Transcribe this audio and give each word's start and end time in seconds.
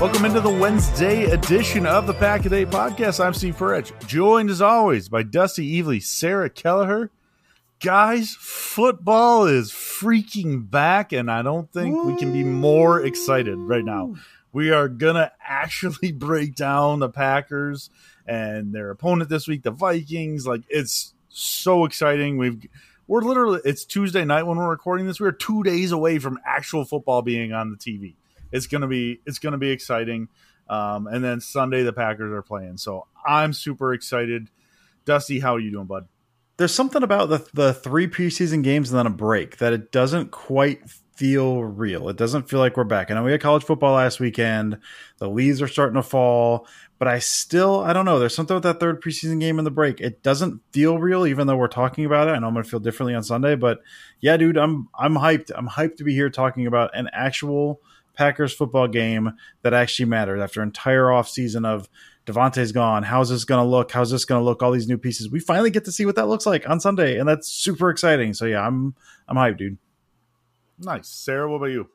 Welcome 0.00 0.24
into 0.24 0.40
the 0.40 0.50
Wednesday 0.50 1.24
edition 1.24 1.84
of 1.86 2.06
the 2.06 2.14
Pack 2.14 2.46
a 2.46 2.48
Day 2.48 2.64
Podcast. 2.64 3.24
I'm 3.24 3.34
Steve 3.34 3.56
Perich, 3.56 4.06
joined 4.06 4.50
as 4.50 4.60
always 4.60 5.08
by 5.08 5.24
Dusty 5.24 5.82
Evely, 5.82 6.02
Sarah 6.02 6.50
Kelleher. 6.50 7.10
Guys, 7.80 8.36
football 8.38 9.46
is 9.46 9.72
freaking 9.72 10.70
back, 10.70 11.12
and 11.12 11.30
I 11.30 11.42
don't 11.42 11.72
think 11.72 12.04
we 12.04 12.14
can 12.16 12.32
be 12.32 12.44
more 12.44 13.04
excited 13.04 13.56
right 13.56 13.84
now. 13.84 14.14
We 14.52 14.70
are 14.70 14.88
gonna 14.88 15.32
actually 15.44 16.12
break 16.16 16.54
down 16.54 17.00
the 17.00 17.08
Packers 17.08 17.90
and 18.26 18.72
their 18.72 18.90
opponent 18.90 19.28
this 19.28 19.48
week, 19.48 19.62
the 19.62 19.72
Vikings. 19.72 20.46
Like 20.46 20.62
it's 20.68 21.14
so 21.30 21.84
exciting. 21.84 22.36
We've 22.36 22.64
we're 23.06 23.22
literally 23.22 23.60
it's 23.64 23.84
Tuesday 23.84 24.24
night 24.24 24.44
when 24.44 24.56
we're 24.56 24.68
recording 24.68 25.06
this. 25.06 25.20
We're 25.20 25.32
two 25.32 25.62
days 25.62 25.92
away 25.92 26.18
from 26.18 26.38
actual 26.44 26.84
football 26.84 27.22
being 27.22 27.52
on 27.52 27.70
the 27.70 27.76
TV. 27.76 28.14
It's 28.52 28.66
gonna 28.66 28.88
be 28.88 29.20
it's 29.26 29.38
gonna 29.38 29.58
be 29.58 29.70
exciting. 29.70 30.28
Um, 30.68 31.06
and 31.06 31.22
then 31.22 31.40
Sunday 31.40 31.84
the 31.84 31.92
Packers 31.92 32.32
are 32.32 32.42
playing, 32.42 32.78
so 32.78 33.06
I'm 33.24 33.52
super 33.52 33.94
excited. 33.94 34.50
Dusty, 35.04 35.38
how 35.38 35.54
are 35.54 35.60
you 35.60 35.70
doing, 35.70 35.86
bud? 35.86 36.08
There's 36.56 36.74
something 36.74 37.02
about 37.02 37.28
the 37.28 37.46
the 37.54 37.72
three 37.72 38.08
preseason 38.08 38.62
games 38.62 38.90
and 38.90 38.98
then 38.98 39.06
a 39.06 39.10
break 39.10 39.58
that 39.58 39.72
it 39.72 39.92
doesn't 39.92 40.32
quite 40.32 40.80
feel 41.16 41.64
real. 41.64 42.08
It 42.08 42.16
doesn't 42.16 42.48
feel 42.48 42.60
like 42.60 42.76
we're 42.76 42.84
back. 42.84 43.10
I 43.10 43.14
know 43.14 43.24
we 43.24 43.32
had 43.32 43.40
college 43.40 43.64
football 43.64 43.94
last 43.94 44.20
weekend. 44.20 44.78
The 45.18 45.28
leaves 45.28 45.62
are 45.62 45.68
starting 45.68 45.96
to 45.96 46.02
fall, 46.02 46.68
but 46.98 47.08
I 47.08 47.18
still, 47.18 47.80
I 47.80 47.94
don't 47.94 48.04
know. 48.04 48.18
There's 48.18 48.34
something 48.34 48.54
with 48.54 48.62
that 48.64 48.80
third 48.80 49.02
preseason 49.02 49.40
game 49.40 49.58
in 49.58 49.64
the 49.64 49.70
break. 49.70 50.00
It 50.00 50.22
doesn't 50.22 50.60
feel 50.72 50.98
real, 50.98 51.26
even 51.26 51.46
though 51.46 51.56
we're 51.56 51.68
talking 51.68 52.04
about 52.04 52.28
it. 52.28 52.32
I 52.32 52.38
know 52.38 52.48
I'm 52.48 52.52
going 52.52 52.64
to 52.64 52.70
feel 52.70 52.80
differently 52.80 53.14
on 53.14 53.22
Sunday, 53.22 53.56
but 53.56 53.80
yeah, 54.20 54.36
dude, 54.36 54.58
I'm 54.58 54.88
I'm 54.98 55.14
hyped. 55.14 55.50
I'm 55.56 55.68
hyped 55.68 55.96
to 55.96 56.04
be 56.04 56.12
here 56.12 56.28
talking 56.28 56.66
about 56.66 56.90
an 56.94 57.08
actual 57.12 57.80
Packers 58.14 58.52
football 58.52 58.88
game 58.88 59.32
that 59.62 59.74
actually 59.74 60.06
matters 60.06 60.40
after 60.40 60.60
an 60.60 60.68
entire 60.68 61.10
off 61.10 61.28
season 61.28 61.64
of 61.64 61.88
Davante's 62.26 62.72
gone. 62.72 63.04
How's 63.04 63.28
this 63.28 63.44
going 63.44 63.62
to 63.62 63.70
look? 63.70 63.92
How's 63.92 64.10
this 64.10 64.24
going 64.24 64.40
to 64.40 64.44
look? 64.44 64.62
All 64.62 64.72
these 64.72 64.88
new 64.88 64.98
pieces. 64.98 65.30
We 65.30 65.38
finally 65.38 65.70
get 65.70 65.84
to 65.84 65.92
see 65.92 66.04
what 66.04 66.16
that 66.16 66.28
looks 66.28 66.46
like 66.46 66.68
on 66.68 66.80
Sunday, 66.80 67.18
and 67.18 67.28
that's 67.28 67.48
super 67.48 67.88
exciting. 67.90 68.34
So 68.34 68.46
yeah, 68.46 68.66
I'm 68.66 68.94
I'm 69.28 69.36
hyped, 69.36 69.58
dude. 69.58 69.78
Nice, 70.78 71.08
Sarah. 71.08 71.50
What 71.50 71.56
about 71.56 71.66
you? 71.66 71.88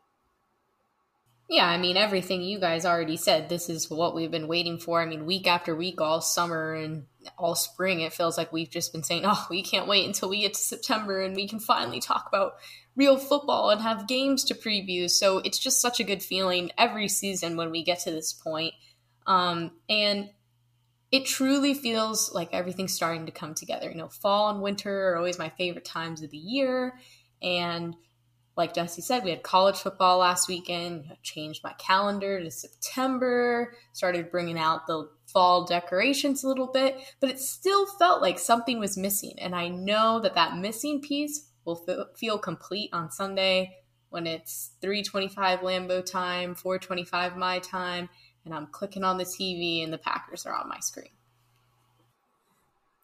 Yeah, 1.52 1.68
I 1.68 1.78
mean, 1.78 1.98
everything 1.98 2.42
you 2.42 2.60
guys 2.62 2.86
already 2.86 3.18
said. 3.18 3.50
This 3.50 3.70
is 3.70 3.90
what 3.90 4.16
we've 4.16 4.32
been 4.32 4.48
waiting 4.48 4.80
for. 4.80 5.02
I 5.02 5.06
mean, 5.06 5.26
week 5.26 5.48
after 5.48 5.76
week, 5.76 6.00
all 6.00 6.22
summer 6.22 6.74
and 6.74 7.08
all 7.38 7.56
spring, 7.56 8.00
it 8.00 8.14
feels 8.14 8.38
like 8.38 8.54
we've 8.54 8.70
just 8.70 8.94
been 8.94 9.04
saying, 9.04 9.24
oh, 9.26 9.48
we 9.50 9.62
can't 9.62 9.88
wait 9.88 10.08
until 10.08 10.30
we 10.30 10.42
get 10.42 10.54
to 10.54 10.60
September 10.62 11.22
and 11.22 11.36
we 11.36 11.50
can 11.50 11.60
finally 11.60 12.00
talk 12.00 12.26
about 12.30 12.54
real 12.96 13.18
football 13.18 13.70
and 13.70 13.82
have 13.82 14.08
games 14.08 14.46
to 14.46 14.54
preview. 14.54 15.10
So 15.10 15.40
it's 15.40 15.60
just 15.60 15.82
such 15.82 16.00
a 16.00 16.06
good 16.06 16.24
feeling 16.24 16.72
every 16.78 17.10
season 17.10 17.58
when 17.58 17.70
we 17.70 17.84
get 17.84 18.00
to 18.00 18.12
this 18.12 18.32
point. 18.32 18.74
Um, 19.28 19.72
and 19.90 20.30
it 21.12 21.26
truly 21.26 21.74
feels 21.74 22.34
like 22.34 22.54
everything's 22.54 22.94
starting 22.94 23.26
to 23.26 23.32
come 23.34 23.56
together. 23.56 23.90
You 23.90 23.98
know, 23.98 24.08
fall 24.08 24.52
and 24.52 24.62
winter 24.62 25.10
are 25.10 25.18
always 25.18 25.38
my 25.38 25.50
favorite 25.50 25.84
times 25.84 26.24
of 26.24 26.32
the 26.32 26.38
year. 26.38 26.98
And 27.42 27.94
like 28.62 28.76
Jesse 28.76 29.02
said, 29.02 29.24
we 29.24 29.32
had 29.32 29.42
college 29.42 29.78
football 29.78 30.20
last 30.20 30.48
weekend. 30.48 31.06
I 31.10 31.18
changed 31.24 31.64
my 31.64 31.74
calendar 31.80 32.40
to 32.40 32.52
September, 32.52 33.74
started 33.92 34.30
bringing 34.30 34.60
out 34.60 34.86
the 34.86 35.10
fall 35.26 35.66
decorations 35.66 36.44
a 36.44 36.48
little 36.48 36.68
bit, 36.68 36.96
but 37.20 37.32
it 37.32 37.40
still 37.40 37.88
felt 37.98 38.22
like 38.22 38.38
something 38.38 38.80
was 38.80 39.00
missing. 39.00 39.34
And 39.40 39.56
I 39.56 39.70
know 39.70 40.20
that 40.20 40.36
that 40.36 40.58
missing 40.58 41.02
piece 41.02 41.50
will 41.66 41.84
f- 41.90 42.16
feel 42.16 42.38
complete 42.38 42.92
on 42.94 43.10
Sunday 43.10 43.78
when 44.10 44.28
it's 44.28 44.76
3:25 44.84 45.62
Lambeau 45.62 46.06
time, 46.06 46.54
4:25 46.54 47.36
my 47.36 47.58
time, 47.58 48.10
and 48.46 48.54
I'm 48.54 48.68
clicking 48.68 49.04
on 49.04 49.18
the 49.18 49.26
TV 49.26 49.84
and 49.84 49.92
the 49.92 49.98
Packers 49.98 50.46
are 50.46 50.54
on 50.54 50.70
my 50.70 50.80
screen. 50.82 51.10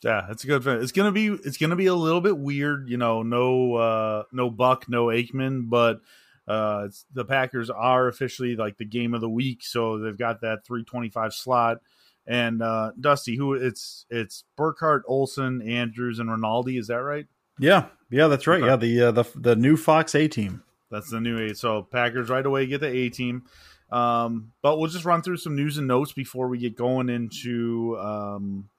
Yeah, 0.04 0.28
it's 0.30 0.44
a 0.44 0.48
good. 0.48 0.66
It's 0.66 0.92
gonna 0.92 1.12
be 1.12 1.28
it's 1.28 1.58
gonna 1.58 1.76
be 1.76 1.88
a 1.88 1.96
little 1.96 2.22
bit 2.22 2.38
weird, 2.38 2.88
you 2.88 2.98
know. 2.98 3.24
No, 3.24 3.76
uh, 3.76 4.24
no 4.32 4.50
Buck, 4.52 4.88
no 4.88 5.08
Aikman, 5.08 5.70
but 5.70 6.02
uh, 6.48 6.90
the 7.14 7.26
Packers 7.26 7.70
are 7.70 8.08
officially 8.08 8.56
like 8.56 8.78
the 8.78 8.86
game 8.86 9.14
of 9.14 9.22
the 9.22 9.30
week, 9.30 9.64
so 9.64 9.98
they've 9.98 10.18
got 10.18 10.42
that 10.42 10.66
three 10.66 10.84
twenty 10.84 11.10
five 11.10 11.34
slot. 11.34 11.80
And 12.28 12.62
uh, 12.62 12.92
Dusty, 13.00 13.38
who 13.38 13.54
it's 13.54 14.06
it's 14.10 14.44
Burkhardt, 14.56 15.04
Olsen, 15.08 15.62
Andrews, 15.62 16.20
and 16.20 16.30
Rinaldi. 16.30 16.78
Is 16.78 16.88
that 16.88 16.98
right? 17.02 17.26
Yeah, 17.58 17.86
yeah, 18.12 18.28
that's 18.28 18.46
right. 18.46 18.62
Okay. 18.62 18.68
Yeah, 18.68 18.76
the 18.76 19.02
uh, 19.02 19.12
the 19.12 19.24
the 19.36 19.56
new 19.56 19.78
Fox 19.78 20.14
A 20.14 20.28
team. 20.28 20.64
That's 20.92 21.10
the 21.10 21.20
new 21.20 21.38
A. 21.40 21.56
So 21.56 21.84
Packers 21.84 22.30
right 22.30 22.46
away 22.46 22.68
get 22.68 22.82
the 22.82 22.88
A 22.88 23.10
team. 23.10 23.44
Um, 23.90 24.52
but 24.62 24.78
we'll 24.78 24.90
just 24.90 25.06
run 25.06 25.22
through 25.22 25.38
some 25.38 25.56
news 25.56 25.78
and 25.78 25.88
notes 25.88 26.12
before 26.12 26.50
we 26.50 26.58
get 26.58 26.76
going 26.76 27.10
into 27.10 27.98
um, 27.98 28.70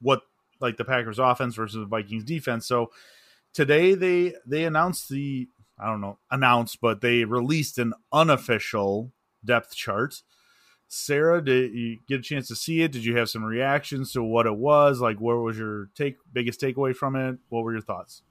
what 0.00 0.22
like 0.64 0.76
the 0.76 0.84
Packers 0.84 1.20
offense 1.20 1.54
versus 1.54 1.78
the 1.78 1.86
Vikings 1.86 2.24
defense. 2.24 2.66
So 2.66 2.90
today 3.52 3.94
they 3.94 4.34
they 4.44 4.64
announced 4.64 5.08
the 5.08 5.48
I 5.78 5.86
don't 5.86 6.00
know 6.00 6.18
announced, 6.30 6.80
but 6.80 7.00
they 7.00 7.24
released 7.24 7.78
an 7.78 7.94
unofficial 8.12 9.12
depth 9.44 9.74
chart. 9.74 10.22
Sarah, 10.88 11.42
did 11.42 11.72
you 11.72 11.98
get 12.06 12.20
a 12.20 12.22
chance 12.22 12.48
to 12.48 12.56
see 12.56 12.82
it? 12.82 12.92
Did 12.92 13.04
you 13.04 13.16
have 13.16 13.30
some 13.30 13.44
reactions 13.44 14.12
to 14.12 14.22
what 14.22 14.46
it 14.46 14.56
was? 14.56 15.00
Like, 15.00 15.20
what 15.20 15.36
was 15.36 15.58
your 15.58 15.88
take 15.96 16.16
biggest 16.32 16.60
takeaway 16.60 16.94
from 16.94 17.16
it? 17.16 17.38
What 17.48 17.64
were 17.64 17.72
your 17.72 17.80
thoughts? 17.80 18.22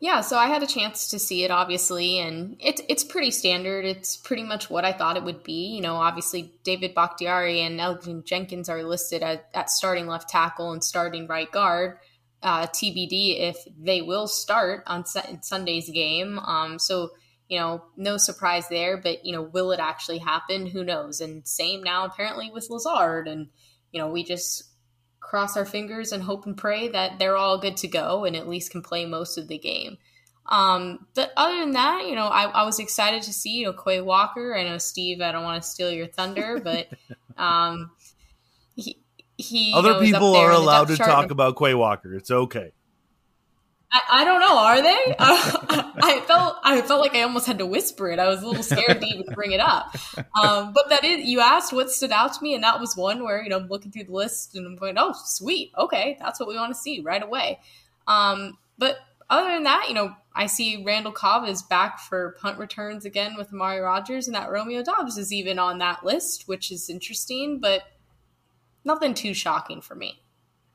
Yeah, 0.00 0.20
so 0.20 0.38
I 0.38 0.46
had 0.46 0.62
a 0.62 0.66
chance 0.66 1.08
to 1.08 1.18
see 1.18 1.42
it, 1.42 1.50
obviously, 1.50 2.20
and 2.20 2.56
it's 2.60 2.80
it's 2.88 3.02
pretty 3.02 3.32
standard. 3.32 3.84
It's 3.84 4.16
pretty 4.16 4.44
much 4.44 4.70
what 4.70 4.84
I 4.84 4.92
thought 4.92 5.16
it 5.16 5.24
would 5.24 5.42
be. 5.42 5.74
You 5.74 5.80
know, 5.80 5.96
obviously 5.96 6.54
David 6.62 6.94
Bakhtiari 6.94 7.60
and 7.62 7.80
Elgton 7.80 8.24
Jenkins 8.24 8.68
are 8.68 8.84
listed 8.84 9.24
at, 9.24 9.48
at 9.54 9.70
starting 9.70 10.06
left 10.06 10.28
tackle 10.28 10.70
and 10.70 10.84
starting 10.84 11.26
right 11.26 11.50
guard. 11.50 11.98
Uh, 12.40 12.68
TBD 12.68 13.40
if 13.40 13.56
they 13.76 14.00
will 14.00 14.28
start 14.28 14.84
on 14.86 15.04
Sunday's 15.04 15.90
game. 15.90 16.38
Um, 16.38 16.78
so 16.78 17.10
you 17.48 17.58
know, 17.58 17.82
no 17.96 18.18
surprise 18.18 18.68
there. 18.68 18.98
But 18.98 19.24
you 19.24 19.32
know, 19.32 19.42
will 19.42 19.72
it 19.72 19.80
actually 19.80 20.18
happen? 20.18 20.66
Who 20.66 20.84
knows? 20.84 21.20
And 21.20 21.46
same 21.48 21.82
now 21.82 22.04
apparently 22.04 22.52
with 22.52 22.70
Lazard, 22.70 23.26
and 23.26 23.48
you 23.90 24.00
know, 24.00 24.08
we 24.10 24.22
just 24.22 24.62
cross 25.28 25.58
our 25.58 25.66
fingers 25.66 26.12
and 26.12 26.22
hope 26.22 26.46
and 26.46 26.56
pray 26.56 26.88
that 26.88 27.18
they're 27.18 27.36
all 27.36 27.58
good 27.58 27.76
to 27.76 27.86
go 27.86 28.24
and 28.24 28.34
at 28.34 28.48
least 28.48 28.70
can 28.70 28.80
play 28.80 29.04
most 29.04 29.36
of 29.36 29.46
the 29.46 29.58
game. 29.58 29.98
Um, 30.46 31.06
but 31.14 31.32
other 31.36 31.60
than 31.60 31.72
that, 31.72 32.06
you 32.06 32.14
know, 32.14 32.24
I, 32.24 32.44
I 32.44 32.64
was 32.64 32.78
excited 32.78 33.20
to 33.24 33.32
see, 33.34 33.58
you 33.58 33.66
know, 33.66 33.74
Quay 33.74 34.00
Walker. 34.00 34.56
I 34.56 34.64
know 34.64 34.78
Steve, 34.78 35.20
I 35.20 35.30
don't 35.30 35.44
want 35.44 35.62
to 35.62 35.68
steal 35.68 35.92
your 35.92 36.06
thunder, 36.06 36.58
but 36.64 36.88
um, 37.36 37.90
he, 38.74 38.98
he 39.36 39.74
other 39.76 39.88
you 39.88 39.94
know, 39.94 40.00
is 40.00 40.12
up 40.14 40.20
people 40.20 40.36
are 40.36 40.50
allowed 40.50 40.88
to 40.88 40.96
talk 40.96 41.24
and- 41.24 41.32
about 41.32 41.58
Quay 41.58 41.74
Walker. 41.74 42.14
It's 42.14 42.30
okay. 42.30 42.72
I, 43.90 44.00
I 44.10 44.24
don't 44.24 44.40
know. 44.40 44.58
Are 44.58 44.82
they? 44.82 45.16
Uh, 45.70 45.92
I 46.00 46.20
felt 46.20 46.56
I 46.62 46.80
felt 46.82 47.00
like 47.00 47.14
I 47.14 47.22
almost 47.22 47.46
had 47.46 47.58
to 47.58 47.66
whisper 47.66 48.08
it. 48.10 48.18
I 48.18 48.28
was 48.28 48.42
a 48.42 48.46
little 48.46 48.62
scared 48.62 49.00
to 49.00 49.06
even 49.06 49.26
bring 49.34 49.52
it 49.52 49.60
up. 49.60 49.94
Um, 50.40 50.72
but 50.72 50.88
that 50.88 51.04
is 51.04 51.26
you 51.26 51.40
asked 51.40 51.72
what 51.72 51.90
stood 51.90 52.12
out 52.12 52.32
to 52.34 52.42
me, 52.42 52.54
and 52.54 52.62
that 52.64 52.80
was 52.80 52.96
one 52.96 53.24
where 53.24 53.42
you 53.42 53.48
know 53.48 53.58
I'm 53.58 53.68
looking 53.68 53.90
through 53.90 54.04
the 54.04 54.12
list 54.12 54.54
and 54.54 54.66
I'm 54.66 54.76
going, 54.76 54.96
oh, 54.96 55.12
sweet, 55.24 55.72
okay, 55.76 56.16
that's 56.20 56.40
what 56.40 56.48
we 56.48 56.56
want 56.56 56.72
to 56.72 56.78
see 56.80 57.00
right 57.00 57.22
away. 57.22 57.60
Um, 58.06 58.58
but 58.78 58.96
other 59.28 59.50
than 59.50 59.64
that, 59.64 59.86
you 59.88 59.94
know, 59.94 60.14
I 60.34 60.46
see 60.46 60.82
Randall 60.84 61.12
Cobb 61.12 61.46
is 61.46 61.62
back 61.62 61.98
for 61.98 62.36
punt 62.40 62.58
returns 62.58 63.04
again 63.04 63.34
with 63.36 63.52
Amari 63.52 63.80
Rodgers, 63.80 64.26
and 64.26 64.34
that 64.34 64.50
Romeo 64.50 64.82
Doubs 64.82 65.18
is 65.18 65.32
even 65.32 65.58
on 65.58 65.78
that 65.78 66.04
list, 66.04 66.48
which 66.48 66.70
is 66.70 66.88
interesting, 66.88 67.58
but 67.60 67.82
nothing 68.84 69.14
too 69.14 69.34
shocking 69.34 69.80
for 69.80 69.94
me. 69.94 70.22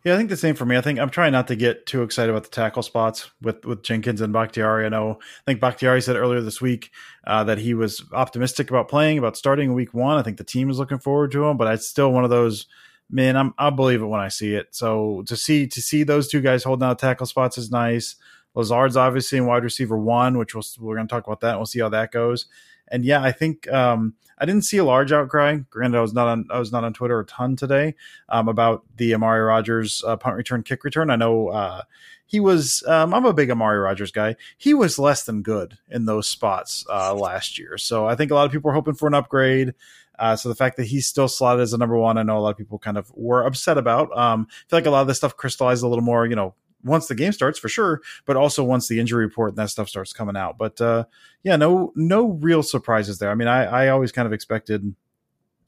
Yeah, 0.03 0.15
I 0.15 0.17
think 0.17 0.29
the 0.29 0.35
same 0.35 0.55
for 0.55 0.65
me. 0.65 0.75
I 0.75 0.81
think 0.81 0.99
I'm 0.99 1.09
trying 1.09 1.31
not 1.31 1.47
to 1.47 1.55
get 1.55 1.85
too 1.85 2.03
excited 2.03 2.29
about 2.29 2.43
the 2.43 2.49
tackle 2.49 2.83
spots 2.83 3.31
with 3.41 3.63
with 3.65 3.83
Jenkins 3.83 4.19
and 4.19 4.33
Bakhtiari. 4.33 4.85
I 4.85 4.89
know, 4.89 5.11
I 5.21 5.43
think 5.45 5.61
Bakhtiari 5.61 6.01
said 6.01 6.17
earlier 6.17 6.41
this 6.41 6.59
week 6.59 6.91
uh, 7.25 7.45
that 7.45 7.57
he 7.57 7.73
was 7.73 8.03
optimistic 8.11 8.69
about 8.69 8.89
playing, 8.89 9.17
about 9.17 9.37
starting 9.37 9.73
week 9.73 9.93
one. 9.93 10.17
I 10.17 10.21
think 10.21 10.37
the 10.37 10.43
team 10.43 10.69
is 10.69 10.77
looking 10.77 10.99
forward 10.99 11.31
to 11.31 11.45
him, 11.45 11.55
but 11.55 11.73
it's 11.73 11.87
still 11.87 12.11
one 12.11 12.25
of 12.25 12.29
those. 12.29 12.65
Man, 13.09 13.37
I'm 13.37 13.53
I'll 13.57 13.71
believe 13.71 14.01
it 14.01 14.05
when 14.07 14.19
I 14.19 14.27
see 14.27 14.55
it. 14.55 14.67
So 14.71 15.23
to 15.27 15.37
see 15.37 15.67
to 15.67 15.81
see 15.81 16.03
those 16.03 16.27
two 16.27 16.41
guys 16.41 16.65
holding 16.65 16.85
out 16.85 16.99
tackle 16.99 17.25
spots 17.25 17.57
is 17.57 17.71
nice. 17.71 18.17
Lazard's 18.55 18.97
obviously 18.97 19.37
in 19.37 19.45
wide 19.45 19.63
receiver 19.63 19.97
one, 19.97 20.37
which 20.37 20.53
we'll, 20.53 20.63
we're 20.79 20.95
going 20.95 21.07
to 21.07 21.11
talk 21.11 21.25
about 21.25 21.39
that. 21.41 21.57
We'll 21.57 21.65
see 21.65 21.79
how 21.79 21.89
that 21.89 22.11
goes. 22.11 22.45
And 22.87 23.05
yeah, 23.05 23.21
I 23.21 23.31
think 23.31 23.71
um, 23.71 24.15
I 24.37 24.45
didn't 24.45 24.65
see 24.65 24.77
a 24.77 24.83
large 24.83 25.11
outcry. 25.11 25.57
Granted, 25.69 25.97
I 25.97 26.01
was 26.01 26.13
not 26.13 26.27
on 26.27 26.47
I 26.49 26.59
was 26.59 26.71
not 26.71 26.83
on 26.83 26.93
Twitter 26.93 27.19
a 27.19 27.25
ton 27.25 27.55
today 27.55 27.95
um, 28.29 28.47
about 28.47 28.83
the 28.97 29.13
Amari 29.13 29.41
Rodgers 29.41 30.03
uh, 30.05 30.17
punt 30.17 30.35
return, 30.35 30.63
kick 30.63 30.83
return. 30.83 31.09
I 31.09 31.15
know 31.15 31.49
uh, 31.49 31.83
he 32.25 32.39
was. 32.39 32.83
Um, 32.87 33.13
I'm 33.13 33.25
a 33.25 33.33
big 33.33 33.49
Amari 33.49 33.79
Rodgers 33.79 34.11
guy. 34.11 34.35
He 34.57 34.73
was 34.73 34.99
less 34.99 35.23
than 35.23 35.43
good 35.43 35.77
in 35.89 36.05
those 36.05 36.27
spots 36.27 36.85
uh, 36.89 37.13
last 37.15 37.57
year, 37.57 37.77
so 37.77 38.05
I 38.05 38.15
think 38.15 38.31
a 38.31 38.35
lot 38.35 38.45
of 38.45 38.51
people 38.51 38.69
were 38.69 38.75
hoping 38.75 38.95
for 38.95 39.07
an 39.07 39.13
upgrade. 39.13 39.73
Uh, 40.19 40.35
so 40.35 40.47
the 40.47 40.55
fact 40.55 40.77
that 40.77 40.85
he's 40.85 41.07
still 41.07 41.27
slotted 41.27 41.61
as 41.61 41.73
a 41.73 41.77
number 41.77 41.97
one, 41.97 42.17
I 42.17 42.23
know 42.23 42.37
a 42.37 42.39
lot 42.39 42.51
of 42.51 42.57
people 42.57 42.77
kind 42.77 42.97
of 42.97 43.11
were 43.15 43.43
upset 43.43 43.77
about. 43.77 44.15
Um, 44.15 44.47
I 44.49 44.53
feel 44.69 44.77
like 44.77 44.85
a 44.85 44.91
lot 44.91 45.01
of 45.01 45.07
this 45.07 45.17
stuff 45.17 45.35
crystallized 45.35 45.83
a 45.83 45.87
little 45.87 46.03
more, 46.03 46.25
you 46.27 46.35
know, 46.35 46.53
once 46.83 47.07
the 47.07 47.15
game 47.15 47.31
starts 47.31 47.59
for 47.59 47.69
sure, 47.69 48.01
but 48.25 48.35
also 48.35 48.63
once 48.63 48.87
the 48.87 48.99
injury 48.99 49.25
report 49.25 49.49
and 49.51 49.57
that 49.57 49.69
stuff 49.69 49.89
starts 49.89 50.13
coming 50.13 50.37
out. 50.37 50.57
But 50.57 50.79
uh, 50.81 51.05
yeah, 51.43 51.55
no, 51.55 51.91
no 51.95 52.27
real 52.27 52.63
surprises 52.63 53.19
there. 53.19 53.31
I 53.31 53.35
mean, 53.35 53.47
I, 53.47 53.63
I 53.63 53.89
always 53.89 54.11
kind 54.11 54.25
of 54.25 54.33
expected 54.33 54.95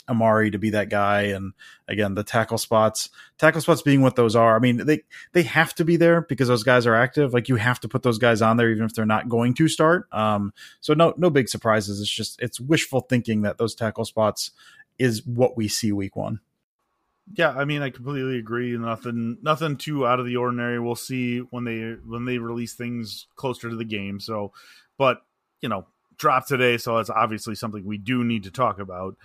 Amari 0.07 0.51
to 0.51 0.59
be 0.59 0.69
that 0.71 0.89
guy, 0.89 1.23
and 1.23 1.53
again, 1.87 2.13
the 2.13 2.23
tackle 2.23 2.57
spots, 2.57 3.09
tackle 3.37 3.61
spots 3.61 3.81
being 3.81 4.01
what 4.01 4.15
those 4.15 4.35
are. 4.35 4.55
I 4.55 4.59
mean, 4.59 4.85
they 4.85 5.01
they 5.33 5.43
have 5.43 5.73
to 5.75 5.85
be 5.85 5.97
there 5.97 6.21
because 6.21 6.47
those 6.47 6.63
guys 6.63 6.85
are 6.85 6.95
active. 6.95 7.33
Like 7.33 7.49
you 7.49 7.55
have 7.55 7.79
to 7.79 7.87
put 7.87 8.03
those 8.03 8.19
guys 8.19 8.41
on 8.41 8.57
there, 8.57 8.69
even 8.69 8.85
if 8.85 8.93
they're 8.93 9.05
not 9.05 9.29
going 9.29 9.55
to 9.55 9.67
start. 9.67 10.07
Um, 10.11 10.53
so 10.79 10.93
no, 10.93 11.13
no 11.17 11.29
big 11.29 11.49
surprises. 11.49 11.99
It's 11.99 12.09
just 12.09 12.39
it's 12.41 12.59
wishful 12.59 13.01
thinking 13.01 13.41
that 13.41 13.57
those 13.57 13.73
tackle 13.73 14.05
spots 14.05 14.51
is 14.99 15.25
what 15.25 15.57
we 15.57 15.67
see 15.67 15.91
week 15.91 16.15
one. 16.15 16.39
Yeah, 17.33 17.49
I 17.49 17.65
mean, 17.65 17.81
I 17.81 17.89
completely 17.89 18.37
agree. 18.37 18.77
Nothing, 18.77 19.37
nothing 19.41 19.77
too 19.77 20.05
out 20.05 20.19
of 20.19 20.25
the 20.25 20.37
ordinary. 20.37 20.79
We'll 20.79 20.95
see 20.95 21.39
when 21.39 21.63
they 21.63 21.95
when 22.05 22.25
they 22.25 22.37
release 22.37 22.73
things 22.75 23.27
closer 23.35 23.69
to 23.69 23.75
the 23.75 23.83
game. 23.85 24.19
So, 24.19 24.53
but 24.97 25.23
you 25.61 25.69
know, 25.69 25.87
drop 26.17 26.45
today, 26.45 26.77
so 26.77 26.97
it's 26.97 27.09
obviously 27.09 27.55
something 27.55 27.83
we 27.83 27.97
do 27.97 28.23
need 28.23 28.43
to 28.43 28.51
talk 28.51 28.79
about. 28.79 29.17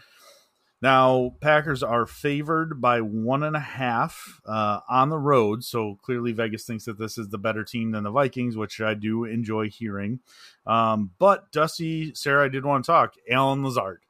Now, 0.82 1.34
Packers 1.42 1.82
are 1.82 2.06
favored 2.06 2.80
by 2.80 3.02
one 3.02 3.42
and 3.42 3.54
a 3.54 3.60
half 3.60 4.40
uh, 4.46 4.80
on 4.88 5.10
the 5.10 5.18
road. 5.18 5.62
So 5.62 5.98
clearly, 6.02 6.32
Vegas 6.32 6.64
thinks 6.64 6.86
that 6.86 6.98
this 6.98 7.18
is 7.18 7.28
the 7.28 7.38
better 7.38 7.64
team 7.64 7.90
than 7.90 8.04
the 8.04 8.10
Vikings, 8.10 8.56
which 8.56 8.80
I 8.80 8.94
do 8.94 9.24
enjoy 9.24 9.68
hearing. 9.68 10.20
Um, 10.66 11.10
but 11.18 11.52
Dusty, 11.52 12.14
Sarah, 12.14 12.46
I 12.46 12.48
did 12.48 12.64
want 12.64 12.84
to 12.84 12.90
talk. 12.90 13.14
Allen 13.30 13.62
Lazard, 13.62 14.00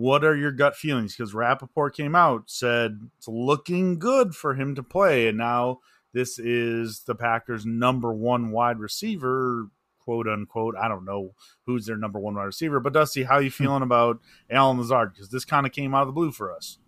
what 0.00 0.24
are 0.24 0.36
your 0.36 0.52
gut 0.52 0.76
feelings? 0.76 1.14
Because 1.14 1.34
Rapoport 1.34 1.94
came 1.94 2.16
out, 2.16 2.44
said 2.46 2.98
it's 3.18 3.28
looking 3.28 3.98
good 3.98 4.34
for 4.34 4.54
him 4.54 4.74
to 4.74 4.82
play. 4.82 5.28
And 5.28 5.38
now 5.38 5.80
this 6.12 6.38
is 6.38 7.02
the 7.06 7.14
Packers' 7.14 7.66
number 7.66 8.12
one 8.12 8.50
wide 8.50 8.78
receiver 8.78 9.68
quote 10.00 10.26
unquote. 10.26 10.74
I 10.76 10.88
don't 10.88 11.04
know 11.04 11.34
who's 11.66 11.86
their 11.86 11.96
number 11.96 12.18
one 12.18 12.34
wide 12.34 12.44
receiver, 12.44 12.80
but 12.80 12.94
Dusty, 12.94 13.24
how 13.24 13.34
are 13.34 13.42
you 13.42 13.50
hmm. 13.50 13.64
feeling 13.64 13.82
about 13.82 14.18
Allen 14.50 14.78
Lazard? 14.78 15.12
Because 15.12 15.28
this 15.28 15.44
kind 15.44 15.66
of 15.66 15.72
came 15.72 15.94
out 15.94 16.02
of 16.02 16.08
the 16.08 16.12
blue 16.12 16.32
for 16.32 16.52
us. 16.52 16.78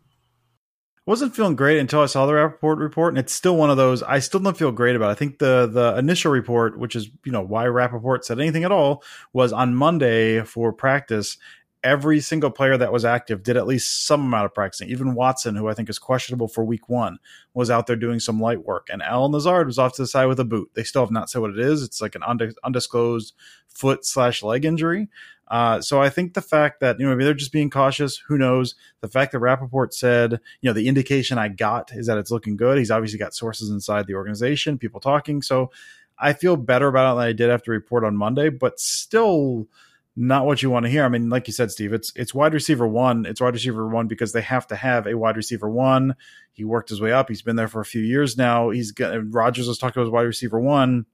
Wasn't 1.04 1.34
feeling 1.34 1.56
great 1.56 1.80
until 1.80 2.00
I 2.00 2.06
saw 2.06 2.26
the 2.26 2.34
Rapoport 2.34 2.78
report, 2.78 3.12
and 3.12 3.18
it's 3.18 3.34
still 3.34 3.56
one 3.56 3.70
of 3.70 3.76
those 3.76 4.04
I 4.04 4.20
still 4.20 4.38
don't 4.38 4.56
feel 4.56 4.70
great 4.70 4.94
about. 4.94 5.10
I 5.10 5.14
think 5.14 5.40
the 5.40 5.66
the 5.66 5.96
initial 5.98 6.30
report, 6.30 6.78
which 6.78 6.94
is 6.94 7.10
you 7.24 7.32
know 7.32 7.42
why 7.42 7.66
Rapoport 7.66 8.24
said 8.24 8.38
anything 8.38 8.62
at 8.62 8.70
all, 8.70 9.02
was 9.32 9.52
on 9.52 9.74
Monday 9.74 10.44
for 10.44 10.72
practice. 10.72 11.38
Every 11.84 12.20
single 12.20 12.50
player 12.50 12.76
that 12.76 12.92
was 12.92 13.04
active 13.04 13.42
did 13.42 13.56
at 13.56 13.66
least 13.66 14.06
some 14.06 14.20
amount 14.20 14.46
of 14.46 14.54
practicing. 14.54 14.88
Even 14.88 15.14
Watson, 15.14 15.56
who 15.56 15.68
I 15.68 15.74
think 15.74 15.90
is 15.90 15.98
questionable 15.98 16.46
for 16.46 16.64
week 16.64 16.88
one, 16.88 17.18
was 17.54 17.70
out 17.70 17.86
there 17.86 17.96
doing 17.96 18.20
some 18.20 18.40
light 18.40 18.64
work. 18.64 18.88
And 18.92 19.02
Allen 19.02 19.32
Lazard 19.32 19.66
was 19.66 19.78
off 19.78 19.94
to 19.94 20.02
the 20.02 20.06
side 20.06 20.26
with 20.26 20.38
a 20.38 20.44
boot. 20.44 20.70
They 20.74 20.84
still 20.84 21.02
have 21.02 21.10
not 21.10 21.28
said 21.28 21.40
what 21.40 21.50
it 21.50 21.58
is. 21.58 21.82
It's 21.82 22.00
like 22.00 22.14
an 22.14 22.22
undisclosed 22.62 23.34
foot 23.68 24.04
slash 24.04 24.42
leg 24.42 24.64
injury. 24.64 25.08
Uh, 25.48 25.82
so 25.82 26.00
I 26.00 26.08
think 26.08 26.32
the 26.32 26.40
fact 26.40 26.80
that, 26.80 26.98
you 26.98 27.04
know, 27.04 27.12
maybe 27.12 27.24
they're 27.24 27.34
just 27.34 27.52
being 27.52 27.68
cautious, 27.68 28.16
who 28.16 28.38
knows? 28.38 28.74
The 29.02 29.08
fact 29.08 29.32
that 29.32 29.40
Rapoport 29.40 29.92
said, 29.92 30.40
you 30.60 30.70
know, 30.70 30.72
the 30.72 30.88
indication 30.88 31.36
I 31.36 31.48
got 31.48 31.92
is 31.92 32.06
that 32.06 32.16
it's 32.16 32.30
looking 32.30 32.56
good. 32.56 32.78
He's 32.78 32.90
obviously 32.90 33.18
got 33.18 33.34
sources 33.34 33.68
inside 33.68 34.06
the 34.06 34.14
organization, 34.14 34.78
people 34.78 35.00
talking. 35.00 35.42
So 35.42 35.70
I 36.18 36.32
feel 36.32 36.56
better 36.56 36.88
about 36.88 37.12
it 37.12 37.16
than 37.16 37.28
I 37.28 37.32
did 37.32 37.50
after 37.50 37.70
report 37.72 38.04
on 38.04 38.16
Monday, 38.16 38.48
but 38.48 38.80
still 38.80 39.66
not 40.14 40.44
what 40.44 40.62
you 40.62 40.70
want 40.70 40.84
to 40.84 40.90
hear. 40.90 41.04
I 41.04 41.08
mean, 41.08 41.30
like 41.30 41.46
you 41.46 41.52
said, 41.52 41.70
Steve, 41.70 41.92
it's 41.92 42.12
it's 42.14 42.34
wide 42.34 42.52
receiver 42.52 42.86
one. 42.86 43.24
It's 43.24 43.40
wide 43.40 43.54
receiver 43.54 43.88
one 43.88 44.08
because 44.08 44.32
they 44.32 44.42
have 44.42 44.66
to 44.68 44.76
have 44.76 45.06
a 45.06 45.16
wide 45.16 45.36
receiver 45.36 45.70
one. 45.70 46.16
He 46.52 46.64
worked 46.64 46.90
his 46.90 47.00
way 47.00 47.12
up. 47.12 47.28
He's 47.28 47.42
been 47.42 47.56
there 47.56 47.68
for 47.68 47.80
a 47.80 47.86
few 47.86 48.02
years 48.02 48.36
now. 48.36 48.70
He's 48.70 48.92
got 48.92 49.32
Rodgers 49.32 49.68
was 49.68 49.78
talking 49.78 50.02
about 50.02 50.12
wide 50.12 50.22
receiver 50.22 50.60
one. 50.60 51.06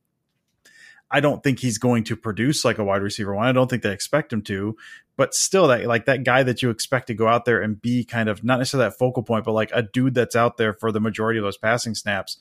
I 1.10 1.20
don't 1.20 1.42
think 1.42 1.60
he's 1.60 1.78
going 1.78 2.04
to 2.04 2.16
produce 2.16 2.64
like 2.64 2.78
a 2.78 2.84
wide 2.84 3.02
receiver 3.02 3.34
one. 3.34 3.46
I 3.46 3.52
don't 3.52 3.70
think 3.70 3.82
they 3.82 3.92
expect 3.92 4.32
him 4.32 4.42
to, 4.42 4.76
but 5.16 5.32
still 5.32 5.68
that 5.68 5.86
like 5.86 6.06
that 6.06 6.24
guy 6.24 6.42
that 6.42 6.60
you 6.60 6.70
expect 6.70 7.06
to 7.06 7.14
go 7.14 7.28
out 7.28 7.44
there 7.44 7.62
and 7.62 7.80
be 7.80 8.04
kind 8.04 8.28
of 8.28 8.44
not 8.44 8.58
necessarily 8.58 8.90
that 8.90 8.98
focal 8.98 9.22
point, 9.22 9.44
but 9.44 9.52
like 9.52 9.70
a 9.72 9.82
dude 9.82 10.14
that's 10.14 10.36
out 10.36 10.56
there 10.56 10.72
for 10.74 10.92
the 10.92 11.00
majority 11.00 11.38
of 11.38 11.44
those 11.44 11.56
passing 11.56 11.94
snaps 11.94 12.36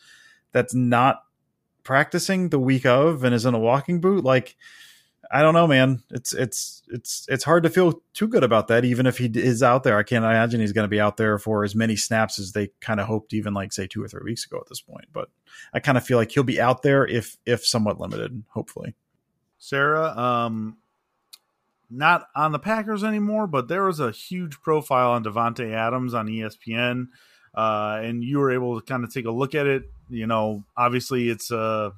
that's 0.52 0.74
not 0.74 1.22
practicing 1.84 2.50
the 2.50 2.60
week 2.60 2.86
of 2.86 3.24
and 3.24 3.34
is 3.34 3.46
in 3.46 3.54
a 3.54 3.60
walking 3.60 4.02
boot. 4.02 4.24
Like, 4.24 4.58
I 5.30 5.42
don't 5.42 5.54
know, 5.54 5.68
man. 5.68 6.04
It's 6.10 6.34
it's 6.34 6.84
it's 6.88 7.26
it's 7.30 7.44
hard 7.44 7.64
to 7.64 7.70
feel 7.70 8.02
too 8.14 8.28
good 8.28 8.44
about 8.44 8.70
that, 8.70 8.86
even 8.86 9.06
if 9.06 9.18
he 9.18 9.26
is 9.26 9.62
out 9.62 9.84
there. 9.84 9.98
I 9.98 10.04
can't 10.04 10.24
imagine 10.24 10.62
he's 10.62 10.72
going 10.72 10.86
to 10.86 10.90
be 10.90 11.02
out 11.02 11.18
there 11.18 11.38
for 11.38 11.64
as 11.64 11.76
many 11.76 11.96
snaps 11.96 12.40
as 12.40 12.54
they 12.54 12.70
kind 12.80 13.00
of 13.00 13.08
hoped, 13.08 13.34
even 13.34 13.54
like 13.54 13.74
say 13.74 13.88
two 13.88 14.02
or 14.02 14.08
three 14.08 14.24
weeks 14.24 14.46
ago 14.46 14.58
at 14.58 14.68
this 14.68 14.80
point. 14.80 15.06
But 15.12 15.30
I 15.74 15.80
kind 15.80 15.98
of 15.98 16.06
feel 16.06 16.18
like 16.18 16.32
he'll 16.32 16.44
be 16.44 16.62
out 16.62 16.82
there 16.82 17.06
if 17.06 17.38
if 17.46 17.66
somewhat 17.66 18.00
limited, 18.00 18.44
hopefully. 18.50 18.96
Sarah, 19.58 20.18
um, 20.18 20.78
not 21.90 22.28
on 22.36 22.52
the 22.52 22.60
Packers 22.60 23.04
anymore, 23.04 23.48
but 23.48 23.68
there 23.68 23.84
was 23.84 24.00
a 24.00 24.12
huge 24.12 24.62
profile 24.62 25.12
on 25.12 25.24
Davante 25.24 25.74
Adams 25.74 26.14
on 26.14 26.28
ESPN, 26.28 27.08
uh, 27.54 28.00
and 28.02 28.24
you 28.24 28.40
were 28.40 28.52
able 28.52 28.80
to 28.80 28.86
kind 28.86 29.04
of 29.04 29.14
take 29.14 29.26
a 29.26 29.32
look 29.32 29.56
at 29.56 29.68
it. 29.68 29.84
You 30.10 30.28
know, 30.28 30.64
obviously 30.78 31.30
it's 31.30 31.52
a 31.52 31.94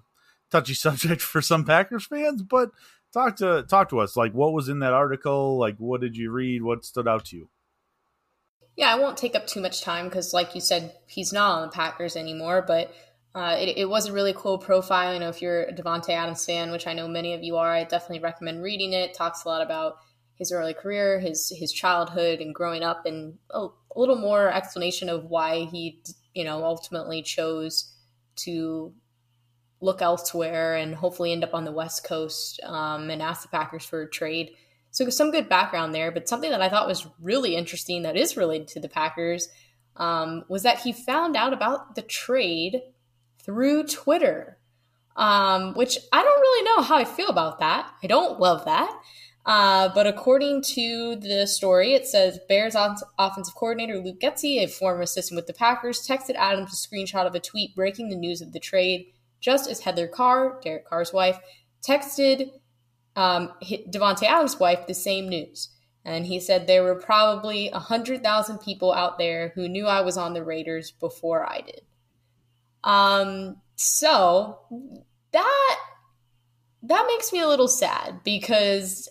touchy 0.49 0.73
subject 0.75 1.21
for 1.21 1.41
some 1.41 1.63
Packers 1.65 2.05
fans, 2.05 2.41
but 2.41 2.71
talk 3.13 3.35
to 3.37 3.63
talk 3.63 3.89
to 3.89 3.99
us. 3.99 4.15
Like, 4.15 4.33
what 4.33 4.53
was 4.53 4.69
in 4.69 4.79
that 4.79 4.93
article? 4.93 5.57
Like, 5.57 5.77
what 5.77 6.01
did 6.01 6.15
you 6.15 6.31
read? 6.31 6.61
What 6.61 6.85
stood 6.85 7.07
out 7.07 7.25
to 7.25 7.37
you? 7.37 7.49
Yeah, 8.75 8.93
I 8.93 8.99
won't 8.99 9.17
take 9.17 9.35
up 9.35 9.45
too 9.45 9.61
much 9.61 9.81
time 9.81 10.05
because, 10.05 10.33
like 10.33 10.55
you 10.55 10.61
said, 10.61 10.93
he's 11.05 11.33
not 11.33 11.57
on 11.57 11.61
the 11.63 11.71
Packers 11.71 12.15
anymore. 12.15 12.63
But 12.65 12.93
uh, 13.35 13.57
it, 13.59 13.77
it, 13.77 13.89
was 13.89 14.07
a 14.07 14.13
really 14.13 14.33
cool 14.35 14.57
profile. 14.57 15.13
You 15.13 15.19
know, 15.19 15.29
if 15.29 15.41
you're 15.41 15.63
a 15.63 15.73
Davante 15.73 16.09
Adams 16.09 16.45
fan, 16.45 16.71
which 16.71 16.87
I 16.87 16.93
know 16.93 17.07
many 17.07 17.33
of 17.33 17.43
you 17.43 17.57
are, 17.57 17.71
I 17.71 17.83
definitely 17.83 18.19
recommend 18.19 18.63
reading 18.63 18.93
it. 18.93 19.13
Talks 19.13 19.43
a 19.43 19.49
lot 19.49 19.61
about 19.61 19.97
his 20.35 20.51
early 20.51 20.73
career, 20.73 21.19
his 21.19 21.51
his 21.55 21.73
childhood, 21.73 22.39
and 22.39 22.55
growing 22.55 22.83
up, 22.83 23.05
and 23.05 23.37
a, 23.51 23.67
a 23.95 23.99
little 23.99 24.17
more 24.17 24.49
explanation 24.49 25.09
of 25.09 25.25
why 25.25 25.65
he, 25.65 26.01
you 26.33 26.45
know, 26.45 26.63
ultimately 26.63 27.21
chose 27.21 27.93
to 28.37 28.93
look 29.81 30.01
elsewhere 30.01 30.75
and 30.75 30.95
hopefully 30.95 31.31
end 31.31 31.43
up 31.43 31.53
on 31.53 31.65
the 31.65 31.71
West 31.71 32.03
Coast 32.03 32.59
um, 32.63 33.09
and 33.09 33.21
ask 33.21 33.43
the 33.43 33.47
Packers 33.47 33.85
for 33.85 34.01
a 34.01 34.09
trade. 34.09 34.51
So 34.91 35.09
some 35.09 35.31
good 35.31 35.47
background 35.47 35.93
there, 35.93 36.11
but 36.11 36.27
something 36.27 36.49
that 36.49 36.61
I 36.61 36.69
thought 36.69 36.87
was 36.87 37.07
really 37.21 37.55
interesting 37.55 38.03
that 38.03 38.17
is 38.17 38.35
related 38.35 38.67
to 38.69 38.79
the 38.79 38.89
Packers 38.89 39.49
um, 39.95 40.43
was 40.49 40.63
that 40.63 40.79
he 40.79 40.91
found 40.91 41.35
out 41.35 41.53
about 41.53 41.95
the 41.95 42.01
trade 42.01 42.81
through 43.43 43.83
Twitter, 43.83 44.57
um, 45.15 45.73
which 45.75 45.97
I 46.11 46.23
don't 46.23 46.41
really 46.41 46.63
know 46.65 46.81
how 46.81 46.97
I 46.97 47.05
feel 47.05 47.29
about 47.29 47.59
that. 47.59 47.89
I 48.03 48.07
don't 48.07 48.39
love 48.39 48.65
that. 48.65 48.91
Uh, 49.45 49.89
but 49.93 50.05
according 50.05 50.61
to 50.61 51.15
the 51.15 51.47
story, 51.47 51.93
it 51.93 52.05
says 52.05 52.39
Bears 52.47 52.75
offensive 53.17 53.55
coordinator 53.55 53.97
Luke 53.97 54.19
Getsy, 54.19 54.57
a 54.57 54.67
former 54.67 55.01
assistant 55.01 55.37
with 55.37 55.47
the 55.47 55.53
Packers, 55.53 56.05
texted 56.07 56.35
Adams 56.35 56.71
a 56.71 56.75
screenshot 56.75 57.25
of 57.25 57.35
a 57.35 57.39
tweet 57.39 57.75
breaking 57.75 58.09
the 58.09 58.15
news 58.15 58.41
of 58.41 58.51
the 58.51 58.59
trade, 58.59 59.07
just 59.39 59.69
as 59.69 59.81
Heather 59.81 60.07
Carr, 60.07 60.59
Derek 60.63 60.87
Carr's 60.87 61.13
wife, 61.13 61.39
texted 61.87 62.51
um, 63.15 63.53
Davante 63.63 64.23
Adams' 64.23 64.59
wife 64.59 64.87
the 64.87 64.93
same 64.93 65.29
news. 65.29 65.69
And 66.05 66.25
he 66.25 66.39
said 66.39 66.65
there 66.65 66.83
were 66.83 66.95
probably 66.95 67.69
100,000 67.71 68.57
people 68.59 68.93
out 68.93 69.17
there 69.17 69.51
who 69.55 69.67
knew 69.67 69.85
I 69.85 70.01
was 70.01 70.17
on 70.17 70.33
the 70.33 70.43
Raiders 70.43 70.91
before 70.91 71.47
I 71.47 71.61
did. 71.61 71.81
Um, 72.83 73.57
so 73.75 74.59
that 75.31 75.77
that 76.83 77.05
makes 77.07 77.33
me 77.33 77.41
a 77.41 77.47
little 77.47 77.67
sad 77.67 78.21
because 78.23 79.09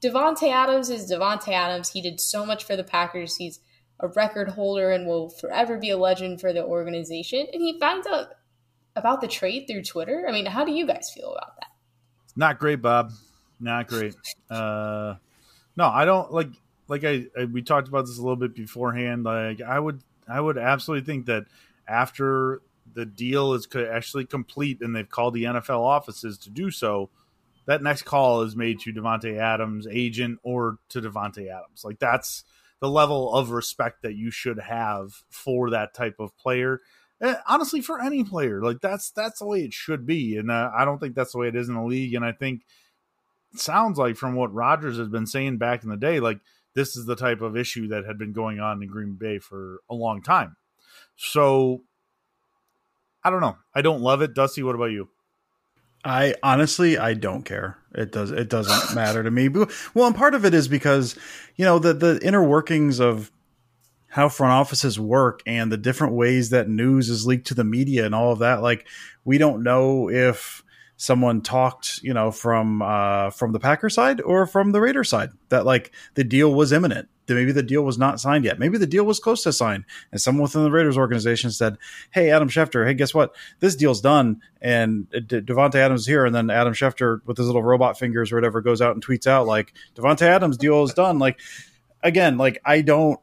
Davante 0.00 0.50
Adams 0.50 0.88
is 0.88 1.10
Davante 1.10 1.52
Adams. 1.52 1.90
He 1.90 2.00
did 2.00 2.20
so 2.20 2.46
much 2.46 2.64
for 2.64 2.76
the 2.76 2.84
Packers. 2.84 3.36
He's 3.36 3.60
a 4.00 4.08
record 4.08 4.48
holder 4.48 4.90
and 4.90 5.06
will 5.06 5.28
forever 5.28 5.76
be 5.76 5.90
a 5.90 5.98
legend 5.98 6.40
for 6.40 6.52
the 6.52 6.64
organization. 6.64 7.46
And 7.52 7.60
he 7.60 7.78
finds 7.78 8.06
out 8.06 8.28
about 8.96 9.20
the 9.20 9.28
trade 9.28 9.66
through 9.66 9.82
Twitter. 9.82 10.26
I 10.28 10.32
mean, 10.32 10.46
how 10.46 10.64
do 10.64 10.72
you 10.72 10.86
guys 10.86 11.10
feel 11.14 11.32
about 11.32 11.56
that? 11.56 11.68
Not 12.36 12.58
great, 12.58 12.82
Bob. 12.82 13.12
Not 13.58 13.86
great. 13.88 14.14
Uh, 14.50 15.14
no, 15.76 15.86
I 15.86 16.04
don't 16.04 16.32
like. 16.32 16.48
Like 16.88 17.04
I, 17.04 17.26
I, 17.38 17.44
we 17.44 17.62
talked 17.62 17.86
about 17.86 18.06
this 18.06 18.18
a 18.18 18.20
little 18.20 18.34
bit 18.34 18.52
beforehand. 18.52 19.22
Like 19.22 19.60
I 19.60 19.78
would, 19.78 20.02
I 20.26 20.40
would 20.40 20.58
absolutely 20.58 21.06
think 21.06 21.26
that 21.26 21.44
after 21.86 22.62
the 22.92 23.06
deal 23.06 23.54
is 23.54 23.68
actually 23.76 24.24
complete 24.24 24.80
and 24.80 24.94
they've 24.94 25.08
called 25.08 25.34
the 25.34 25.44
NFL 25.44 25.78
offices 25.78 26.36
to 26.38 26.50
do 26.50 26.72
so, 26.72 27.10
that 27.66 27.80
next 27.82 28.02
call 28.02 28.42
is 28.42 28.56
made 28.56 28.80
to 28.80 28.92
Davante 28.92 29.38
Adams' 29.38 29.86
agent 29.88 30.40
or 30.42 30.78
to 30.88 31.00
Davante 31.00 31.48
Adams. 31.48 31.84
Like 31.84 32.00
that's 32.00 32.42
the 32.80 32.90
level 32.90 33.32
of 33.34 33.50
respect 33.50 34.02
that 34.02 34.14
you 34.14 34.30
should 34.30 34.58
have 34.58 35.12
for 35.28 35.70
that 35.70 35.94
type 35.94 36.16
of 36.18 36.36
player. 36.36 36.80
And 37.20 37.36
honestly, 37.46 37.80
for 37.82 38.00
any 38.00 38.24
player, 38.24 38.62
like 38.62 38.80
that's 38.80 39.10
that's 39.10 39.40
the 39.40 39.46
way 39.46 39.62
it 39.62 39.74
should 39.74 40.06
be, 40.06 40.36
and 40.36 40.50
uh, 40.50 40.70
I 40.74 40.84
don't 40.84 40.98
think 40.98 41.14
that's 41.14 41.32
the 41.32 41.38
way 41.38 41.48
it 41.48 41.56
is 41.56 41.68
in 41.68 41.74
the 41.74 41.84
league. 41.84 42.14
And 42.14 42.24
I 42.24 42.32
think 42.32 42.62
sounds 43.54 43.98
like 43.98 44.16
from 44.16 44.34
what 44.34 44.54
Rodgers 44.54 44.96
has 44.96 45.08
been 45.08 45.26
saying 45.26 45.58
back 45.58 45.82
in 45.82 45.90
the 45.90 45.96
day, 45.96 46.20
like 46.20 46.40
this 46.74 46.96
is 46.96 47.04
the 47.04 47.16
type 47.16 47.40
of 47.40 47.56
issue 47.56 47.88
that 47.88 48.06
had 48.06 48.18
been 48.18 48.32
going 48.32 48.60
on 48.60 48.82
in 48.82 48.88
Green 48.88 49.14
Bay 49.14 49.38
for 49.38 49.80
a 49.90 49.94
long 49.94 50.22
time. 50.22 50.56
So 51.16 51.82
I 53.22 53.30
don't 53.30 53.40
know. 53.40 53.58
I 53.74 53.82
don't 53.82 54.00
love 54.00 54.22
it. 54.22 54.34
Dusty, 54.34 54.62
what 54.62 54.74
about 54.74 54.92
you? 54.92 55.08
I 56.02 56.34
honestly 56.42 56.96
I 56.96 57.14
don't 57.14 57.42
care. 57.42 57.76
It 57.94 58.12
does 58.12 58.30
it 58.30 58.48
doesn't 58.48 58.94
matter 58.94 59.22
to 59.22 59.30
me. 59.30 59.48
Well, 59.48 60.06
and 60.06 60.16
part 60.16 60.34
of 60.34 60.44
it 60.44 60.54
is 60.54 60.68
because 60.68 61.16
you 61.56 61.64
know 61.64 61.78
the 61.78 61.92
the 61.92 62.18
inner 62.22 62.42
workings 62.42 63.00
of 63.00 63.30
how 64.10 64.28
front 64.28 64.52
offices 64.52 64.98
work 64.98 65.40
and 65.46 65.70
the 65.70 65.76
different 65.76 66.14
ways 66.14 66.50
that 66.50 66.68
news 66.68 67.08
is 67.08 67.26
leaked 67.26 67.46
to 67.46 67.54
the 67.54 67.64
media 67.64 68.04
and 68.04 68.14
all 68.14 68.32
of 68.32 68.40
that. 68.40 68.60
Like 68.60 68.86
we 69.24 69.38
don't 69.38 69.62
know 69.62 70.10
if 70.10 70.64
someone 70.96 71.40
talked, 71.40 72.02
you 72.02 72.12
know, 72.12 72.30
from 72.30 72.82
uh, 72.82 73.30
from 73.30 73.52
the 73.52 73.60
Packer 73.60 73.88
side 73.88 74.20
or 74.20 74.46
from 74.46 74.72
the 74.72 74.80
Raider 74.80 75.04
side 75.04 75.30
that 75.48 75.64
like 75.64 75.92
the 76.14 76.24
deal 76.24 76.52
was 76.52 76.72
imminent. 76.72 77.08
That 77.26 77.36
maybe 77.36 77.52
the 77.52 77.62
deal 77.62 77.82
was 77.82 77.96
not 77.96 78.18
signed 78.18 78.44
yet. 78.44 78.58
Maybe 78.58 78.76
the 78.76 78.88
deal 78.88 79.04
was 79.04 79.20
close 79.20 79.44
to 79.44 79.52
sign, 79.52 79.84
and 80.10 80.20
someone 80.20 80.42
within 80.42 80.64
the 80.64 80.70
Raiders 80.72 80.98
organization 80.98 81.52
said, 81.52 81.78
"Hey, 82.10 82.30
Adam 82.30 82.48
Schefter, 82.48 82.84
hey, 82.84 82.94
guess 82.94 83.14
what? 83.14 83.36
This 83.60 83.76
deal's 83.76 84.00
done." 84.00 84.42
And 84.60 85.08
De- 85.10 85.40
Davante 85.40 85.76
Adams 85.76 86.04
here, 86.06 86.26
and 86.26 86.34
then 86.34 86.50
Adam 86.50 86.72
Schefter 86.72 87.20
with 87.26 87.36
his 87.38 87.46
little 87.46 87.62
robot 87.62 87.96
fingers 87.96 88.32
or 88.32 88.34
whatever 88.34 88.60
goes 88.60 88.82
out 88.82 88.94
and 88.96 89.06
tweets 89.06 89.28
out 89.28 89.46
like, 89.46 89.72
"Davante 89.94 90.22
Adams 90.22 90.56
deal 90.56 90.82
is 90.82 90.92
done." 90.92 91.20
Like 91.20 91.38
again, 92.02 92.36
like 92.36 92.60
I 92.64 92.80
don't 92.80 93.20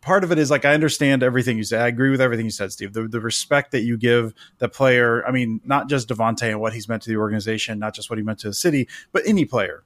part 0.00 0.24
of 0.24 0.32
it 0.32 0.38
is 0.38 0.50
like 0.50 0.64
I 0.64 0.74
understand 0.74 1.22
everything 1.22 1.56
you 1.56 1.64
said. 1.64 1.80
I 1.80 1.88
agree 1.88 2.10
with 2.10 2.20
everything 2.20 2.46
you 2.46 2.50
said, 2.50 2.72
Steve. 2.72 2.92
The, 2.92 3.08
the 3.08 3.20
respect 3.20 3.72
that 3.72 3.82
you 3.82 3.96
give 3.96 4.34
the 4.58 4.68
player. 4.68 5.26
I 5.26 5.30
mean, 5.30 5.60
not 5.64 5.88
just 5.88 6.08
Davante 6.08 6.48
and 6.48 6.60
what 6.60 6.72
he's 6.72 6.88
meant 6.88 7.02
to 7.02 7.10
the 7.10 7.16
organization, 7.16 7.78
not 7.78 7.94
just 7.94 8.10
what 8.10 8.18
he 8.18 8.22
meant 8.24 8.38
to 8.40 8.48
the 8.48 8.54
city, 8.54 8.88
but 9.12 9.22
any 9.26 9.44
player 9.44 9.84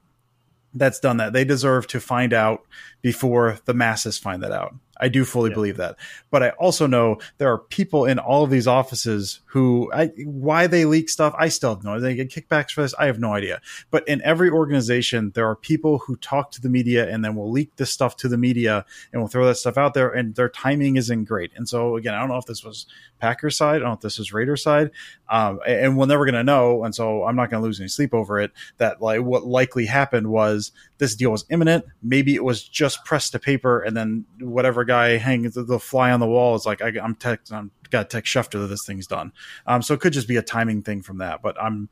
that's 0.73 0.99
done 0.99 1.17
that. 1.17 1.33
They 1.33 1.45
deserve 1.45 1.87
to 1.87 1.99
find 1.99 2.33
out 2.33 2.61
before 3.01 3.59
the 3.65 3.73
masses 3.73 4.17
find 4.17 4.41
that 4.43 4.51
out. 4.51 4.75
I 4.97 5.09
do 5.09 5.25
fully 5.25 5.49
yeah. 5.49 5.55
believe 5.55 5.77
that. 5.77 5.97
But 6.29 6.43
I 6.43 6.49
also 6.51 6.87
know 6.87 7.17
there 7.37 7.51
are 7.51 7.57
people 7.57 8.05
in 8.05 8.19
all 8.19 8.43
of 8.43 8.49
these 8.49 8.67
offices 8.67 9.41
who 9.45 9.91
I 9.93 10.07
why 10.25 10.67
they 10.67 10.85
leak 10.85 11.09
stuff, 11.09 11.33
I 11.37 11.49
still 11.49 11.75
have 11.75 11.83
no 11.83 11.91
idea. 11.93 12.01
They 12.01 12.15
get 12.15 12.29
kickbacks 12.29 12.71
for 12.71 12.81
this, 12.81 12.93
I 12.95 13.07
have 13.07 13.19
no 13.19 13.33
idea. 13.33 13.61
But 13.91 14.07
in 14.07 14.21
every 14.21 14.49
organization, 14.49 15.31
there 15.35 15.47
are 15.47 15.55
people 15.55 15.99
who 15.99 16.15
talk 16.17 16.51
to 16.51 16.61
the 16.61 16.69
media 16.69 17.09
and 17.09 17.23
then 17.25 17.35
will 17.35 17.51
leak 17.51 17.75
this 17.77 17.91
stuff 17.91 18.15
to 18.17 18.27
the 18.27 18.37
media 18.37 18.85
and 19.11 19.21
will 19.21 19.29
throw 19.29 19.45
that 19.47 19.55
stuff 19.55 19.77
out 19.77 19.93
there 19.93 20.09
and 20.09 20.35
their 20.35 20.49
timing 20.49 20.95
isn't 20.95 21.25
great. 21.25 21.51
And 21.55 21.67
so 21.67 21.95
again, 21.95 22.13
I 22.13 22.19
don't 22.19 22.29
know 22.29 22.37
if 22.37 22.45
this 22.45 22.63
was 22.63 22.85
Packers 23.19 23.57
side, 23.57 23.77
I 23.77 23.79
don't 23.79 23.87
know 23.87 23.93
if 23.93 24.01
this 24.01 24.19
is 24.19 24.33
Raider 24.33 24.57
side. 24.57 24.91
Um, 25.29 25.59
and 25.65 25.97
we're 25.97 26.05
never 26.05 26.25
gonna 26.25 26.43
know, 26.43 26.83
and 26.83 26.93
so 26.93 27.23
I'm 27.23 27.35
not 27.35 27.49
gonna 27.49 27.63
lose 27.63 27.79
any 27.79 27.89
sleep 27.89 28.13
over 28.13 28.39
it. 28.39 28.51
That 28.77 29.01
like 29.01 29.21
what 29.21 29.45
likely 29.45 29.85
happened 29.85 30.27
was 30.27 30.71
this 30.97 31.15
deal 31.15 31.31
was 31.31 31.45
imminent. 31.49 31.85
Maybe 32.01 32.35
it 32.35 32.43
was 32.43 32.63
just 32.63 33.03
pressed 33.05 33.31
to 33.31 33.39
paper 33.39 33.81
and 33.81 33.95
then 33.95 34.25
whatever 34.39 34.85
guy 34.93 35.17
hanging 35.17 35.49
the, 35.49 35.79
fly 35.79 36.11
on 36.11 36.19
the 36.19 36.27
wall 36.27 36.55
is 36.55 36.65
like, 36.65 36.81
I, 36.81 36.89
am 37.01 37.15
text, 37.15 37.51
I'm 37.51 37.71
got 37.89 38.09
to 38.09 38.17
text 38.17 38.33
Schefter 38.33 38.61
that 38.61 38.67
this 38.67 38.85
thing's 38.85 39.07
done. 39.07 39.31
Um, 39.65 39.81
so 39.81 39.93
it 39.93 39.99
could 39.99 40.13
just 40.13 40.27
be 40.27 40.37
a 40.37 40.41
timing 40.41 40.83
thing 40.83 41.01
from 41.01 41.17
that. 41.17 41.41
But 41.41 41.61
I'm, 41.61 41.89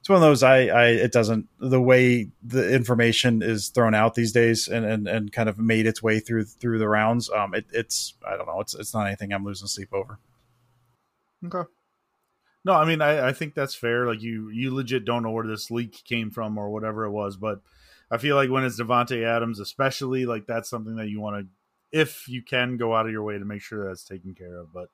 it's 0.00 0.08
one 0.08 0.16
of 0.16 0.22
those. 0.22 0.42
I, 0.42 0.66
I, 0.66 0.86
it 0.88 1.12
doesn't 1.12 1.48
the 1.58 1.80
way 1.80 2.28
the 2.42 2.74
information 2.74 3.40
is 3.40 3.68
thrown 3.68 3.94
out 3.94 4.14
these 4.14 4.32
days 4.32 4.68
and, 4.68 4.84
and, 4.84 5.08
and 5.08 5.32
kind 5.32 5.48
of 5.48 5.58
made 5.58 5.86
its 5.86 6.02
way 6.02 6.18
through 6.18 6.44
through 6.44 6.78
the 6.78 6.88
rounds. 6.88 7.30
Um, 7.30 7.54
it, 7.54 7.66
it's 7.72 8.14
I 8.26 8.36
don't 8.36 8.46
know. 8.46 8.60
It's 8.60 8.74
it's 8.74 8.92
not 8.92 9.06
anything 9.06 9.32
I'm 9.32 9.44
losing 9.44 9.68
sleep 9.68 9.90
over. 9.92 10.18
Okay. 11.46 11.68
No, 12.64 12.72
I 12.72 12.84
mean 12.84 13.00
I, 13.00 13.28
I 13.28 13.32
think 13.32 13.54
that's 13.54 13.76
fair. 13.76 14.08
Like 14.08 14.22
you 14.22 14.50
you 14.50 14.74
legit 14.74 15.04
don't 15.04 15.22
know 15.22 15.30
where 15.30 15.46
this 15.46 15.70
leak 15.70 16.02
came 16.04 16.32
from 16.32 16.58
or 16.58 16.70
whatever 16.70 17.04
it 17.04 17.12
was, 17.12 17.36
but 17.36 17.60
I 18.10 18.18
feel 18.18 18.34
like 18.34 18.50
when 18.50 18.64
it's 18.64 18.80
Davante 18.80 19.24
Adams, 19.24 19.60
especially 19.60 20.26
like 20.26 20.46
that's 20.46 20.68
something 20.68 20.96
that 20.96 21.08
you 21.08 21.20
want 21.20 21.36
to 21.36 21.46
if 21.92 22.26
you 22.28 22.42
can 22.42 22.76
go 22.76 22.94
out 22.94 23.06
of 23.06 23.12
your 23.12 23.22
way 23.22 23.38
to 23.38 23.44
make 23.44 23.62
sure 23.62 23.86
that's 23.86 24.04
taken 24.04 24.34
care 24.34 24.58
of. 24.58 24.72
But 24.72 24.88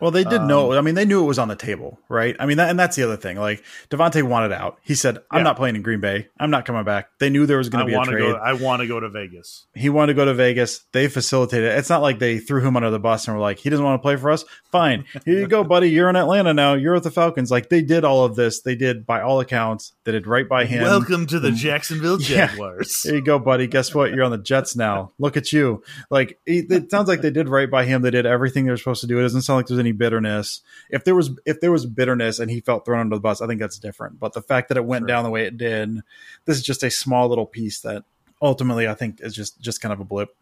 well, 0.00 0.10
they 0.10 0.24
did 0.24 0.42
um, 0.42 0.46
know. 0.46 0.72
I 0.72 0.82
mean, 0.82 0.94
they 0.94 1.06
knew 1.06 1.22
it 1.22 1.26
was 1.26 1.38
on 1.38 1.48
the 1.48 1.56
table, 1.56 1.98
right? 2.10 2.36
I 2.38 2.44
mean, 2.44 2.58
that, 2.58 2.68
and 2.68 2.78
that's 2.78 2.96
the 2.96 3.02
other 3.02 3.16
thing. 3.16 3.38
Like 3.38 3.64
Davante 3.88 4.22
wanted 4.22 4.52
out. 4.52 4.78
He 4.82 4.94
said, 4.94 5.18
"I'm 5.30 5.38
yeah. 5.38 5.44
not 5.44 5.56
playing 5.56 5.74
in 5.74 5.82
Green 5.82 6.00
Bay. 6.00 6.28
I'm 6.38 6.50
not 6.50 6.66
coming 6.66 6.84
back." 6.84 7.08
They 7.18 7.30
knew 7.30 7.46
there 7.46 7.56
was 7.56 7.70
going 7.70 7.86
to 7.86 7.90
be 7.90 7.94
a 7.94 8.02
trade. 8.02 8.20
Go, 8.20 8.34
I 8.34 8.52
want 8.52 8.82
to 8.82 8.88
go 8.88 9.00
to 9.00 9.08
Vegas. 9.08 9.66
He 9.74 9.88
wanted 9.88 10.12
to 10.12 10.16
go 10.16 10.26
to 10.26 10.34
Vegas. 10.34 10.84
They 10.92 11.08
facilitated. 11.08 11.72
It's 11.72 11.88
not 11.88 12.02
like 12.02 12.18
they 12.18 12.38
threw 12.38 12.60
him 12.60 12.76
under 12.76 12.90
the 12.90 12.98
bus 12.98 13.26
and 13.26 13.36
were 13.36 13.42
like, 13.42 13.58
"He 13.58 13.70
doesn't 13.70 13.84
want 13.84 13.98
to 14.00 14.02
play 14.02 14.16
for 14.16 14.30
us." 14.30 14.44
Fine, 14.70 15.06
here 15.24 15.40
you 15.40 15.48
go, 15.48 15.64
buddy. 15.64 15.88
You're 15.88 16.10
in 16.10 16.16
Atlanta 16.16 16.52
now. 16.52 16.74
You're 16.74 16.94
with 16.94 17.04
the 17.04 17.10
Falcons. 17.10 17.50
Like 17.50 17.70
they 17.70 17.80
did 17.80 18.04
all 18.04 18.24
of 18.24 18.36
this. 18.36 18.60
They 18.60 18.74
did 18.74 19.06
by 19.06 19.22
all 19.22 19.40
accounts. 19.40 19.94
Did 20.12 20.26
right 20.26 20.48
by 20.48 20.66
him. 20.66 20.82
Welcome 20.82 21.26
to 21.26 21.40
the 21.40 21.50
mm. 21.50 21.56
Jacksonville 21.56 22.16
Jaguars. 22.18 23.02
Yeah. 23.04 23.10
There 23.10 23.18
you 23.18 23.24
go, 23.24 23.38
buddy. 23.38 23.66
Guess 23.66 23.94
what? 23.94 24.12
You're 24.12 24.24
on 24.24 24.30
the 24.30 24.38
Jets 24.38 24.76
now. 24.76 25.12
Look 25.18 25.36
at 25.36 25.52
you. 25.52 25.82
Like 26.10 26.38
it 26.46 26.90
sounds 26.90 27.08
like 27.08 27.22
they 27.22 27.30
did 27.30 27.48
right 27.48 27.70
by 27.70 27.84
him. 27.84 28.02
They 28.02 28.10
did 28.10 28.26
everything 28.26 28.64
they 28.64 28.70
were 28.70 28.76
supposed 28.76 29.00
to 29.00 29.06
do. 29.06 29.18
It 29.18 29.22
doesn't 29.22 29.42
sound 29.42 29.58
like 29.58 29.66
there's 29.66 29.80
any 29.80 29.92
bitterness 29.92 30.60
if 30.90 31.04
there 31.04 31.14
was 31.14 31.30
if 31.44 31.60
there 31.60 31.72
was 31.72 31.86
bitterness 31.86 32.38
and 32.38 32.50
he 32.50 32.60
felt 32.60 32.84
thrown 32.84 33.00
under 33.00 33.16
the 33.16 33.20
bus, 33.20 33.40
I 33.40 33.46
think 33.46 33.60
that's 33.60 33.78
different. 33.78 34.20
But 34.20 34.32
the 34.32 34.42
fact 34.42 34.68
that 34.68 34.76
it 34.76 34.84
went 34.84 35.02
sure. 35.02 35.08
down 35.08 35.24
the 35.24 35.30
way 35.30 35.46
it 35.46 35.56
did, 35.56 36.02
this 36.44 36.56
is 36.56 36.62
just 36.62 36.82
a 36.82 36.90
small 36.90 37.28
little 37.28 37.46
piece 37.46 37.80
that 37.80 38.04
ultimately 38.40 38.86
I 38.86 38.94
think 38.94 39.20
is 39.20 39.34
just 39.34 39.60
just 39.60 39.80
kind 39.80 39.92
of 39.92 40.00
a 40.00 40.04
blip. 40.04 40.34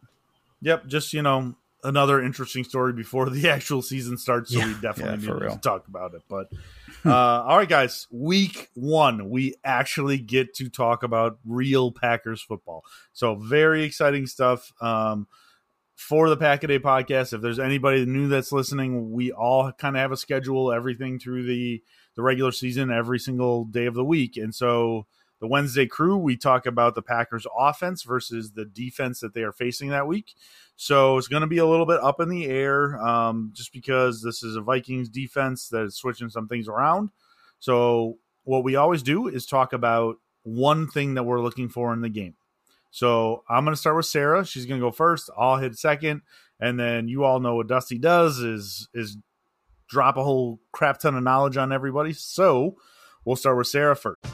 Yep, 0.63 0.87
just 0.87 1.13
you 1.13 1.23
know 1.23 1.55
another 1.83 2.23
interesting 2.23 2.65
story 2.65 2.93
before 2.93 3.31
the 3.31 3.49
actual 3.51 3.83
season 3.83 4.19
starts. 4.19 4.53
So 4.53 4.59
yeah, 4.59 4.67
we 4.67 4.75
definitely 4.81 5.27
yeah, 5.27 5.35
need 5.35 5.51
to 5.51 5.59
talk 5.59 5.89
about 5.89 6.15
it. 6.15 6.23
But 6.29 6.51
uh, 7.11 7.45
all 7.47 7.59
right, 7.59 7.69
guys, 7.69 8.07
week 8.11 8.71
one, 8.75 9.31
we 9.31 9.55
actually 9.65 10.19
get 10.19 10.55
to 10.55 10.69
talk 10.69 11.03
about 11.03 11.39
real 11.45 11.93
Packers 11.93 12.43
football. 12.43 12.85
So 13.13 13.35
very 13.35 13.85
exciting 13.85 14.27
stuff. 14.27 14.73
Um, 14.81 15.27
for 15.97 16.29
the 16.29 16.37
Pack 16.37 16.65
a 16.65 16.67
Day 16.67 16.79
podcast. 16.79 17.33
If 17.33 17.41
there's 17.41 17.59
anybody 17.59 18.05
new 18.05 18.29
that's 18.29 18.53
listening, 18.53 19.13
we 19.13 19.33
all 19.33 19.73
kind 19.73 19.97
of 19.97 20.01
have 20.01 20.13
a 20.13 20.17
schedule, 20.17 20.73
everything 20.73 21.19
through 21.19 21.45
the 21.45 21.83
the 22.17 22.23
regular 22.23 22.53
season, 22.53 22.91
every 22.91 23.19
single 23.19 23.65
day 23.65 23.87
of 23.87 23.95
the 23.95 24.05
week, 24.05 24.37
and 24.37 24.55
so 24.55 25.07
the 25.45 25.49
Wednesday 25.49 25.85
crew, 25.85 26.17
we 26.17 26.39
talk 26.39 26.65
about 26.65 26.95
the 26.95 27.03
Packers 27.03 27.47
offense 27.55 28.03
versus 28.03 28.53
the 28.53 28.65
defense 28.65 29.21
that 29.21 29.35
they 29.35 29.43
are 29.43 29.53
facing 29.53 29.91
that 29.91 30.07
week. 30.07 30.33
So 30.75 31.19
it's 31.19 31.29
going 31.29 31.43
to 31.43 31.47
be 31.47 31.59
a 31.59 31.67
little 31.67 31.85
bit 31.85 32.01
up 32.03 32.19
in 32.19 32.31
the 32.31 32.47
air 32.47 32.97
um, 33.07 33.51
just 33.53 33.71
because 33.71 34.23
this 34.23 34.43
is 34.43 34.57
a 34.57 34.63
Vikings 34.63 35.11
defense 35.11 35.69
that 35.69 35.83
is 35.83 35.97
switching 35.97 36.31
some 36.31 36.49
things 36.49 36.67
around. 36.67 37.11
So 37.59 38.17
what 38.45 38.65
we 38.65 38.75
always 38.75 39.03
do 39.03 39.29
is 39.29 39.45
talk 39.45 39.75
about 39.75 40.17
one 40.45 40.89
thing 40.89 41.13
that 41.13 41.25
we're 41.25 41.43
looking 41.43 41.69
for 41.69 41.93
in 41.93 42.01
the 42.01 42.09
game. 42.09 42.37
So 42.91 43.45
I'm 43.47 43.67
going 43.67 43.75
to 43.75 43.79
start 43.81 43.97
with 43.97 44.07
Sarah. 44.07 44.47
She's 44.47 44.65
going 44.65 44.81
to 44.81 44.87
go 44.87 44.93
first. 44.93 45.29
I'll 45.37 45.59
hit 45.59 45.77
second, 45.77 46.23
and 46.59 46.81
then 46.81 47.07
you 47.07 47.25
all 47.25 47.39
know 47.39 47.57
what 47.57 47.67
Dusty 47.67 47.99
does 47.99 48.39
is 48.39 48.89
is 48.95 49.19
drop 49.91 50.17
a 50.17 50.25
whole 50.25 50.59
crap 50.73 51.01
ton 51.01 51.15
of 51.15 51.23
knowledge 51.23 51.59
on 51.59 51.71
everybody. 51.71 52.15
So 52.15 52.77
we'll 53.27 53.37
start 53.37 53.59
with 53.59 53.67
Sarah 53.67 53.95
first. 53.95 54.34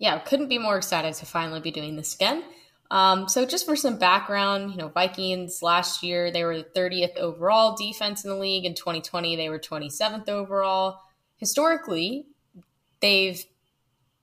yeah, 0.00 0.18
couldn't 0.18 0.48
be 0.48 0.58
more 0.58 0.78
excited 0.78 1.14
to 1.14 1.26
finally 1.26 1.60
be 1.60 1.70
doing 1.70 1.94
this 1.94 2.14
again. 2.14 2.42
Um, 2.90 3.28
so, 3.28 3.46
just 3.46 3.66
for 3.66 3.76
some 3.76 3.98
background, 3.98 4.72
you 4.72 4.78
know, 4.78 4.88
Vikings 4.88 5.62
last 5.62 6.02
year 6.02 6.32
they 6.32 6.42
were 6.42 6.56
the 6.56 6.64
30th 6.64 7.16
overall 7.18 7.76
defense 7.76 8.24
in 8.24 8.30
the 8.30 8.36
league. 8.36 8.64
In 8.64 8.74
2020, 8.74 9.36
they 9.36 9.48
were 9.48 9.60
27th 9.60 10.28
overall. 10.28 10.98
Historically, 11.36 12.26
they've 13.00 13.44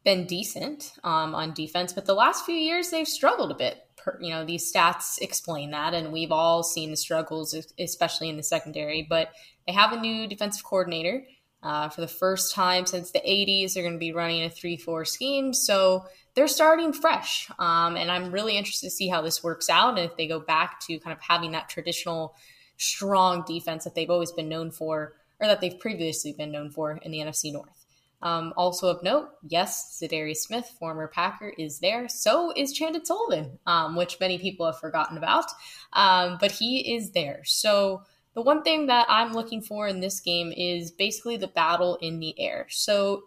been 0.04 0.26
decent 0.26 0.94
um, 1.04 1.34
on 1.36 1.54
defense, 1.54 1.94
but 1.94 2.06
the 2.06 2.14
last 2.14 2.46
few 2.46 2.56
years 2.56 2.90
they've 2.90 3.08
struggled 3.08 3.52
a 3.52 3.56
bit. 3.56 3.78
Per, 3.98 4.18
you 4.20 4.32
know, 4.32 4.44
these 4.44 4.72
stats 4.72 5.20
explain 5.22 5.72
that, 5.72 5.94
and 5.94 6.12
we've 6.12 6.32
all 6.32 6.64
seen 6.64 6.90
the 6.90 6.98
struggles, 6.98 7.56
especially 7.80 8.30
in 8.30 8.36
the 8.36 8.44
secondary. 8.44 9.06
But 9.08 9.30
they 9.68 9.74
have 9.74 9.94
a 9.94 10.00
new 10.00 10.28
defensive 10.28 10.66
coordinator. 10.66 11.24
Uh, 11.68 11.90
for 11.90 12.00
the 12.00 12.08
first 12.08 12.56
time 12.56 12.86
since 12.86 13.12
the 13.12 13.20
80s, 13.20 13.74
they're 13.74 13.84
going 13.84 13.92
to 13.92 14.00
be 14.00 14.14
running 14.14 14.46
a 14.46 14.50
3 14.50 14.78
4 14.78 15.04
scheme. 15.04 15.54
So 15.54 16.06
they're 16.34 16.48
starting 16.48 16.94
fresh. 16.94 17.52
Um, 17.60 17.98
and 17.98 18.10
I'm 18.10 18.32
really 18.32 18.56
interested 18.56 18.88
to 18.88 18.92
see 18.92 19.10
how 19.10 19.22
this 19.22 19.44
works 19.44 19.70
out 19.70 19.98
and 19.98 20.10
if 20.10 20.16
they 20.16 20.28
go 20.28 20.40
back 20.40 20.80
to 20.88 20.98
kind 21.00 21.14
of 21.14 21.22
having 21.22 21.52
that 21.52 21.68
traditional 21.68 22.38
strong 22.78 23.44
defense 23.46 23.84
that 23.84 23.96
they've 23.96 24.10
always 24.10 24.32
been 24.32 24.48
known 24.48 24.72
for, 24.72 25.16
or 25.42 25.48
that 25.48 25.60
they've 25.60 25.78
previously 25.78 26.32
been 26.32 26.54
known 26.54 26.70
for 26.70 26.94
in 27.02 27.12
the 27.12 27.20
NFC 27.20 27.52
North. 27.52 27.86
Um, 28.22 28.54
also 28.56 28.88
of 28.88 29.04
note, 29.04 29.32
yes, 29.46 30.00
Za'Darius 30.02 30.38
Smith, 30.38 30.74
former 30.80 31.10
Packer, 31.10 31.52
is 31.58 31.80
there. 31.80 32.08
So 32.08 32.54
is 32.56 32.72
Chandon 32.72 33.04
Sullivan, 33.04 33.60
um, 33.68 33.98
which 33.98 34.22
many 34.22 34.40
people 34.40 34.66
have 34.68 34.80
forgotten 34.80 35.18
about. 35.18 35.48
Um, 35.92 36.38
but 36.40 36.54
he 36.54 36.96
is 36.96 37.12
there. 37.12 37.42
So 37.44 38.04
the 38.38 38.44
one 38.44 38.62
thing 38.62 38.86
that 38.86 39.08
I'm 39.10 39.34
looking 39.34 39.64
for 39.64 39.88
in 39.88 40.00
this 40.00 40.20
game 40.20 40.54
is 40.56 40.92
basically 40.92 41.38
the 41.38 41.48
battle 41.48 41.98
in 42.04 42.20
the 42.20 42.40
air. 42.40 42.68
So 42.70 43.24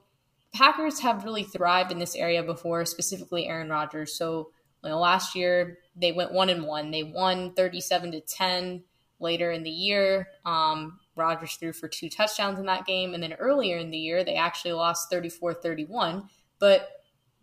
Packers 0.54 1.00
have 1.00 1.24
really 1.24 1.42
thrived 1.42 1.90
in 1.90 1.98
this 1.98 2.14
area 2.14 2.44
before, 2.44 2.84
specifically 2.84 3.48
Aaron 3.48 3.70
Rodgers. 3.70 4.16
So 4.16 4.52
you 4.84 4.90
know, 4.90 5.00
last 5.00 5.34
year 5.34 5.78
they 5.96 6.12
went 6.12 6.32
one 6.32 6.48
and 6.48 6.64
one. 6.64 6.92
They 6.92 7.02
won 7.02 7.54
37 7.54 8.12
to 8.12 8.20
10 8.20 8.84
later 9.18 9.50
in 9.50 9.64
the 9.64 9.70
year. 9.70 10.28
Um, 10.44 11.00
Rodgers 11.16 11.54
threw 11.54 11.72
for 11.72 11.88
two 11.88 12.08
touchdowns 12.08 12.60
in 12.60 12.66
that 12.66 12.86
game. 12.86 13.12
And 13.12 13.20
then 13.20 13.32
earlier 13.32 13.78
in 13.78 13.90
the 13.90 13.98
year, 13.98 14.22
they 14.22 14.36
actually 14.36 14.74
lost 14.74 15.10
34 15.10 15.54
31. 15.54 16.28
But 16.60 16.88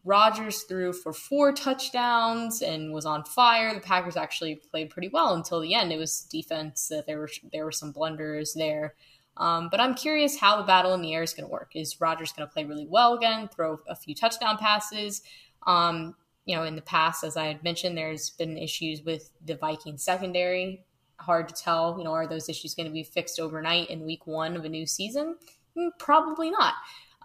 Rodgers 0.07 0.63
threw 0.63 0.93
for 0.93 1.11
four 1.11 1.51
touchdowns 1.51 2.61
and 2.61 2.93
was 2.93 3.05
on 3.05 3.25
fire. 3.25 3.73
The 3.73 3.81
Packers 3.81 4.15
actually 4.15 4.55
played 4.55 4.89
pretty 4.89 5.09
well 5.09 5.33
until 5.33 5.59
the 5.59 5.73
end. 5.73 5.91
It 5.91 5.97
was 5.97 6.21
defense 6.21 6.87
that 6.87 7.05
there 7.05 7.19
were 7.19 7.29
there 7.51 7.65
were 7.65 7.73
some 7.73 7.91
blunders 7.91 8.53
there. 8.53 8.95
Um, 9.35 9.67
but 9.69 9.81
I'm 9.81 9.93
curious 9.93 10.39
how 10.39 10.55
the 10.55 10.63
battle 10.63 10.93
in 10.93 11.01
the 11.01 11.13
air 11.13 11.23
is 11.23 11.33
going 11.33 11.45
to 11.45 11.51
work. 11.51 11.71
Is 11.75 11.99
Rodgers 11.99 12.31
going 12.31 12.47
to 12.47 12.53
play 12.53 12.63
really 12.63 12.87
well 12.87 13.15
again, 13.15 13.49
throw 13.49 13.79
a 13.89 13.97
few 13.97 14.15
touchdown 14.15 14.57
passes? 14.57 15.23
Um, 15.67 16.15
you 16.45 16.55
know, 16.55 16.63
in 16.63 16.77
the 16.77 16.81
past, 16.81 17.25
as 17.25 17.35
I 17.35 17.47
had 17.47 17.61
mentioned, 17.61 17.97
there's 17.97 18.29
been 18.29 18.57
issues 18.57 19.01
with 19.03 19.29
the 19.43 19.57
Viking 19.57 19.97
secondary. 19.97 20.85
Hard 21.19 21.49
to 21.49 21.53
tell. 21.53 21.97
You 21.97 22.05
know, 22.05 22.13
are 22.13 22.27
those 22.27 22.47
issues 22.47 22.73
going 22.73 22.87
to 22.87 22.93
be 22.93 23.03
fixed 23.03 23.41
overnight 23.41 23.89
in 23.89 24.05
week 24.05 24.25
one 24.25 24.55
of 24.55 24.63
a 24.63 24.69
new 24.69 24.87
season? 24.87 25.35
Hmm, 25.75 25.89
probably 25.99 26.49
not. 26.49 26.75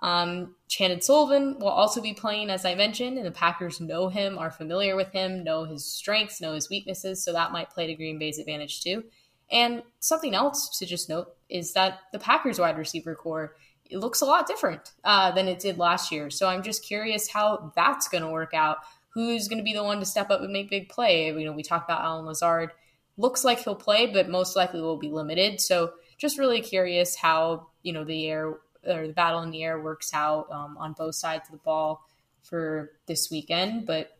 Um, 0.02 0.56
Chandon 0.68 1.00
Sullivan 1.00 1.58
will 1.60 1.68
also 1.68 2.02
be 2.02 2.12
playing, 2.12 2.50
as 2.50 2.64
I 2.64 2.74
mentioned, 2.74 3.16
and 3.16 3.26
the 3.26 3.30
Packers 3.30 3.80
know 3.80 4.08
him, 4.08 4.36
are 4.36 4.50
familiar 4.50 4.96
with 4.96 5.12
him, 5.12 5.44
know 5.44 5.64
his 5.64 5.84
strengths, 5.84 6.40
know 6.40 6.54
his 6.54 6.68
weaknesses, 6.68 7.24
so 7.24 7.32
that 7.32 7.52
might 7.52 7.70
play 7.70 7.86
to 7.86 7.94
Green 7.94 8.18
Bay's 8.18 8.38
advantage 8.38 8.82
too. 8.82 9.04
And 9.50 9.82
something 10.00 10.34
else 10.34 10.76
to 10.78 10.86
just 10.86 11.08
note 11.08 11.28
is 11.48 11.72
that 11.74 12.00
the 12.12 12.18
Packers 12.18 12.58
wide 12.58 12.78
receiver 12.78 13.14
core 13.14 13.54
it 13.92 13.98
looks 13.98 14.22
a 14.22 14.26
lot 14.26 14.46
different 14.46 14.92
uh, 15.04 15.30
than 15.32 15.48
it 15.48 15.58
did 15.58 15.76
last 15.76 16.10
year. 16.10 16.30
So 16.30 16.48
I'm 16.48 16.62
just 16.62 16.82
curious 16.82 17.28
how 17.28 17.72
that's 17.76 18.08
going 18.08 18.22
to 18.22 18.30
work 18.30 18.54
out. 18.54 18.78
Who's 19.10 19.48
going 19.48 19.58
to 19.58 19.64
be 19.64 19.74
the 19.74 19.84
one 19.84 19.98
to 19.98 20.06
step 20.06 20.30
up 20.30 20.40
and 20.40 20.52
make 20.52 20.70
big 20.70 20.88
play? 20.88 21.26
You 21.26 21.44
know, 21.44 21.52
we 21.52 21.62
talked 21.62 21.90
about 21.90 22.02
Allen 22.02 22.24
Lazard. 22.24 22.70
Looks 23.18 23.44
like 23.44 23.58
he'll 23.58 23.74
play, 23.74 24.06
but 24.06 24.30
most 24.30 24.56
likely 24.56 24.80
will 24.80 24.96
be 24.96 25.10
limited. 25.10 25.60
So 25.60 25.92
just 26.16 26.38
really 26.38 26.62
curious 26.62 27.16
how 27.16 27.66
you 27.82 27.92
know 27.92 28.04
the 28.04 28.28
air 28.28 28.54
or 28.86 29.06
the 29.06 29.12
battle 29.12 29.42
in 29.42 29.50
the 29.50 29.62
air 29.62 29.80
works 29.80 30.12
out 30.14 30.50
um, 30.50 30.76
on 30.78 30.92
both 30.92 31.14
sides 31.14 31.48
of 31.48 31.52
the 31.52 31.64
ball 31.64 32.06
for 32.42 32.92
this 33.06 33.30
weekend. 33.30 33.86
But 33.86 34.16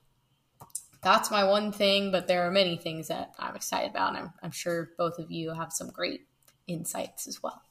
that's 1.02 1.30
my 1.30 1.44
one 1.44 1.72
thing. 1.72 2.12
But 2.12 2.28
there 2.28 2.46
are 2.46 2.50
many 2.50 2.76
things 2.76 3.08
that 3.08 3.32
I'm 3.38 3.56
excited 3.56 3.90
about, 3.90 4.10
and 4.10 4.18
I'm, 4.18 4.32
I'm 4.42 4.50
sure 4.50 4.90
both 4.96 5.18
of 5.18 5.30
you 5.30 5.52
have 5.52 5.72
some 5.72 5.90
great 5.90 6.26
insights 6.66 7.26
as 7.26 7.42
well. 7.42 7.62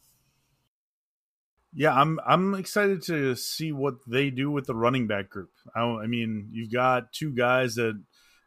Yeah, 1.74 1.94
I'm 1.94 2.20
I'm 2.26 2.54
excited 2.56 3.02
to 3.04 3.36
see 3.36 3.72
what 3.72 3.96
they 4.06 4.30
do 4.30 4.52
with 4.52 4.68
the 4.68 4.76
running 4.76 5.08
back 5.08 5.30
group. 5.30 5.52
I, 5.74 5.82
I 5.82 6.08
mean, 6.08 6.50
you've 6.52 6.72
got 6.72 7.14
two 7.14 7.32
guys 7.32 7.76
that 7.76 8.02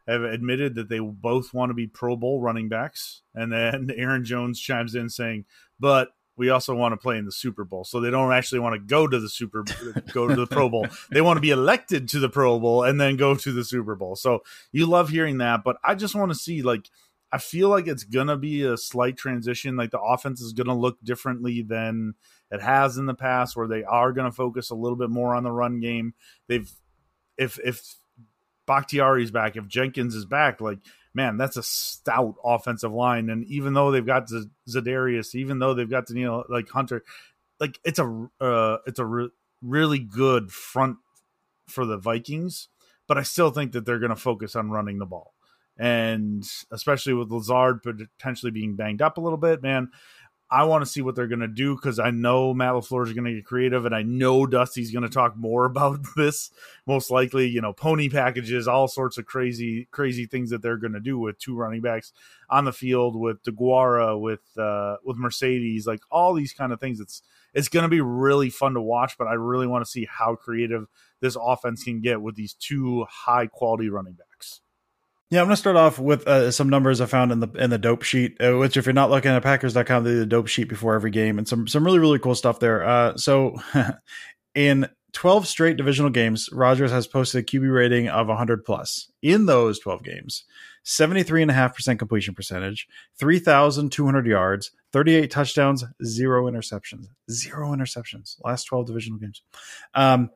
have 0.07 0.22
admitted 0.22 0.74
that 0.74 0.90
they 0.90 0.98
both 0.98 1.54
want 1.54 1.70
to 1.70 1.74
be 1.74 1.87
Pro 1.87 2.16
Bowl 2.16 2.42
running 2.42 2.68
backs, 2.68 3.22
and 3.35 3.50
then 3.50 3.90
Aaron 3.96 4.24
Jones 4.24 4.61
chimes 4.61 4.94
in 4.94 5.09
saying, 5.09 5.46
"But 5.80 6.11
we 6.37 6.51
also 6.51 6.75
want 6.75 6.92
to 6.92 6.97
play 6.97 7.18
in 7.18 7.25
the 7.25 7.33
Super 7.33 7.64
Bowl. 7.64 7.85
So 7.85 8.01
they 8.01 8.11
don't 8.11 8.33
actually 8.33 8.61
want 8.61 8.75
to 8.75 8.79
go 8.81 9.07
to 9.07 9.20
the 9.20 9.29
Super 9.29 9.64
go 10.12 10.29
to 10.29 10.35
the 10.35 10.47
Pro 10.47 10.68
Bowl. 10.68 10.87
They 11.11 11.20
want 11.20 11.37
to 11.37 11.40
be 11.42 11.51
elected 11.51 12.09
to 12.11 12.18
the 12.18 12.29
Pro 12.29 12.59
Bowl 12.59 12.83
and 12.83 13.01
then 13.01 13.16
go 13.16 13.35
to 13.35 13.53
the 13.53 13.64
Super 13.64 13.94
Bowl. 13.94 14.16
So 14.16 14.42
you 14.73 14.87
love 14.87 15.09
hearing 15.11 15.38
that, 15.38 15.62
but 15.64 15.77
I 15.85 15.94
just 15.94 16.14
want 16.14 16.33
to 16.33 16.38
see 16.38 16.62
like 16.62 16.90
I 17.33 17.38
feel 17.38 17.68
like 17.68 17.88
it's 17.88 18.05
going 18.05 18.29
to 18.29 18.37
be 18.37 18.62
a 18.62 18.77
slight 18.77 19.16
transition 19.16 19.77
like 19.77 19.90
the 19.90 20.01
offense 20.01 20.40
is 20.40 20.53
going 20.53 20.68
to 20.68 20.75
look 20.75 21.03
differently 21.03 21.62
than 21.62 22.14
it 22.51 22.62
has 22.62 22.97
in 22.97 23.07
the 23.07 23.14
past 23.14 23.57
where 23.57 23.66
they 23.66 23.83
are 23.83 24.12
going 24.12 24.31
to 24.31 24.37
focus 24.37 24.70
a 24.70 24.77
little 24.77 24.97
bit 24.97 25.11
more 25.11 25.35
on 25.35 25.42
the 25.42 25.51
run 25.51 25.81
game. 25.81 26.14
They've 26.49 26.70
if 27.37 27.59
if 27.64 27.97
Bakhtiari's 28.66 29.31
back, 29.31 29.57
if 29.57 29.66
Jenkins 29.66 30.14
is 30.14 30.25
back, 30.25 30.61
like 30.61 30.79
man, 31.14 31.37
that's 31.37 31.57
a 31.57 31.62
stout 31.62 32.35
offensive 32.44 32.92
line. 32.92 33.31
And 33.31 33.44
even 33.46 33.74
though 33.74 33.90
they've 33.90 34.05
got 34.05 34.29
Z- 34.29 34.50
Za'Darius, 34.68 35.35
even 35.35 35.59
though 35.61 35.74
they've 35.74 35.88
got 35.90 36.07
Danielle 36.07 36.44
like 36.48 36.68
Hunter, 36.70 37.03
like 37.61 37.79
it's 37.85 37.98
a 37.98 38.29
uh, 38.40 38.79
it's 38.87 38.98
a 38.98 39.07
re- 39.07 39.31
really 39.62 40.00
good 40.00 40.50
front 40.53 40.96
for 41.68 41.87
the 41.87 41.96
Vikings. 41.96 42.68
But 43.07 43.18
I 43.18 43.22
still 43.22 43.50
think 43.50 43.72
that 43.72 43.87
they're 43.87 43.98
going 43.98 44.11
to 44.11 44.16
focus 44.16 44.57
on 44.57 44.70
running 44.70 44.98
the 44.98 45.07
ball. 45.07 45.35
and 45.77 46.44
especially 46.70 47.14
with 47.14 47.31
Lazard 47.31 47.83
potentially 47.83 48.53
being 48.53 48.77
banged 48.77 49.03
up 49.03 49.18
a 49.18 49.20
little 49.20 49.38
bit, 49.38 49.62
man. 49.62 49.90
I 50.55 50.62
want 50.62 50.83
to 50.85 50.87
see 50.90 51.03
what 51.03 51.17
they're 51.17 51.27
going 51.27 51.40
to 51.40 51.49
do 51.49 51.75
because 51.75 51.99
I 51.99 52.12
know 52.12 52.55
Matt 52.55 52.75
LaFleur 52.75 53.09
is 53.09 53.12
going 53.12 53.25
to 53.25 53.35
get 53.35 53.45
creative, 53.45 53.87
and 53.87 53.95
I 53.95 54.03
know 54.03 54.47
Dusty's 54.47 54.93
going 54.93 55.03
to 55.03 55.09
talk 55.09 55.37
more 55.37 55.64
about 55.64 55.99
this. 56.17 56.53
Most 56.87 57.11
likely, 57.11 57.49
you 57.49 57.61
know, 57.61 57.73
pony 57.73 58.09
packages, 58.09 58.69
all 58.69 58.87
sorts 58.87 59.19
of 59.19 59.27
crazy, 59.27 59.88
crazy 59.90 60.27
things 60.27 60.51
that 60.51 60.62
they're 60.62 60.77
going 60.77 60.93
to 60.93 61.01
do 61.01 61.19
with 61.19 61.40
two 61.40 61.57
running 61.57 61.81
backs 61.81 62.12
on 62.49 62.67
the 62.67 62.73
field, 62.73 63.17
with 63.17 63.43
DeGuara, 63.43 64.21
with 64.21 64.57
uh, 64.57 64.99
with 65.05 65.17
Mercedes, 65.17 65.88
like 65.88 66.01
all 66.09 66.35
these 66.35 66.53
kind 66.53 66.73
of 66.73 66.79
things. 66.79 67.01
It's 67.01 67.21
it's 67.53 67.69
going 67.69 67.83
to 67.83 67.88
be 67.88 68.01
really 68.01 68.49
fun 68.49 68.75
to 68.75 68.81
watch, 68.81 69.19
but 69.19 69.27
I 69.27 69.35
really 69.35 69.67
want 69.67 69.85
to 69.85 69.90
see 69.90 70.07
how 70.09 70.37
creative 70.37 70.87
this 71.21 71.37
offense 71.40 71.83
can 71.83 72.01
get 72.01 72.23
with 72.23 72.37
these 72.37 72.55
two 72.55 73.07
high 73.11 73.49
quality 73.49 73.88
running 73.88 74.12
backs. 74.12 74.34
Yeah, 75.35 75.40
I'm 75.40 75.47
going 75.47 75.55
to 75.55 75.61
start 75.61 75.75
off 75.75 75.99
with 75.99 76.29
uh, 76.29 76.53
some 76.53 76.68
numbers 76.68 77.01
I 77.01 77.07
found 77.07 77.33
in 77.33 77.40
the 77.40 77.49
in 77.59 77.68
the 77.68 77.77
dope 77.77 78.05
sheet. 78.05 78.40
Uh, 78.40 78.57
which, 78.57 78.77
if 78.77 78.87
you're 78.87 78.92
not 78.92 79.11
looking 79.11 79.33
at 79.33 79.42
Packers.com, 79.42 80.05
they 80.05 80.11
do 80.11 80.20
the 80.20 80.27
dope 80.27 80.47
sheet 80.47 80.68
before 80.68 80.94
every 80.94 81.11
game, 81.11 81.38
and 81.38 81.49
some 81.49 81.66
some 81.66 81.85
really 81.85 81.99
really 81.99 82.20
cool 82.20 82.37
stuff 82.37 82.61
there. 82.61 82.85
Uh, 82.85 83.16
so, 83.16 83.57
in 84.55 84.88
12 85.11 85.49
straight 85.49 85.77
divisional 85.77 86.12
games, 86.12 86.49
Rodgers 86.53 86.92
has 86.92 87.09
posted 87.09 87.40
a 87.40 87.44
QB 87.44 87.75
rating 87.75 88.09
of 88.09 88.29
100 88.29 88.64
plus. 88.64 89.11
In 89.23 89.47
those 89.47 89.81
12 89.81 90.05
games, 90.05 90.44
73.5% 90.85 91.99
completion 91.99 92.37
percentage, 92.37 92.87
3,200 93.18 94.27
yards, 94.29 94.70
38 94.94 95.28
touchdowns, 95.28 95.85
zero 96.04 96.48
interceptions. 96.48 97.07
Zero 97.28 97.72
interceptions. 97.72 98.37
Last 98.44 98.62
12 98.66 98.87
divisional 98.87 99.18
games. 99.18 99.42
Um, 99.92 100.30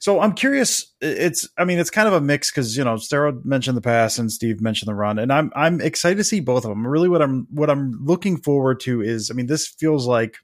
so 0.00 0.18
I'm 0.18 0.32
curious. 0.32 0.92
It's, 1.00 1.48
I 1.56 1.64
mean, 1.64 1.78
it's 1.78 1.88
kind 1.88 2.08
of 2.08 2.14
a 2.14 2.20
mix 2.20 2.50
because, 2.50 2.76
you 2.76 2.82
know, 2.82 2.96
Sarah 2.96 3.32
mentioned 3.44 3.76
the 3.76 3.80
pass 3.80 4.18
and 4.18 4.32
Steve 4.32 4.60
mentioned 4.60 4.88
the 4.88 4.96
run. 4.96 5.20
And 5.20 5.32
I'm, 5.32 5.52
I'm 5.54 5.80
excited 5.80 6.16
to 6.16 6.24
see 6.24 6.40
both 6.40 6.64
of 6.64 6.70
them. 6.70 6.84
Really, 6.84 7.08
what 7.08 7.22
I'm, 7.22 7.46
what 7.52 7.70
I'm 7.70 7.92
looking 8.04 8.38
forward 8.38 8.80
to 8.80 9.02
is, 9.02 9.30
I 9.30 9.34
mean, 9.34 9.46
this 9.46 9.68
feels 9.68 10.04
like 10.04 10.38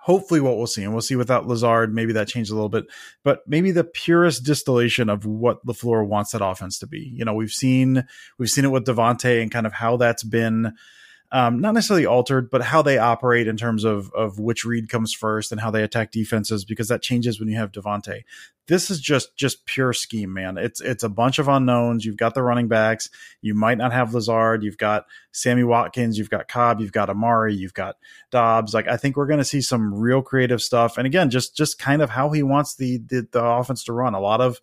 hopefully 0.00 0.40
what 0.40 0.56
we'll 0.56 0.66
see, 0.66 0.82
and 0.82 0.92
we'll 0.92 1.02
see 1.02 1.14
without 1.14 1.46
Lazard, 1.46 1.94
maybe 1.94 2.14
that 2.14 2.26
changed 2.26 2.50
a 2.50 2.54
little 2.54 2.68
bit, 2.68 2.86
but 3.22 3.42
maybe 3.46 3.70
the 3.70 3.84
purest 3.84 4.44
distillation 4.44 5.08
of 5.08 5.24
what 5.24 5.64
LaFleur 5.64 6.04
wants 6.04 6.32
that 6.32 6.44
offense 6.44 6.80
to 6.80 6.88
be. 6.88 7.12
You 7.14 7.24
know, 7.24 7.34
we've 7.34 7.52
seen 7.52 8.04
we've 8.38 8.50
seen 8.50 8.64
it 8.64 8.72
with 8.72 8.86
Davante 8.86 9.40
and 9.40 9.52
kind 9.52 9.68
of 9.68 9.72
how 9.72 9.96
that's 9.96 10.24
been 10.24 10.74
um, 11.36 11.60
not 11.60 11.74
necessarily 11.74 12.06
altered, 12.06 12.48
but 12.48 12.62
how 12.62 12.80
they 12.80 12.96
operate 12.96 13.46
in 13.46 13.58
terms 13.58 13.84
of 13.84 14.10
of 14.14 14.38
which 14.38 14.64
read 14.64 14.88
comes 14.88 15.12
first 15.12 15.52
and 15.52 15.60
how 15.60 15.70
they 15.70 15.82
attack 15.82 16.10
defenses, 16.10 16.64
because 16.64 16.88
that 16.88 17.02
changes 17.02 17.38
when 17.38 17.50
you 17.50 17.58
have 17.58 17.72
Davante. 17.72 18.22
This 18.68 18.90
is 18.90 19.02
just 19.02 19.36
just 19.36 19.66
pure 19.66 19.92
scheme, 19.92 20.32
man. 20.32 20.56
It's 20.56 20.80
it's 20.80 21.02
a 21.02 21.10
bunch 21.10 21.38
of 21.38 21.46
unknowns. 21.46 22.06
You've 22.06 22.16
got 22.16 22.32
the 22.32 22.42
running 22.42 22.68
backs. 22.68 23.10
You 23.42 23.52
might 23.52 23.76
not 23.76 23.92
have 23.92 24.14
Lazard. 24.14 24.62
You've 24.62 24.78
got 24.78 25.04
Sammy 25.30 25.62
Watkins. 25.62 26.16
You've 26.16 26.30
got 26.30 26.48
Cobb. 26.48 26.80
You've 26.80 26.90
got 26.90 27.10
Amari. 27.10 27.54
You've 27.54 27.74
got 27.74 27.96
Doubs. 28.30 28.72
Like 28.72 28.88
I 28.88 28.96
think 28.96 29.18
we're 29.18 29.26
going 29.26 29.36
to 29.36 29.44
see 29.44 29.60
some 29.60 29.92
real 29.92 30.22
creative 30.22 30.62
stuff. 30.62 30.96
And 30.96 31.06
again, 31.06 31.28
just 31.28 31.54
just 31.54 31.78
kind 31.78 32.00
of 32.00 32.08
how 32.08 32.30
he 32.30 32.42
wants 32.42 32.76
the 32.76 32.96
the, 32.96 33.28
the 33.30 33.44
offense 33.44 33.84
to 33.84 33.92
run. 33.92 34.14
A 34.14 34.20
lot 34.20 34.40
of 34.40 34.58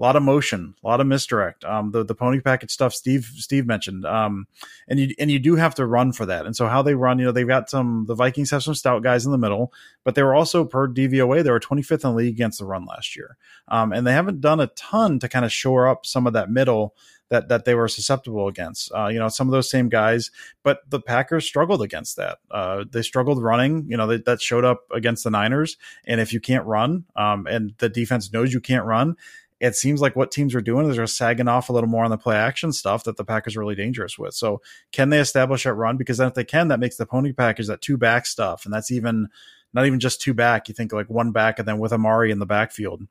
a 0.00 0.02
lot 0.02 0.16
of 0.16 0.22
motion, 0.22 0.74
a 0.82 0.88
lot 0.88 1.00
of 1.00 1.06
misdirect. 1.06 1.62
Um, 1.64 1.90
the 1.90 2.02
the 2.02 2.14
pony 2.14 2.40
package 2.40 2.70
stuff 2.70 2.94
Steve 2.94 3.30
Steve 3.36 3.66
mentioned. 3.66 4.06
Um, 4.06 4.46
and 4.88 4.98
you 4.98 5.14
and 5.18 5.30
you 5.30 5.38
do 5.38 5.56
have 5.56 5.74
to 5.74 5.84
run 5.84 6.12
for 6.12 6.24
that. 6.26 6.46
And 6.46 6.56
so 6.56 6.66
how 6.68 6.80
they 6.80 6.94
run, 6.94 7.18
you 7.18 7.26
know, 7.26 7.32
they've 7.32 7.46
got 7.46 7.68
some. 7.68 8.06
The 8.06 8.14
Vikings 8.14 8.50
have 8.50 8.62
some 8.62 8.74
stout 8.74 9.02
guys 9.02 9.26
in 9.26 9.32
the 9.32 9.38
middle, 9.38 9.72
but 10.02 10.14
they 10.14 10.22
were 10.22 10.34
also 10.34 10.64
per 10.64 10.88
DVOA 10.88 11.44
they 11.44 11.50
were 11.50 11.60
25th 11.60 11.92
in 11.92 12.10
the 12.10 12.12
league 12.12 12.34
against 12.34 12.58
the 12.58 12.64
run 12.64 12.86
last 12.86 13.14
year. 13.14 13.36
Um, 13.68 13.92
and 13.92 14.06
they 14.06 14.12
haven't 14.12 14.40
done 14.40 14.58
a 14.58 14.68
ton 14.68 15.18
to 15.18 15.28
kind 15.28 15.44
of 15.44 15.52
shore 15.52 15.86
up 15.86 16.06
some 16.06 16.26
of 16.26 16.32
that 16.32 16.50
middle 16.50 16.94
that 17.28 17.48
that 17.48 17.66
they 17.66 17.74
were 17.74 17.86
susceptible 17.86 18.48
against. 18.48 18.90
Uh, 18.92 19.08
you 19.08 19.18
know, 19.18 19.28
some 19.28 19.48
of 19.48 19.52
those 19.52 19.70
same 19.70 19.90
guys, 19.90 20.30
but 20.62 20.80
the 20.88 21.00
Packers 21.00 21.46
struggled 21.46 21.82
against 21.82 22.16
that. 22.16 22.38
Uh, 22.50 22.84
they 22.90 23.02
struggled 23.02 23.42
running. 23.42 23.84
You 23.86 23.98
know, 23.98 24.06
they, 24.06 24.16
that 24.18 24.40
showed 24.40 24.64
up 24.64 24.84
against 24.94 25.24
the 25.24 25.30
Niners. 25.30 25.76
And 26.06 26.22
if 26.22 26.32
you 26.32 26.40
can't 26.40 26.64
run, 26.64 27.04
um, 27.16 27.46
and 27.46 27.74
the 27.78 27.90
defense 27.90 28.32
knows 28.32 28.52
you 28.52 28.60
can't 28.60 28.84
run, 28.86 29.16
it 29.60 29.76
seems 29.76 30.00
like 30.00 30.16
what 30.16 30.30
teams 30.30 30.54
are 30.54 30.60
doing 30.62 30.88
is 30.88 30.96
they're 30.96 31.06
sagging 31.06 31.48
off 31.48 31.68
a 31.68 31.72
little 31.72 31.88
more 31.88 32.04
on 32.04 32.10
the 32.10 32.16
play 32.16 32.36
action 32.36 32.72
stuff 32.72 33.04
that 33.04 33.16
the 33.16 33.24
Packers 33.24 33.56
are 33.56 33.60
really 33.60 33.74
dangerous 33.74 34.18
with. 34.18 34.34
So 34.34 34.62
can 34.90 35.10
they 35.10 35.18
establish 35.18 35.64
that 35.64 35.74
run? 35.74 35.98
Because 35.98 36.16
then 36.16 36.28
if 36.28 36.34
they 36.34 36.44
can, 36.44 36.68
that 36.68 36.80
makes 36.80 36.96
the 36.96 37.06
pony 37.06 37.32
package 37.32 37.66
that 37.66 37.82
two 37.82 37.98
back 37.98 38.26
stuff, 38.26 38.64
and 38.64 38.72
that's 38.72 38.90
even 38.90 39.28
not 39.72 39.86
even 39.86 40.00
just 40.00 40.20
two 40.20 40.34
back. 40.34 40.68
You 40.68 40.74
think 40.74 40.92
like 40.92 41.10
one 41.10 41.30
back 41.30 41.58
and 41.58 41.68
then 41.68 41.78
with 41.78 41.92
Amari 41.92 42.30
in 42.30 42.38
the 42.38 42.46
backfield. 42.46 43.02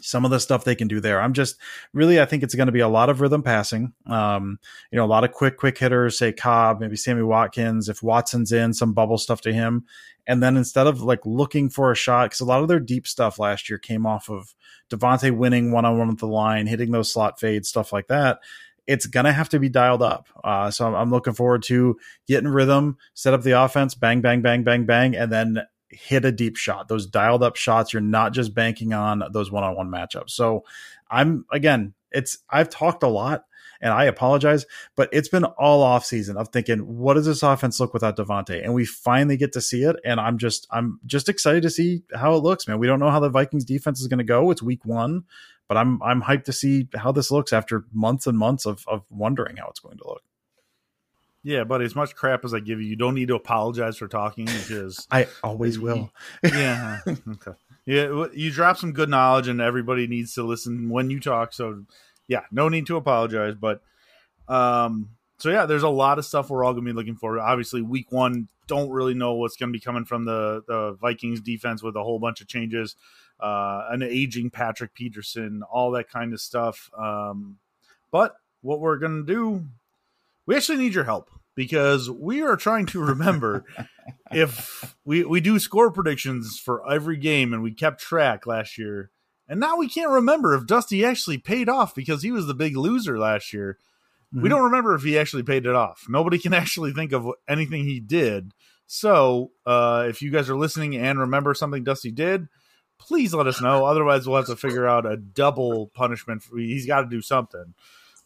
Some 0.00 0.24
of 0.24 0.32
the 0.32 0.40
stuff 0.40 0.64
they 0.64 0.74
can 0.74 0.88
do 0.88 1.00
there. 1.00 1.20
I'm 1.20 1.34
just 1.34 1.56
really, 1.92 2.20
I 2.20 2.24
think 2.24 2.42
it's 2.42 2.56
going 2.56 2.66
to 2.66 2.72
be 2.72 2.80
a 2.80 2.88
lot 2.88 3.08
of 3.08 3.20
rhythm 3.20 3.44
passing. 3.44 3.92
Um, 4.06 4.58
you 4.90 4.96
know, 4.96 5.04
a 5.04 5.06
lot 5.06 5.22
of 5.22 5.30
quick, 5.30 5.56
quick 5.56 5.78
hitters, 5.78 6.18
say 6.18 6.32
Cobb, 6.32 6.80
maybe 6.80 6.96
Sammy 6.96 7.22
Watkins. 7.22 7.88
If 7.88 8.02
Watson's 8.02 8.50
in, 8.50 8.74
some 8.74 8.92
bubble 8.92 9.18
stuff 9.18 9.40
to 9.42 9.52
him. 9.52 9.84
And 10.26 10.42
then 10.42 10.56
instead 10.56 10.86
of 10.86 11.02
like 11.02 11.20
looking 11.24 11.68
for 11.68 11.90
a 11.90 11.96
shot, 11.96 12.26
because 12.26 12.40
a 12.40 12.44
lot 12.44 12.62
of 12.62 12.68
their 12.68 12.80
deep 12.80 13.06
stuff 13.06 13.38
last 13.38 13.68
year 13.68 13.78
came 13.78 14.06
off 14.06 14.30
of 14.30 14.54
Davante 14.90 15.30
winning 15.30 15.70
one 15.70 15.84
on 15.84 15.98
one 15.98 16.08
with 16.08 16.18
the 16.18 16.26
line, 16.26 16.66
hitting 16.66 16.90
those 16.90 17.12
slot 17.12 17.38
fades, 17.38 17.68
stuff 17.68 17.92
like 17.92 18.08
that. 18.08 18.40
It's 18.86 19.06
gonna 19.06 19.32
have 19.32 19.48
to 19.50 19.58
be 19.58 19.68
dialed 19.68 20.02
up. 20.02 20.28
Uh, 20.42 20.70
so 20.70 20.86
I'm, 20.86 20.94
I'm 20.94 21.10
looking 21.10 21.32
forward 21.32 21.62
to 21.64 21.96
getting 22.26 22.48
rhythm, 22.48 22.98
set 23.14 23.34
up 23.34 23.42
the 23.42 23.62
offense, 23.62 23.94
bang, 23.94 24.20
bang, 24.20 24.42
bang, 24.42 24.62
bang, 24.62 24.84
bang, 24.84 25.16
and 25.16 25.32
then 25.32 25.62
hit 25.88 26.24
a 26.24 26.32
deep 26.32 26.56
shot. 26.56 26.88
Those 26.88 27.06
dialed 27.06 27.42
up 27.42 27.56
shots. 27.56 27.92
You're 27.92 28.02
not 28.02 28.32
just 28.32 28.54
banking 28.54 28.92
on 28.92 29.22
those 29.32 29.50
one 29.50 29.64
on 29.64 29.76
one 29.76 29.88
matchups. 29.88 30.30
So 30.30 30.64
I'm 31.10 31.46
again, 31.50 31.94
it's 32.10 32.38
I've 32.50 32.70
talked 32.70 33.02
a 33.02 33.08
lot 33.08 33.44
and 33.84 33.92
I 33.92 34.04
apologize, 34.04 34.64
but 34.96 35.10
it's 35.12 35.28
been 35.28 35.44
all 35.44 35.82
off 35.82 36.06
season 36.06 36.38
of 36.38 36.48
thinking, 36.48 36.78
what 36.98 37.14
does 37.14 37.26
this 37.26 37.42
offense 37.42 37.78
look 37.78 37.92
without 37.92 38.16
Davante? 38.16 38.64
And 38.64 38.72
we 38.72 38.86
finally 38.86 39.36
get 39.36 39.52
to 39.52 39.60
see 39.60 39.82
it. 39.82 39.96
And 40.06 40.18
I'm 40.18 40.38
just, 40.38 40.66
I'm 40.70 40.98
just 41.04 41.28
excited 41.28 41.62
to 41.64 41.70
see 41.70 42.02
how 42.14 42.34
it 42.34 42.42
looks, 42.42 42.66
man. 42.66 42.78
We 42.78 42.86
don't 42.86 42.98
know 42.98 43.10
how 43.10 43.20
the 43.20 43.28
Vikings 43.28 43.66
defense 43.66 44.00
is 44.00 44.08
going 44.08 44.18
to 44.18 44.24
go. 44.24 44.50
It's 44.50 44.62
week 44.62 44.86
one, 44.86 45.24
but 45.68 45.76
I'm, 45.76 46.02
I'm 46.02 46.22
hyped 46.22 46.44
to 46.44 46.52
see 46.52 46.88
how 46.94 47.12
this 47.12 47.30
looks 47.30 47.52
after 47.52 47.84
months 47.92 48.26
and 48.26 48.38
months 48.38 48.64
of, 48.64 48.88
of 48.88 49.04
wondering 49.10 49.58
how 49.58 49.68
it's 49.68 49.80
going 49.80 49.98
to 49.98 50.08
look. 50.08 50.22
Yeah, 51.42 51.64
but 51.64 51.82
as 51.82 51.94
much 51.94 52.16
crap 52.16 52.42
as 52.46 52.54
I 52.54 52.60
give 52.60 52.80
you, 52.80 52.88
you 52.88 52.96
don't 52.96 53.14
need 53.14 53.28
to 53.28 53.34
apologize 53.34 53.98
for 53.98 54.08
talking 54.08 54.46
because 54.46 55.06
I 55.10 55.28
always 55.42 55.78
will. 55.78 56.10
yeah. 56.42 57.00
Okay. 57.06 57.52
Yeah, 57.84 58.28
you 58.32 58.50
drop 58.50 58.78
some 58.78 58.92
good 58.92 59.10
knowledge, 59.10 59.46
and 59.46 59.60
everybody 59.60 60.06
needs 60.06 60.32
to 60.36 60.42
listen 60.42 60.88
when 60.88 61.10
you 61.10 61.20
talk. 61.20 61.52
So 61.52 61.84
yeah, 62.28 62.42
no 62.50 62.68
need 62.68 62.86
to 62.86 62.96
apologize. 62.96 63.54
But 63.54 63.82
um, 64.48 65.10
so 65.38 65.50
yeah, 65.50 65.66
there's 65.66 65.82
a 65.82 65.88
lot 65.88 66.18
of 66.18 66.24
stuff 66.24 66.50
we're 66.50 66.64
all 66.64 66.72
gonna 66.72 66.84
be 66.84 66.92
looking 66.92 67.16
for. 67.16 67.38
Obviously, 67.38 67.82
week 67.82 68.10
one, 68.10 68.48
don't 68.66 68.90
really 68.90 69.14
know 69.14 69.34
what's 69.34 69.56
gonna 69.56 69.72
be 69.72 69.80
coming 69.80 70.04
from 70.04 70.24
the 70.24 70.62
the 70.66 70.92
Vikings 71.00 71.40
defense 71.40 71.82
with 71.82 71.96
a 71.96 72.02
whole 72.02 72.18
bunch 72.18 72.40
of 72.40 72.48
changes, 72.48 72.96
uh, 73.40 73.86
an 73.90 74.02
aging 74.02 74.50
Patrick 74.50 74.94
Peterson, 74.94 75.62
all 75.70 75.90
that 75.92 76.08
kind 76.08 76.32
of 76.32 76.40
stuff. 76.40 76.90
Um, 76.96 77.58
but 78.10 78.34
what 78.62 78.80
we're 78.80 78.98
gonna 78.98 79.24
do, 79.24 79.64
we 80.46 80.56
actually 80.56 80.78
need 80.78 80.94
your 80.94 81.04
help 81.04 81.30
because 81.54 82.10
we 82.10 82.42
are 82.42 82.56
trying 82.56 82.86
to 82.86 83.00
remember 83.00 83.64
if 84.32 84.96
we 85.04 85.24
we 85.24 85.40
do 85.40 85.58
score 85.58 85.90
predictions 85.90 86.58
for 86.58 86.90
every 86.90 87.16
game 87.16 87.52
and 87.52 87.62
we 87.62 87.72
kept 87.72 88.00
track 88.00 88.46
last 88.46 88.78
year 88.78 89.10
and 89.48 89.60
now 89.60 89.76
we 89.76 89.88
can't 89.88 90.10
remember 90.10 90.54
if 90.54 90.66
Dusty 90.66 91.04
actually 91.04 91.38
paid 91.38 91.68
off 91.68 91.94
because 91.94 92.22
he 92.22 92.30
was 92.30 92.46
the 92.46 92.54
big 92.54 92.76
loser 92.76 93.18
last 93.18 93.52
year. 93.52 93.78
Mm-hmm. 94.32 94.42
We 94.42 94.48
don't 94.48 94.64
remember 94.64 94.94
if 94.94 95.02
he 95.02 95.18
actually 95.18 95.42
paid 95.42 95.66
it 95.66 95.74
off. 95.74 96.06
Nobody 96.08 96.38
can 96.38 96.54
actually 96.54 96.92
think 96.92 97.12
of 97.12 97.28
anything 97.48 97.84
he 97.84 98.00
did. 98.00 98.52
So, 98.86 99.52
uh, 99.64 100.06
if 100.08 100.22
you 100.22 100.30
guys 100.30 100.50
are 100.50 100.56
listening 100.56 100.96
and 100.96 101.18
remember 101.18 101.54
something 101.54 101.84
Dusty 101.84 102.10
did, 102.10 102.48
please 102.98 103.34
let 103.34 103.46
us 103.46 103.60
know. 103.60 103.84
Otherwise, 103.84 104.26
we'll 104.26 104.36
have 104.36 104.46
to 104.46 104.56
figure 104.56 104.86
out 104.86 105.06
a 105.06 105.16
double 105.16 105.88
punishment. 105.88 106.42
For, 106.42 106.58
he's 106.58 106.86
got 106.86 107.02
to 107.02 107.08
do 107.08 107.22
something. 107.22 107.74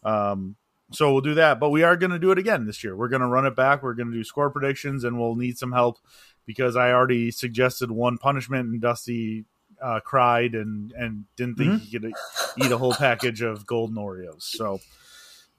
Um, 0.03 0.55
so 0.91 1.11
we'll 1.11 1.21
do 1.21 1.35
that. 1.35 1.59
But 1.59 1.69
we 1.69 1.83
are 1.83 1.95
going 1.95 2.11
to 2.11 2.19
do 2.19 2.31
it 2.31 2.39
again 2.39 2.65
this 2.65 2.83
year. 2.83 2.95
We're 2.95 3.09
going 3.09 3.21
to 3.21 3.27
run 3.27 3.45
it 3.45 3.55
back. 3.55 3.83
We're 3.83 3.93
going 3.93 4.11
to 4.11 4.17
do 4.17 4.23
score 4.23 4.49
predictions, 4.49 5.03
and 5.03 5.19
we'll 5.19 5.35
need 5.35 5.57
some 5.57 5.71
help 5.71 5.97
because 6.45 6.75
I 6.75 6.91
already 6.91 7.31
suggested 7.31 7.91
one 7.91 8.17
punishment, 8.17 8.67
and 8.69 8.81
Dusty 8.81 9.45
uh, 9.81 9.99
cried 10.01 10.55
and 10.55 10.91
and 10.93 11.25
didn't 11.35 11.55
think 11.55 11.71
mm-hmm. 11.71 11.83
he 11.83 11.99
could 11.99 12.13
eat 12.57 12.71
a 12.71 12.77
whole 12.77 12.93
package 12.93 13.41
of 13.41 13.65
golden 13.65 13.95
Oreos. 13.95 14.43
So 14.43 14.79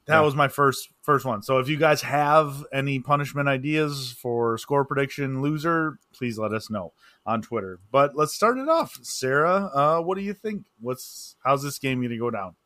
that 0.06 0.16
yeah. 0.16 0.20
was 0.20 0.34
my 0.34 0.48
first 0.48 0.88
first 1.02 1.24
one. 1.24 1.42
So 1.42 1.58
if 1.58 1.68
you 1.68 1.76
guys 1.76 2.02
have 2.02 2.64
any 2.72 2.98
punishment 2.98 3.48
ideas 3.48 4.16
for 4.20 4.58
score 4.58 4.84
prediction 4.84 5.42
loser, 5.42 5.98
please 6.12 6.38
let 6.38 6.52
us 6.52 6.70
know 6.70 6.92
on 7.26 7.42
Twitter. 7.42 7.78
But 7.90 8.16
let's 8.16 8.34
start 8.34 8.58
it 8.58 8.68
off. 8.68 8.98
Sarah, 9.02 9.70
uh, 9.74 10.00
what 10.00 10.16
do 10.16 10.22
you 10.22 10.34
think? 10.34 10.64
What's 10.80 11.36
how's 11.44 11.62
this 11.62 11.78
game 11.78 12.00
going 12.00 12.10
to 12.10 12.18
go 12.18 12.30
down? 12.30 12.56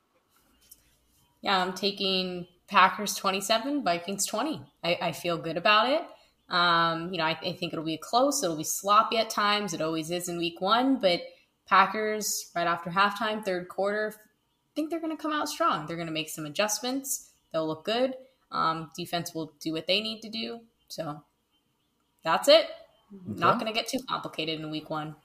Yeah, 1.42 1.60
I'm 1.60 1.74
taking 1.74 2.46
Packers 2.68 3.14
27, 3.16 3.84
Vikings 3.84 4.24
20. 4.24 4.62
I, 4.82 4.98
I 5.02 5.12
feel 5.12 5.36
good 5.36 5.58
about 5.58 5.90
it. 5.90 6.02
Um, 6.48 7.12
you 7.12 7.18
know, 7.18 7.24
I, 7.24 7.38
I, 7.42 7.52
think 7.52 7.72
it'll 7.72 7.84
be 7.84 7.98
close. 7.98 8.42
It'll 8.42 8.56
be 8.56 8.64
sloppy 8.64 9.16
at 9.18 9.30
times. 9.30 9.72
It 9.72 9.80
always 9.80 10.10
is 10.10 10.28
in 10.28 10.38
week 10.38 10.60
one, 10.60 10.96
but 10.96 11.20
Packers, 11.66 12.50
right 12.54 12.66
after 12.66 12.90
halftime, 12.90 13.44
third 13.44 13.68
quarter, 13.68 14.14
think 14.74 14.90
they're 14.90 15.00
going 15.00 15.16
to 15.16 15.22
come 15.22 15.32
out 15.32 15.48
strong. 15.48 15.86
They're 15.86 15.96
going 15.96 16.08
to 16.08 16.12
make 16.12 16.28
some 16.28 16.46
adjustments. 16.46 17.30
they'll 17.52 17.66
look 17.66 17.84
good. 17.84 18.14
Um, 18.50 18.90
defense 18.96 19.34
will 19.34 19.52
do 19.60 19.72
what 19.72 19.86
they 19.86 20.00
need 20.00 20.20
to 20.22 20.28
do. 20.28 20.60
So 20.88 21.22
that's 22.22 22.48
it. 22.48 22.66
Okay. 23.30 23.40
Not 23.40 23.60
going 23.60 23.72
to 23.72 23.78
get 23.78 23.88
too 23.88 24.00
complicated 24.08 24.60
in 24.60 24.70
week 24.70 24.90
one. 24.90 25.16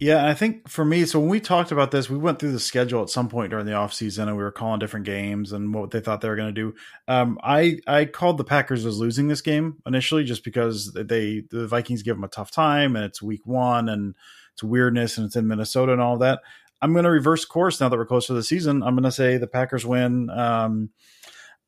Yeah, 0.00 0.28
I 0.28 0.34
think 0.34 0.68
for 0.68 0.84
me, 0.84 1.04
so 1.06 1.18
when 1.18 1.28
we 1.28 1.40
talked 1.40 1.72
about 1.72 1.90
this, 1.90 2.08
we 2.08 2.18
went 2.18 2.38
through 2.38 2.52
the 2.52 2.60
schedule 2.60 3.02
at 3.02 3.10
some 3.10 3.28
point 3.28 3.50
during 3.50 3.66
the 3.66 3.72
offseason 3.72 4.28
and 4.28 4.36
we 4.36 4.44
were 4.44 4.52
calling 4.52 4.78
different 4.78 5.06
games 5.06 5.50
and 5.50 5.74
what 5.74 5.90
they 5.90 5.98
thought 5.98 6.20
they 6.20 6.28
were 6.28 6.36
going 6.36 6.54
to 6.54 6.60
do. 6.60 6.74
Um, 7.08 7.36
I 7.42 7.80
I 7.84 8.04
called 8.04 8.38
the 8.38 8.44
Packers 8.44 8.86
as 8.86 9.00
losing 9.00 9.26
this 9.26 9.40
game 9.40 9.78
initially 9.86 10.22
just 10.22 10.44
because 10.44 10.92
they 10.92 11.42
the 11.50 11.66
Vikings 11.66 12.04
give 12.04 12.14
them 12.14 12.22
a 12.22 12.28
tough 12.28 12.52
time 12.52 12.94
and 12.94 13.04
it's 13.04 13.20
week 13.20 13.44
one 13.44 13.88
and 13.88 14.14
it's 14.58 14.64
weirdness 14.64 15.16
and 15.18 15.26
it's 15.26 15.36
in 15.36 15.46
Minnesota 15.46 15.92
and 15.92 16.00
all 16.00 16.18
that. 16.18 16.40
I'm 16.82 16.92
going 16.92 17.04
to 17.04 17.10
reverse 17.10 17.44
course 17.44 17.80
now 17.80 17.88
that 17.88 17.96
we're 17.96 18.06
close 18.06 18.26
to 18.26 18.34
the 18.34 18.42
season. 18.42 18.82
I'm 18.82 18.94
going 18.94 19.04
to 19.04 19.12
say 19.12 19.36
the 19.36 19.46
Packers 19.46 19.86
win. 19.86 20.30
Um, 20.30 20.90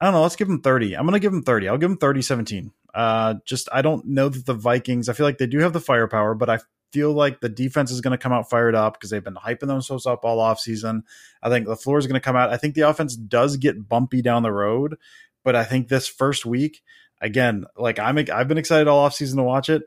I 0.01 0.07
don't 0.07 0.15
know. 0.15 0.23
Let's 0.23 0.35
give 0.35 0.49
them 0.49 0.61
30. 0.61 0.97
I'm 0.97 1.05
going 1.05 1.13
to 1.13 1.21
give 1.21 1.31
them 1.31 1.45
30. 1.45 1.69
I'll 1.69 1.79
give 1.79 1.89
them 1.89 1.99
30 1.99 2.23
17. 2.23 2.73
Uh, 2.93 3.35
just, 3.45 3.69
I 3.73 3.83
don't 3.83 4.07
know 4.07 4.29
that 4.29 4.45
the 4.45 4.55
Vikings, 4.55 5.09
I 5.09 5.13
feel 5.13 5.25
like 5.25 5.39
they 5.39 5.47
do 5.47 5.61
have 5.61 5.73
the 5.73 5.81
firepower, 5.81 6.35
but 6.35 6.51
I 6.51 6.59
feel 6.93 7.13
like 7.13 7.41
the 7.41 7.49
defense 7.49 7.93
is 7.93 8.01
going 8.01 8.11
to 8.11 8.19
come 8.19 8.33
out 8.33 8.51
fired 8.51 8.75
up 8.75 8.95
because 8.95 9.11
they've 9.11 9.23
been 9.23 9.35
hyping 9.35 9.69
themselves 9.69 10.07
up 10.07 10.25
all 10.25 10.41
off 10.41 10.59
season. 10.59 11.05
I 11.41 11.49
think 11.49 11.69
LaFleur 11.69 12.01
is 12.01 12.09
going 12.09 12.21
to 12.21 12.25
come 12.25 12.35
out. 12.35 12.51
I 12.51 12.57
think 12.57 12.75
the 12.75 12.89
offense 12.89 13.15
does 13.15 13.57
get 13.57 13.89
bumpy 13.89 14.21
down 14.21 14.43
the 14.43 14.53
road, 14.53 14.97
but 15.45 15.55
I 15.55 15.63
think 15.63 15.87
this 15.87 16.09
first 16.09 16.45
week, 16.45 16.83
again, 17.21 17.67
like 17.77 18.01
I'm, 18.01 18.19
I've 18.33 18.49
been 18.49 18.59
excited 18.59 18.89
all 18.89 18.99
off 18.99 19.15
season 19.15 19.37
to 19.37 19.45
watch 19.45 19.69
it. 19.69 19.83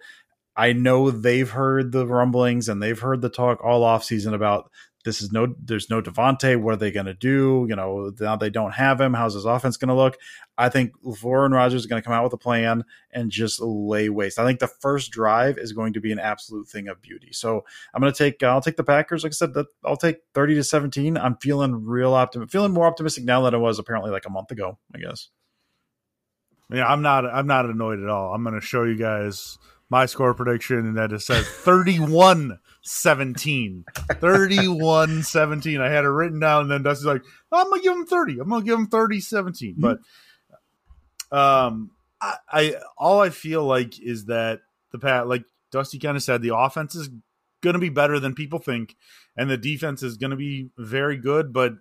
I 0.56 0.74
know 0.74 1.10
they've 1.10 1.50
heard 1.50 1.92
the 1.92 2.06
rumblings 2.06 2.70
and 2.70 2.82
they've 2.82 3.00
heard 3.00 3.22
the 3.22 3.30
talk 3.30 3.64
all 3.64 3.84
off 3.84 4.04
season 4.04 4.34
about 4.34 4.70
this 5.04 5.22
is 5.22 5.32
no 5.32 5.54
there's 5.60 5.90
no 5.90 6.02
Davante. 6.02 6.60
What 6.60 6.74
are 6.74 6.78
they 6.78 6.92
going 6.92 7.08
to 7.08 7.14
do? 7.14 7.66
You 7.68 7.76
know, 7.76 8.14
now 8.20 8.36
they 8.36 8.50
don't 8.50 8.72
have 8.72 9.02
him. 9.02 9.14
How's 9.14 9.34
his 9.34 9.46
offense 9.46 9.78
going 9.78 9.90
to 9.90 9.96
look? 9.96 10.18
I 10.58 10.70
think 10.70 10.94
and 11.04 11.54
Rodgers 11.54 11.86
are 11.86 11.90
going 11.90 12.02
to 12.02 12.06
come 12.06 12.14
out 12.14 12.24
with 12.24 12.34
a 12.34 12.38
plan 12.38 12.86
and 13.12 13.30
just 13.30 13.60
lay 13.62 14.10
waste. 14.10 14.40
I 14.40 14.46
think 14.46 14.60
the 14.60 14.68
first 14.68 15.12
drive 15.12 15.58
is 15.58 15.74
going 15.74 15.94
to 15.94 16.00
be 16.00 16.12
an 16.12 16.20
absolute 16.20 16.68
thing 16.68 16.88
of 16.88 17.02
beauty. 17.02 17.30
So 17.34 17.66
I'm 17.94 18.02
going 18.02 18.14
to 18.14 18.18
take 18.18 18.42
uh, 18.42 18.48
I'll 18.48 18.62
take 18.62 18.78
the 18.78 18.84
Packers. 18.84 19.24
Like 19.24 19.32
I 19.32 19.34
said, 19.34 19.54
I'll 19.84 19.98
take 19.98 20.20
30 20.34 20.56
to 20.56 20.64
17. 20.64 21.18
I'm 21.18 21.38
feeling 21.38 21.86
real 21.86 22.14
optimistic, 22.14 22.52
feeling 22.52 22.72
more 22.72 22.88
optimistic 22.88 23.26
now 23.26 23.42
than 23.42 23.56
I 23.56 23.58
was 23.58 23.80
apparently 23.80 24.12
like 24.12 24.26
a 24.26 24.32
month 24.32 24.52
ago. 24.52 24.78
I 24.96 25.00
guess. 25.00 25.30
Yeah, 26.72 26.88
I'm 26.88 27.02
not. 27.02 27.26
I'm 27.26 27.48
not 27.48 27.66
annoyed 27.66 28.02
at 28.02 28.10
all. 28.10 28.34
I'm 28.34 28.44
going 28.44 28.56
to 28.56 28.66
show 28.66 28.84
you 28.84 28.96
guys 28.96 29.58
my 29.94 30.08
score 30.08 30.34
prediction, 30.34 30.80
and 30.80 30.98
that 30.98 31.14
it 31.14 31.22
says 31.22 31.48
31 31.48 32.58
17. 32.82 33.86
31 34.20 35.22
17. 35.22 35.82
I 35.82 35.90
had 35.90 36.04
it 36.04 36.10
written 36.10 36.40
down, 36.40 36.64
and 36.64 36.72
then 36.72 36.82
Dusty's 36.82 37.06
like, 37.06 37.22
I'm 37.52 37.70
going 37.70 37.80
to 37.80 37.84
give 37.84 37.96
him 37.96 38.06
30. 38.08 38.40
I'm 38.40 38.50
going 38.50 38.64
to 38.64 38.66
give 38.66 38.80
him 38.80 38.88
30 38.88 39.20
17. 39.20 39.76
But 39.78 40.00
um, 41.32 41.92
I, 42.20 42.36
I, 42.52 42.76
all 42.98 43.22
I 43.22 43.30
feel 43.30 43.64
like 43.64 44.02
is 44.02 44.26
that 44.26 44.62
the 44.92 44.98
pat, 44.98 45.28
like 45.28 45.46
Dusty 45.72 46.00
kind 46.00 46.18
of 46.18 46.24
said, 46.24 46.42
the 46.42 46.58
offense 46.58 46.96
is 46.96 47.10
going 47.62 47.76
to 47.76 47.80
be 47.80 47.90
better 47.90 48.20
than 48.20 48.34
people 48.34 48.58
think, 48.58 48.96
and 49.38 49.48
the 49.48 49.58
defense 49.58 50.02
is 50.02 50.18
going 50.18 50.32
to 50.32 50.38
be 50.38 50.72
very 50.76 51.18
good. 51.18 51.54
But 51.54 51.74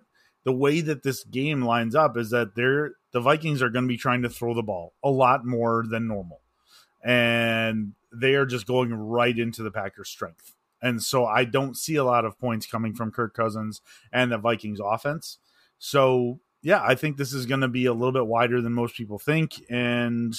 the 0.43 0.53
way 0.53 0.81
that 0.81 1.01
this 1.01 1.23
game 1.23 1.63
lines 1.63 1.95
up 1.95 2.15
is 2.15 2.29
that 2.29 2.53
they're 2.55 2.91
the 3.11 3.21
Vikings 3.21 3.63
are 3.63 3.69
going 3.69 3.85
to 3.85 3.89
be 3.89 3.97
trying 3.97 4.21
to 4.21 4.29
throw 4.29 4.53
the 4.53 4.61
ball 4.61 4.93
a 5.03 5.09
lot 5.09 5.43
more 5.45 5.83
than 5.89 6.07
normal. 6.07 6.41
And 7.03 7.93
they 8.13 8.35
are 8.35 8.45
just 8.45 8.67
going 8.67 8.93
right 8.93 9.37
into 9.37 9.63
the 9.63 9.71
Packers' 9.71 10.09
strength. 10.09 10.53
And 10.81 11.01
so 11.01 11.25
I 11.25 11.45
don't 11.45 11.77
see 11.77 11.95
a 11.95 12.03
lot 12.03 12.25
of 12.25 12.37
points 12.37 12.65
coming 12.65 12.93
from 12.93 13.11
Kirk 13.11 13.33
Cousins 13.33 13.81
and 14.11 14.31
the 14.31 14.37
Vikings 14.37 14.79
offense. 14.83 15.37
So 15.79 16.39
yeah, 16.63 16.81
I 16.81 16.95
think 16.95 17.17
this 17.17 17.33
is 17.33 17.45
going 17.45 17.61
to 17.61 17.67
be 17.67 17.85
a 17.85 17.93
little 17.93 18.13
bit 18.13 18.25
wider 18.25 18.61
than 18.61 18.73
most 18.73 18.95
people 18.95 19.19
think, 19.19 19.61
and 19.69 20.33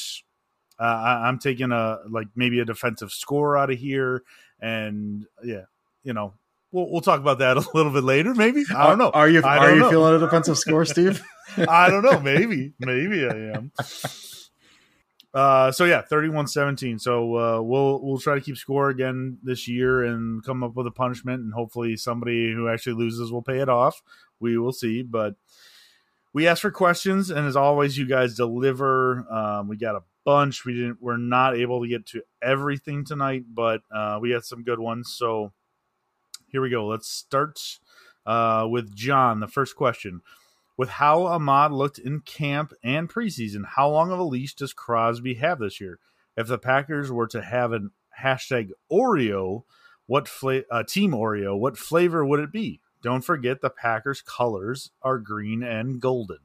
uh, 0.81 0.83
I, 0.83 1.29
am 1.29 1.39
taking 1.39 1.71
a 1.71 1.99
like 2.09 2.29
maybe 2.35 2.61
a 2.61 2.65
defensive 2.65 3.13
score 3.13 3.57
out 3.57 3.71
of 3.71 3.79
here, 3.79 4.23
and 4.59 5.27
yeah, 5.45 5.65
you 6.03 6.15
know, 6.15 6.33
we'll 6.73 6.91
we'll 6.91 7.03
talk 7.03 7.21
about 7.21 7.39
that 7.41 7.57
a 7.59 7.65
little 7.75 7.93
bit 7.93 8.05
later. 8.05 8.35
Maybe 8.35 8.65
I 8.75 8.89
don't 8.89 8.99
know. 8.99 9.11
Are 9.11 9.29
you 9.29 9.43
are 9.43 9.75
you 9.75 9.81
know. 9.81 9.91
feeling 9.91 10.15
a 10.15 10.19
defensive 10.19 10.57
score, 10.57 10.87
Steve? 10.87 11.23
I 11.69 11.91
don't 11.91 12.03
know. 12.03 12.19
Maybe 12.21 12.73
maybe 12.81 13.27
I 13.27 13.57
am. 13.57 13.71
Uh, 15.35 15.73
so 15.73 15.85
yeah, 15.85 16.03
31-17. 16.09 17.01
So 17.01 17.37
uh, 17.37 17.61
we'll 17.61 18.01
we'll 18.01 18.19
try 18.19 18.37
to 18.37 18.41
keep 18.41 18.57
score 18.57 18.89
again 18.89 19.39
this 19.43 19.67
year 19.67 20.05
and 20.05 20.45
come 20.45 20.63
up 20.63 20.77
with 20.77 20.87
a 20.87 20.93
punishment, 20.93 21.43
and 21.43 21.53
hopefully 21.53 21.97
somebody 21.97 22.53
who 22.53 22.69
actually 22.69 22.95
loses 22.95 23.33
will 23.33 23.43
pay 23.43 23.59
it 23.59 23.69
off. 23.69 24.01
We 24.39 24.57
will 24.57 24.73
see, 24.73 25.03
but 25.03 25.35
we 26.33 26.47
ask 26.47 26.63
for 26.63 26.71
questions, 26.71 27.31
and 27.31 27.47
as 27.47 27.57
always, 27.57 27.99
you 27.99 28.07
guys 28.07 28.37
deliver. 28.37 29.27
Um, 29.33 29.67
we 29.67 29.77
got 29.77 29.97
a 29.97 30.03
bunch. 30.25 30.65
We 30.65 30.75
didn't. 30.75 30.99
We're 31.01 31.17
not 31.17 31.57
able 31.57 31.83
to 31.83 31.89
get 31.89 32.07
to 32.07 32.23
everything 32.41 33.05
tonight, 33.05 33.45
but 33.53 33.83
uh, 33.93 34.19
we 34.21 34.31
got 34.31 34.45
some 34.45 34.63
good 34.63 34.79
ones. 34.79 35.13
So 35.13 35.53
here 36.49 36.61
we 36.61 36.71
go. 36.71 36.87
Let's 36.87 37.09
start 37.09 37.61
uh, 38.25 38.69
with 38.71 38.95
John. 38.95 39.41
The 39.41 39.49
first 39.49 39.75
question: 39.75 40.23
With 40.77 40.89
how 40.89 41.27
Ahmed 41.27 41.73
looked 41.73 41.99
in 41.99 42.21
camp 42.21 42.73
and 42.83 43.09
preseason, 43.09 43.63
how 43.77 43.89
long 43.91 44.11
of 44.11 44.19
a 44.19 44.25
leash 44.25 44.55
does 44.55 44.73
Crosby 44.73 45.35
have 45.35 45.61
this 45.61 45.81
year? 45.81 45.99
If 46.37 46.49
the 46.49 46.59
Packers 46.59 47.13
were 47.13 47.29
to 47.29 47.43
have 47.43 47.73
an 47.73 47.93
hashtag 48.21 48.71
Oreo, 48.91 49.63
what 50.07 50.27
fla- 50.27 50.63
uh, 50.71 50.83
team 50.83 51.13
Oreo? 51.13 51.57
What 51.57 51.79
flavor 51.79 52.25
would 52.25 52.41
it 52.41 52.53
be? 52.53 52.81
Don't 53.03 53.25
forget 53.25 53.61
the 53.61 53.71
Packers' 53.71 54.23
colors 54.23 54.91
are 55.03 55.19
green 55.19 55.63
and 55.63 56.01
golden. 56.01 56.39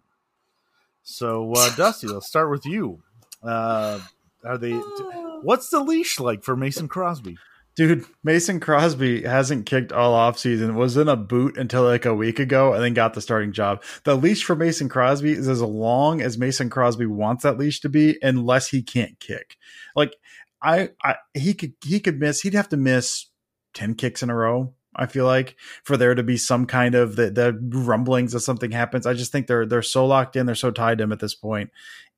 So, 1.04 1.54
uh, 1.54 1.70
Dusty, 1.76 2.08
let's 2.08 2.28
start 2.28 2.52
with 2.52 2.65
you. 2.65 3.02
Uh, 3.42 4.00
are 4.44 4.58
they? 4.58 4.74
What's 4.74 5.70
the 5.70 5.80
leash 5.80 6.20
like 6.20 6.44
for 6.44 6.56
Mason 6.56 6.88
Crosby? 6.88 7.38
Dude, 7.80 8.04
Mason 8.26 8.60
Crosby 8.60 9.22
hasn't 9.22 9.65
kicked 9.65 9.94
all 9.94 10.13
off 10.13 10.38
season. 10.38 10.76
Was 10.76 10.98
in 10.98 11.08
a 11.08 11.15
boot 11.15 11.58
until 11.58 11.84
like 11.84 12.06
a 12.06 12.13
week 12.13 12.38
ago, 12.38 12.74
and 12.74 12.84
then 12.84 12.94
got 12.94 13.13
the 13.13 13.22
starting 13.22 13.54
job. 13.54 13.82
The 14.04 14.18
leash 14.18 14.44
for 14.44 14.54
Mason 14.54 14.89
Crosby 14.89 15.32
is 15.32 15.48
as 15.48 15.62
long 15.62 16.20
as 16.20 16.38
Mason 16.38 16.70
Crosby 16.70 17.06
wants 17.06 17.44
that 17.44 17.58
leash 17.58 17.80
to 17.80 17.88
be, 17.88 18.18
unless 18.22 18.68
he 18.68 18.84
can't 18.84 19.18
kick. 19.22 19.56
Like 19.96 20.18
I, 20.62 20.89
I 21.02 21.15
he 21.34 21.54
could 21.54 21.72
he 21.82 22.02
could 22.02 22.20
miss. 22.20 22.42
He'd 22.42 22.54
have 22.54 22.68
to 22.68 22.76
miss 22.76 23.28
ten 23.74 23.96
kicks 23.96 24.22
in 24.22 24.30
a 24.30 24.36
row 24.36 24.74
I 24.94 25.06
feel 25.06 25.26
like 25.26 25.56
for 25.84 25.96
there 25.96 26.13
to 26.13 26.24
be 26.24 26.36
some 26.36 26.65
kind 26.65 26.96
of 26.96 27.15
the, 27.15 27.32
the 27.32 27.54
rumblings 27.54 28.34
of 28.34 28.42
something 28.42 28.72
happens. 28.72 29.06
I 29.06 29.13
just 29.13 29.32
think 29.32 29.48
they're 29.48 29.65
they're 29.65 29.82
so 29.82 30.06
locked 30.06 30.36
in, 30.36 30.46
they're 30.46 30.56
so 30.56 30.72
tied 30.72 30.98
to 30.98 31.06
him 31.06 31.13
at 31.13 31.20
this 31.20 31.36
point. 31.36 31.72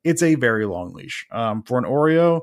It's 0.03 0.23
a 0.23 0.33
very 0.33 0.65
long 0.65 0.93
leash. 0.93 1.27
Um, 1.31 1.61
for 1.61 1.77
an 1.77 1.83
Oreo, 1.83 2.41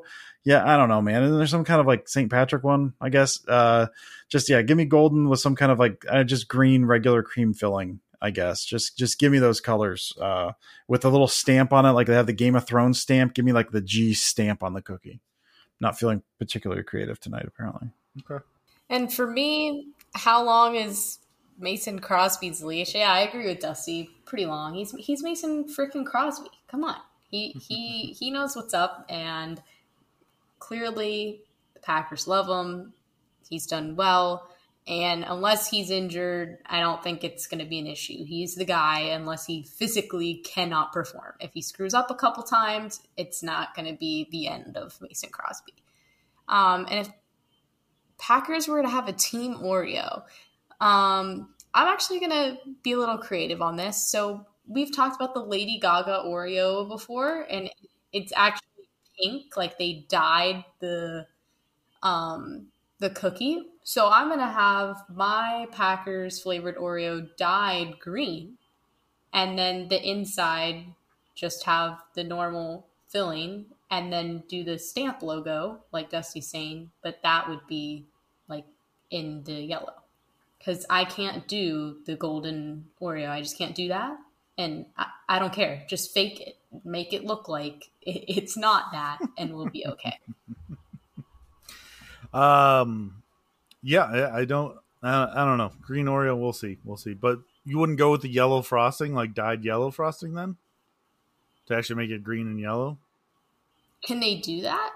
yeah, 0.49 0.67
I 0.67 0.79
don't 0.79 0.89
know, 0.89 1.03
man. 1.03 1.25
And 1.25 1.39
there's 1.39 1.51
some 1.51 1.63
kind 1.63 1.79
of 1.79 1.87
like 1.87 2.09
St. 2.09 2.31
Patrick 2.31 2.65
one, 2.65 2.95
I 3.03 3.11
guess. 3.11 3.47
Uh, 3.47 3.89
just 4.31 4.49
yeah, 4.49 4.63
give 4.63 4.79
me 4.79 4.87
golden 4.87 5.29
with 5.29 5.41
some 5.41 5.55
kind 5.55 5.71
of 5.71 5.79
like 5.79 6.07
uh, 6.09 6.25
just 6.25 6.49
green 6.49 6.87
regular 6.87 7.23
cream 7.23 7.53
filling. 7.53 8.01
I 8.23 8.31
guess 8.31 8.65
just 8.65 8.97
just 8.97 9.19
give 9.19 9.31
me 9.31 9.41
those 9.41 9.61
colors 9.61 10.15
uh, 10.19 10.53
with 10.89 11.05
a 11.05 11.11
little 11.11 11.29
stamp 11.29 11.75
on 11.75 11.85
it, 11.85 11.91
like 11.91 12.07
they 12.07 12.15
have 12.15 12.27
the 12.27 12.33
Game 12.33 12.57
of 12.57 12.67
Thrones 12.67 12.99
stamp. 12.99 13.35
Give 13.35 13.45
me 13.45 13.53
like 13.53 13.73
the 13.73 13.83
G 13.83 14.15
stamp 14.15 14.63
on 14.63 14.73
the 14.73 14.81
cookie. 14.81 15.21
Not 15.81 15.99
feeling 15.99 16.23
particularly 16.39 16.83
creative 16.83 17.21
tonight, 17.21 17.45
apparently. 17.47 17.91
Okay. 18.23 18.43
And 18.89 19.13
for 19.13 19.27
me, 19.27 19.89
how 20.15 20.43
long 20.43 20.77
is 20.77 21.19
Mason 21.59 21.99
Crosby's 21.99 22.63
leash? 22.63 22.95
Yeah, 22.95 23.13
I 23.13 23.21
agree 23.21 23.47
with 23.47 23.61
Dusty. 23.61 24.09
Pretty 24.25 24.47
long. 24.47 24.73
He's 24.73 24.93
he's 24.93 25.23
Mason 25.23 25.67
freaking 25.67 26.07
Crosby. 26.07 26.49
Come 26.69 26.85
on, 26.85 26.97
he 27.31 27.51
he 27.51 28.13
he 28.19 28.31
knows 28.31 28.57
what's 28.57 28.73
up, 28.73 29.05
and 29.11 29.61
clearly 30.59 31.43
the 31.75 31.81
Packers 31.81 32.27
love 32.27 32.49
him. 32.49 32.93
He's 33.49 33.67
done 33.67 33.97
well, 33.97 34.49
and 34.87 35.25
unless 35.27 35.69
he's 35.69 35.91
injured, 35.91 36.59
I 36.67 36.81
don't 36.81 37.03
think 37.03 37.23
it's 37.23 37.47
going 37.47 37.63
to 37.63 37.69
be 37.69 37.79
an 37.79 37.87
issue. 37.87 38.25
He's 38.25 38.55
the 38.55 38.65
guy 38.65 39.01
unless 39.01 39.45
he 39.45 39.63
physically 39.63 40.37
cannot 40.47 40.93
perform. 40.93 41.35
If 41.41 41.53
he 41.53 41.61
screws 41.61 41.93
up 41.93 42.11
a 42.11 42.15
couple 42.15 42.43
times, 42.43 43.01
it's 43.17 43.43
not 43.43 43.75
going 43.75 43.87
to 43.87 43.99
be 43.99 44.29
the 44.31 44.49
end 44.49 44.77
of 44.79 44.99
Mason 45.01 45.29
Crosby. 45.31 45.75
Um, 46.49 46.87
and 46.91 47.07
if 47.07 47.13
Packers 48.19 48.67
were 48.67 48.81
to 48.81 48.89
have 48.89 49.09
a 49.09 49.13
team 49.13 49.57
Oreo, 49.57 50.23
um, 50.81 51.55
I'm 51.75 51.89
actually 51.89 52.21
going 52.21 52.31
to 52.33 52.59
be 52.83 52.93
a 52.93 52.99
little 52.99 53.19
creative 53.19 53.61
on 53.61 53.77
this. 53.77 54.11
So 54.11 54.47
we've 54.67 54.95
talked 54.95 55.17
about 55.17 55.35
the 55.35 55.45
Lady 55.45 55.79
Gaga 55.79 56.23
Oreo 56.27 56.89
before, 56.89 57.47
and 57.51 57.71
it's 58.13 58.33
actually 58.35 58.68
pink, 59.21 59.57
like 59.57 59.79
they 59.79 60.05
dyed 60.09 60.65
the 60.81 61.27
um, 62.03 62.69
the 62.99 63.11
cookie. 63.11 63.63
So 63.85 64.09
I'm 64.09 64.29
to 64.41 64.47
have 64.47 65.05
my 65.09 65.67
Packers 65.73 66.41
flavored 66.43 66.77
Oreo 66.77 67.29
dyed 67.37 67.99
green, 68.01 68.59
and 69.33 69.59
then 69.59 69.89
the 69.89 70.03
inside 70.03 70.85
just 71.35 71.65
have 71.65 72.03
the 72.15 72.25
normal 72.25 72.87
filling 73.09 73.67
and 73.91 74.13
then 74.13 74.43
do 74.49 74.65
the 74.65 74.79
stamp 74.79 75.23
logo 75.23 75.81
like 75.93 76.11
Dusty's 76.11 76.49
saying, 76.49 76.91
but 77.03 77.23
that 77.23 77.49
would 77.49 77.67
be 77.67 78.07
like 78.49 78.67
in 79.11 79.45
the 79.45 79.55
yellow 79.55 79.95
because 80.59 80.85
I 80.91 81.05
can't 81.05 81.49
do 81.49 81.99
the 82.07 82.17
golden 82.17 82.87
Oreo. 83.01 83.31
I 83.31 83.41
just 83.41 83.57
can't 83.57 83.75
do 83.75 83.89
that. 83.89 84.19
And 84.59 84.87
I, 84.97 85.07
I 85.29 85.39
don't 85.39 85.53
care. 85.55 85.85
Just 85.89 86.13
fake 86.13 86.41
it. 86.41 86.58
Make 86.85 87.13
it 87.13 87.25
look 87.25 87.49
like 87.49 87.89
it's 88.03 88.57
not 88.57 88.93
that, 88.93 89.19
and 89.39 89.55
we'll 89.55 89.69
be 89.71 89.87
okay. 89.87 90.19
Um, 92.33 93.23
yeah, 93.83 94.05
I, 94.05 94.41
I 94.41 94.45
don't, 94.45 94.77
I, 95.03 95.31
I 95.35 95.45
don't 95.47 95.59
know. 95.59 95.73
Green 95.81 96.07
Oreo, 96.07 96.39
we'll 96.39 96.53
see, 96.53 96.79
we'll 96.85 96.97
see. 96.97 97.15
But 97.15 97.39
you 97.65 97.79
wouldn't 97.79 97.99
go 97.99 98.11
with 98.11 98.23
the 98.23 98.29
yellow 98.29 98.63
frosting, 98.63 99.15
like 99.15 99.35
dyed 99.35 99.65
yellow 99.65 99.91
frosting, 99.91 100.35
then, 100.35 100.57
to 101.67 101.75
actually 101.77 101.97
make 101.97 102.11
it 102.11 102.23
green 102.23 102.47
and 102.47 102.61
yellow. 102.61 102.99
Can 104.05 104.21
they 104.21 104.37
do 104.37 104.63
that? 104.63 104.91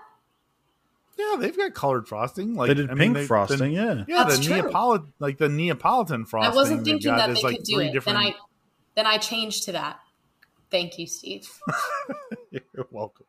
Yeah, 1.19 1.37
they've 1.39 1.57
got 1.57 1.75
colored 1.75 2.07
frosting. 2.09 2.55
Like 2.55 2.69
they 2.69 2.75
did 2.75 2.87
I 2.91 2.95
pink 2.95 3.01
mean, 3.01 3.13
they- 3.15 3.27
frosting, 3.27 3.59
the- 3.59 3.71
yeah. 3.71 4.05
Yeah, 4.07 4.25
That's 4.25 4.39
the 4.39 4.45
true. 4.45 4.57
Neapolitan, 4.63 5.13
like 5.19 5.39
the 5.39 5.49
Neapolitan 5.49 6.27
frosting. 6.27 6.53
I 6.53 6.55
wasn't 6.55 6.85
thinking 6.85 7.11
got 7.13 7.17
that 7.19 7.31
is, 7.31 7.37
they 7.39 7.43
like 7.45 7.57
could 7.57 7.65
do 7.65 7.77
three 7.77 7.87
it. 7.89 7.93
different- 7.93 8.19
Then 8.19 8.27
I 8.27 8.35
then 8.95 9.07
I 9.07 9.17
changed 9.17 9.65
to 9.65 9.73
that. 9.73 10.01
Thank 10.73 10.99
you, 10.99 11.07
Steve. 11.07 11.49
You're 12.51 12.89
welcome. 12.91 13.27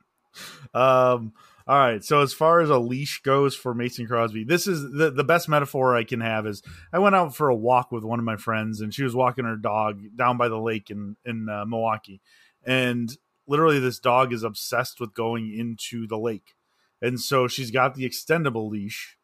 Um, 0.73 1.33
all 1.67 1.77
right. 1.77 2.03
So 2.03 2.21
as 2.21 2.33
far 2.33 2.61
as 2.61 2.69
a 2.69 2.79
leash 2.79 3.21
goes 3.21 3.53
for 3.55 3.73
Mason 3.73 4.07
Crosby, 4.07 4.45
this 4.45 4.65
is 4.65 4.81
the, 4.91 5.11
the 5.11 5.25
best 5.25 5.47
metaphor 5.49 5.95
I 5.95 6.05
can 6.05 6.21
have 6.21 6.47
is 6.47 6.63
I 6.91 6.99
went 6.99 7.15
out 7.15 7.35
for 7.35 7.49
a 7.49 7.55
walk 7.55 7.91
with 7.91 8.03
one 8.03 8.17
of 8.17 8.25
my 8.25 8.37
friends 8.37 8.81
and 8.81 8.93
she 8.93 9.03
was 9.03 9.13
walking 9.13 9.45
her 9.45 9.57
dog 9.57 10.01
down 10.15 10.37
by 10.37 10.47
the 10.47 10.57
lake 10.57 10.89
in, 10.89 11.17
in 11.25 11.49
uh, 11.49 11.65
Milwaukee. 11.65 12.21
And 12.65 13.15
literally 13.45 13.79
this 13.79 13.99
dog 13.99 14.31
is 14.33 14.43
obsessed 14.43 15.01
with 15.01 15.13
going 15.13 15.53
into 15.53 16.07
the 16.07 16.17
lake. 16.17 16.55
And 17.01 17.19
so 17.19 17.49
she's 17.49 17.71
got 17.71 17.95
the 17.95 18.09
extendable 18.09 18.69
leash. 18.69 19.17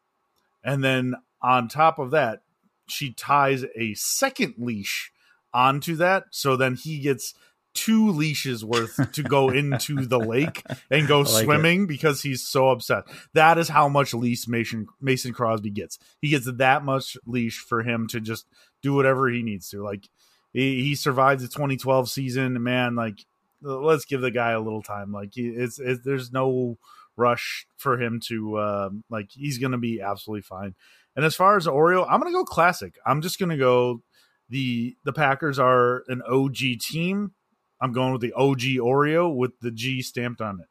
And 0.62 0.84
then 0.84 1.14
on 1.42 1.68
top 1.68 1.98
of 1.98 2.10
that, 2.10 2.42
she 2.86 3.14
ties 3.14 3.64
a 3.76 3.94
second 3.94 4.54
leash 4.58 5.10
onto 5.54 5.96
that. 5.96 6.24
So 6.30 6.56
then 6.56 6.74
he 6.74 7.00
gets 7.00 7.34
two 7.74 8.10
leashes 8.10 8.64
worth 8.64 9.12
to 9.12 9.22
go 9.22 9.48
into 9.50 10.06
the 10.06 10.18
lake 10.18 10.62
and 10.90 11.06
go 11.06 11.20
like 11.20 11.28
it. 11.28 11.44
swimming 11.44 11.86
because 11.86 12.22
he's 12.22 12.42
so 12.42 12.70
upset. 12.70 13.04
That 13.34 13.58
is 13.58 13.68
how 13.68 13.88
much 13.88 14.14
leash 14.14 14.48
Mason 14.48 14.86
Mason 15.00 15.32
Crosby 15.32 15.70
gets. 15.70 15.98
He 16.20 16.28
gets 16.28 16.50
that 16.50 16.84
much 16.84 17.16
leash 17.26 17.58
for 17.58 17.82
him 17.82 18.06
to 18.08 18.20
just 18.20 18.46
do 18.82 18.94
whatever 18.94 19.28
he 19.28 19.42
needs 19.42 19.68
to. 19.70 19.82
Like 19.82 20.08
he, 20.52 20.82
he 20.82 20.94
survived 20.94 21.42
the 21.42 21.48
2012 21.48 22.08
season, 22.08 22.62
man. 22.62 22.94
Like 22.94 23.24
let's 23.62 24.04
give 24.04 24.20
the 24.20 24.30
guy 24.30 24.52
a 24.52 24.60
little 24.60 24.82
time. 24.82 25.12
Like 25.12 25.36
it's, 25.36 25.78
it's 25.78 26.02
there's 26.04 26.32
no 26.32 26.78
rush 27.16 27.66
for 27.76 28.00
him 28.00 28.20
to 28.28 28.58
um, 28.58 29.04
like 29.10 29.30
he's 29.30 29.58
gonna 29.58 29.78
be 29.78 30.00
absolutely 30.00 30.42
fine. 30.42 30.74
And 31.16 31.24
as 31.24 31.34
far 31.34 31.56
as 31.56 31.66
Oreo, 31.66 32.06
I'm 32.08 32.20
gonna 32.20 32.32
go 32.32 32.44
classic. 32.44 32.96
I'm 33.04 33.20
just 33.20 33.38
gonna 33.38 33.56
go 33.56 34.02
the 34.48 34.96
the 35.04 35.12
Packers 35.12 35.58
are 35.58 36.04
an 36.08 36.22
OG 36.22 36.56
team. 36.80 37.32
I'm 37.80 37.92
going 37.92 38.12
with 38.12 38.20
the 38.20 38.32
OG 38.34 38.60
Oreo 38.78 39.34
with 39.34 39.58
the 39.60 39.70
G 39.70 40.02
stamped 40.02 40.40
on 40.40 40.60
it. 40.60 40.68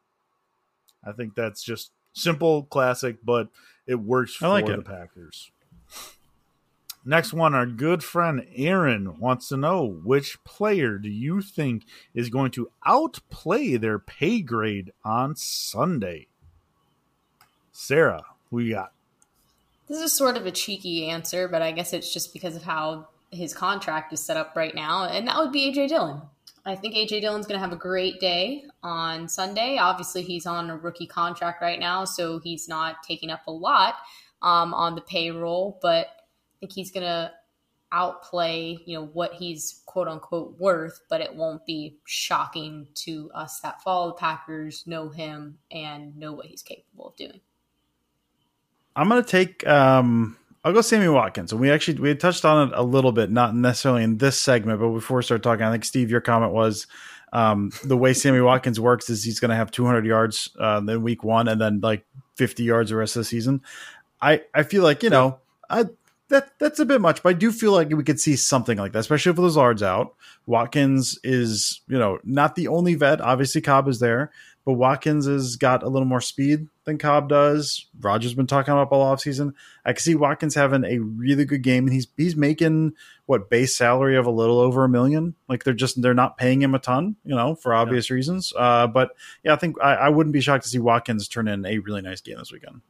I 1.04 1.12
think 1.12 1.36
that's 1.36 1.64
just 1.64 1.92
simple, 2.14 2.64
classic, 2.64 3.18
but 3.24 3.50
it 3.88 3.96
works 3.96 4.36
for 4.36 4.46
I 4.46 4.50
like 4.50 4.66
the 4.68 4.74
it. 4.80 4.86
Packers. 4.86 5.52
Next 7.06 7.34
one, 7.34 7.56
our 7.56 7.66
good 7.66 8.04
friend 8.04 8.46
Aaron 8.56 9.20
wants 9.20 9.48
to 9.48 9.58
know 9.58 9.86
which 10.04 10.44
player 10.44 10.98
do 10.98 11.10
you 11.10 11.42
think 11.42 11.86
is 12.14 12.30
going 12.30 12.52
to 12.52 12.70
outplay 12.86 13.78
their 13.78 13.98
pay 13.98 14.42
grade 14.42 14.92
on 15.04 15.36
Sunday? 15.36 16.28
Sarah, 17.72 18.24
who 18.50 18.60
you 18.60 18.74
got? 18.76 18.92
This 19.88 20.02
is 20.02 20.16
sort 20.16 20.38
of 20.38 20.46
a 20.46 20.52
cheeky 20.52 21.10
answer, 21.10 21.48
but 21.48 21.62
I 21.62 21.72
guess 21.72 21.94
it's 21.94 22.14
just 22.14 22.34
because 22.34 22.56
of 22.56 22.64
how 22.64 23.08
his 23.32 23.54
contract 23.54 24.12
is 24.14 24.20
set 24.20 24.38
up 24.38 24.56
right 24.56 24.76
now, 24.76 25.06
and 25.06 25.28
that 25.28 25.38
would 25.38 25.52
be 25.52 25.72
AJ 25.72 25.88
Dillon. 25.88 26.22
I 26.66 26.76
think 26.76 26.96
AJ 26.96 27.22
Dillon's 27.22 27.48
going 27.48 27.60
to 27.60 27.64
have 27.64 27.74
a 27.74 27.78
great 27.78 28.20
day 28.20 28.64
on 28.84 29.28
Sunday. 29.28 29.78
Obviously, 29.78 30.22
he's 30.22 30.46
on 30.46 30.70
a 30.70 30.78
rookie 30.78 31.08
contract 31.08 31.62
right 31.62 31.80
now, 31.80 32.06
so 32.06 32.40
he's 32.40 32.68
not 32.68 33.04
taking 33.04 33.30
up 33.30 33.42
a 33.48 33.52
lot 33.52 33.96
um, 34.42 34.74
on 34.74 34.96
the 34.96 35.02
payroll, 35.02 35.80
but 35.82 36.08
I 36.08 36.60
think 36.60 36.74
he's 36.74 36.92
going 36.92 37.06
to 37.06 37.32
outplay, 37.92 38.78
you 38.86 38.98
know, 38.98 39.06
what 39.06 39.34
he's 39.34 39.82
quote 39.86 40.08
unquote 40.08 40.60
worth, 40.60 41.02
but 41.10 41.22
it 41.22 41.34
won't 41.34 41.66
be 41.66 41.98
shocking 42.06 42.88
to 42.94 43.32
us 43.34 43.60
that 43.62 43.82
follow 43.82 44.10
the 44.10 44.14
Packers, 44.14 44.86
know 44.86 45.10
him, 45.10 45.58
and 45.72 46.16
know 46.16 46.34
what 46.34 46.46
he's 46.46 46.62
capable 46.62 47.10
of 47.10 47.16
doing. 47.16 47.42
I'm 48.96 49.10
gonna 49.10 49.24
take 49.24 49.66
um 49.66 50.38
I'll 50.64 50.74
go 50.74 50.82
Sammy 50.82 51.08
Watkins. 51.08 51.52
And 51.52 51.62
we 51.62 51.72
actually 51.72 52.00
we 52.00 52.14
touched 52.16 52.46
on 52.46 52.70
it 52.70 52.74
a 52.76 52.84
little 52.84 53.12
bit, 53.12 53.32
not 53.32 53.56
necessarily 53.56 54.04
in 54.04 54.18
this 54.18 54.38
segment, 54.38 54.80
but 54.80 54.90
before 54.90 55.18
we 55.18 55.24
start 55.24 55.44
talking, 55.44 55.66
I 55.66 55.72
think 55.72 55.86
Steve, 55.86 56.10
your 56.10 56.22
comment 56.22 56.52
was 56.54 56.88
um 57.32 57.72
the 57.84 57.98
way 57.98 58.14
Sammy 58.14 58.42
Watkins 58.42 58.80
works 58.80 59.10
is 59.10 59.24
he's 59.24 59.40
gonna 59.40 59.56
have 59.56 59.72
200 59.72 60.06
yards 60.06 60.50
uh, 60.60 60.82
in 60.88 61.04
week 61.04 61.24
one 61.24 61.48
and 61.48 61.62
then 61.62 61.80
like 61.82 62.06
50 62.36 62.64
yards 62.64 62.90
the 62.90 62.98
rest 62.98 63.16
of 63.16 63.22
the 63.22 63.26
season. 63.26 63.62
I 64.22 64.42
I 64.54 64.64
feel 64.64 64.84
like 64.84 65.04
you 65.04 65.10
know 65.10 65.40
I 65.70 65.86
that 66.30 66.52
that's 66.60 66.80
a 66.80 66.86
bit 66.86 67.02
much, 67.02 67.22
but 67.22 67.30
I 67.30 67.34
do 67.34 67.52
feel 67.52 67.72
like 67.72 67.90
we 67.90 68.04
could 68.04 68.20
see 68.20 68.36
something 68.36 68.78
like 68.78 68.94
that, 68.94 69.00
especially 69.00 69.32
if 69.32 69.38
Lazard's 69.38 69.84
out. 69.84 70.16
Watkins 70.46 71.20
is, 71.24 71.82
you 71.88 71.98
know, 71.98 72.20
not 72.24 72.56
the 72.56 72.68
only 72.68 72.96
vet. 72.96 73.20
Obviously, 73.20 73.62
Cobb 73.62 73.88
is 73.88 74.00
there, 74.00 74.32
but 74.66 74.74
Watkins 74.74 75.26
has 75.26 75.56
got 75.56 75.84
a 75.84 75.90
little 75.90 76.08
more 76.08 76.22
speed 76.22 76.68
than 76.84 76.98
Cobb 76.98 77.30
does. 77.30 77.88
Rodgers 78.00 78.34
been 78.34 78.48
talking 78.48 78.74
about 78.74 78.92
all 78.92 79.16
offseason. 79.16 79.54
I 79.86 79.94
can 79.94 80.02
see 80.02 80.16
Watkins 80.16 80.56
having 80.56 80.84
a 80.84 81.00
really 81.00 81.46
good 81.46 81.62
game, 81.62 81.86
and 81.86 81.94
he's 81.94 82.08
he's 82.18 82.36
making 82.36 82.94
what 83.26 83.50
base 83.50 83.76
salary 83.76 84.18
of 84.18 84.26
a 84.26 84.32
little 84.32 84.60
over 84.60 84.84
a 84.84 84.90
million. 84.90 85.36
Like 85.48 85.64
they're 85.64 85.74
just 85.74 86.02
they're 86.02 86.14
not 86.14 86.38
paying 86.38 86.62
him 86.62 86.76
a 86.76 86.80
ton, 86.80 87.16
you 87.24 87.36
know, 87.36 87.56
for 87.56 87.74
obvious 87.74 88.12
reasons. 88.12 88.54
Uh, 88.58 88.88
but 88.88 89.12
yeah, 89.44 89.54
I 89.54 89.56
think 89.56 89.78
I, 89.82 89.96
I 89.96 90.10
wouldn't 90.10 90.34
be 90.34 90.42
shocked 90.42 90.64
to 90.64 90.70
see 90.70 90.80
Watkins 90.80 91.28
turn 91.28 91.48
in 91.48 91.66
a 91.66 91.80
really 91.80 92.02
nice 92.02 92.22
game 92.22 92.38
this 92.38 92.52
weekend. 92.52 92.82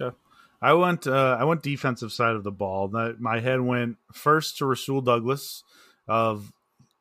Okay. 0.00 0.16
I 0.60 0.72
went 0.72 1.06
uh, 1.06 1.36
I 1.38 1.44
went 1.44 1.62
defensive 1.62 2.12
side 2.12 2.34
of 2.34 2.44
the 2.44 2.50
ball. 2.50 2.88
My 3.18 3.40
head 3.40 3.60
went 3.60 3.96
first 4.12 4.58
to 4.58 4.66
Rasul 4.66 5.00
Douglas. 5.00 5.62
Of 6.08 6.52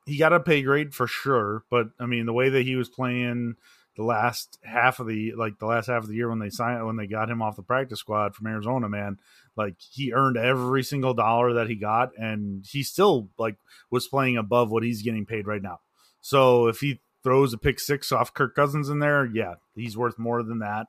he 0.06 0.18
got 0.18 0.34
a 0.34 0.40
pay 0.40 0.62
grade 0.62 0.94
for 0.94 1.08
sure, 1.08 1.64
but 1.70 1.90
I 2.00 2.06
mean 2.06 2.26
the 2.26 2.34
way 2.34 2.50
that 2.50 2.64
he 2.64 2.76
was 2.76 2.90
playing 2.90 3.56
the 3.98 4.04
last 4.04 4.60
half 4.64 5.00
of 5.00 5.08
the 5.08 5.34
like 5.34 5.58
the 5.58 5.66
last 5.66 5.88
half 5.88 6.04
of 6.04 6.08
the 6.08 6.16
year 6.16 6.30
when 6.30 6.38
they 6.38 6.52
signed 6.52 6.86
when 6.86 6.96
they 6.96 7.08
got 7.08 7.30
him 7.30 7.42
off 7.42 7.56
the 7.56 7.64
practice 7.64 8.00
squad 8.00 8.36
from 8.36 8.46
Arizona, 8.46 8.88
man, 8.88 9.18
like 9.58 9.76
he 9.80 10.14
earned 10.14 10.38
every 10.38 10.84
single 10.84 11.16
dollar 11.16 11.54
that 11.54 11.68
he 11.68 11.76
got, 11.76 12.12
and 12.16 12.64
he 12.70 12.84
still 12.84 13.30
like 13.40 13.58
was 13.90 14.08
playing 14.08 14.38
above 14.38 14.70
what 14.70 14.84
he's 14.84 15.02
getting 15.02 15.26
paid 15.26 15.48
right 15.48 15.64
now. 15.64 15.80
So 16.22 16.68
if 16.68 16.80
he 16.80 17.02
throws 17.24 17.54
a 17.54 17.58
pick 17.58 17.80
six 17.80 18.12
off 18.12 18.36
Kirk 18.36 18.56
Cousins 18.56 18.88
in 18.88 19.00
there, 19.00 19.26
yeah, 19.26 19.56
he's 19.76 19.98
worth 19.98 20.20
more 20.20 20.44
than 20.44 20.60
that. 20.60 20.88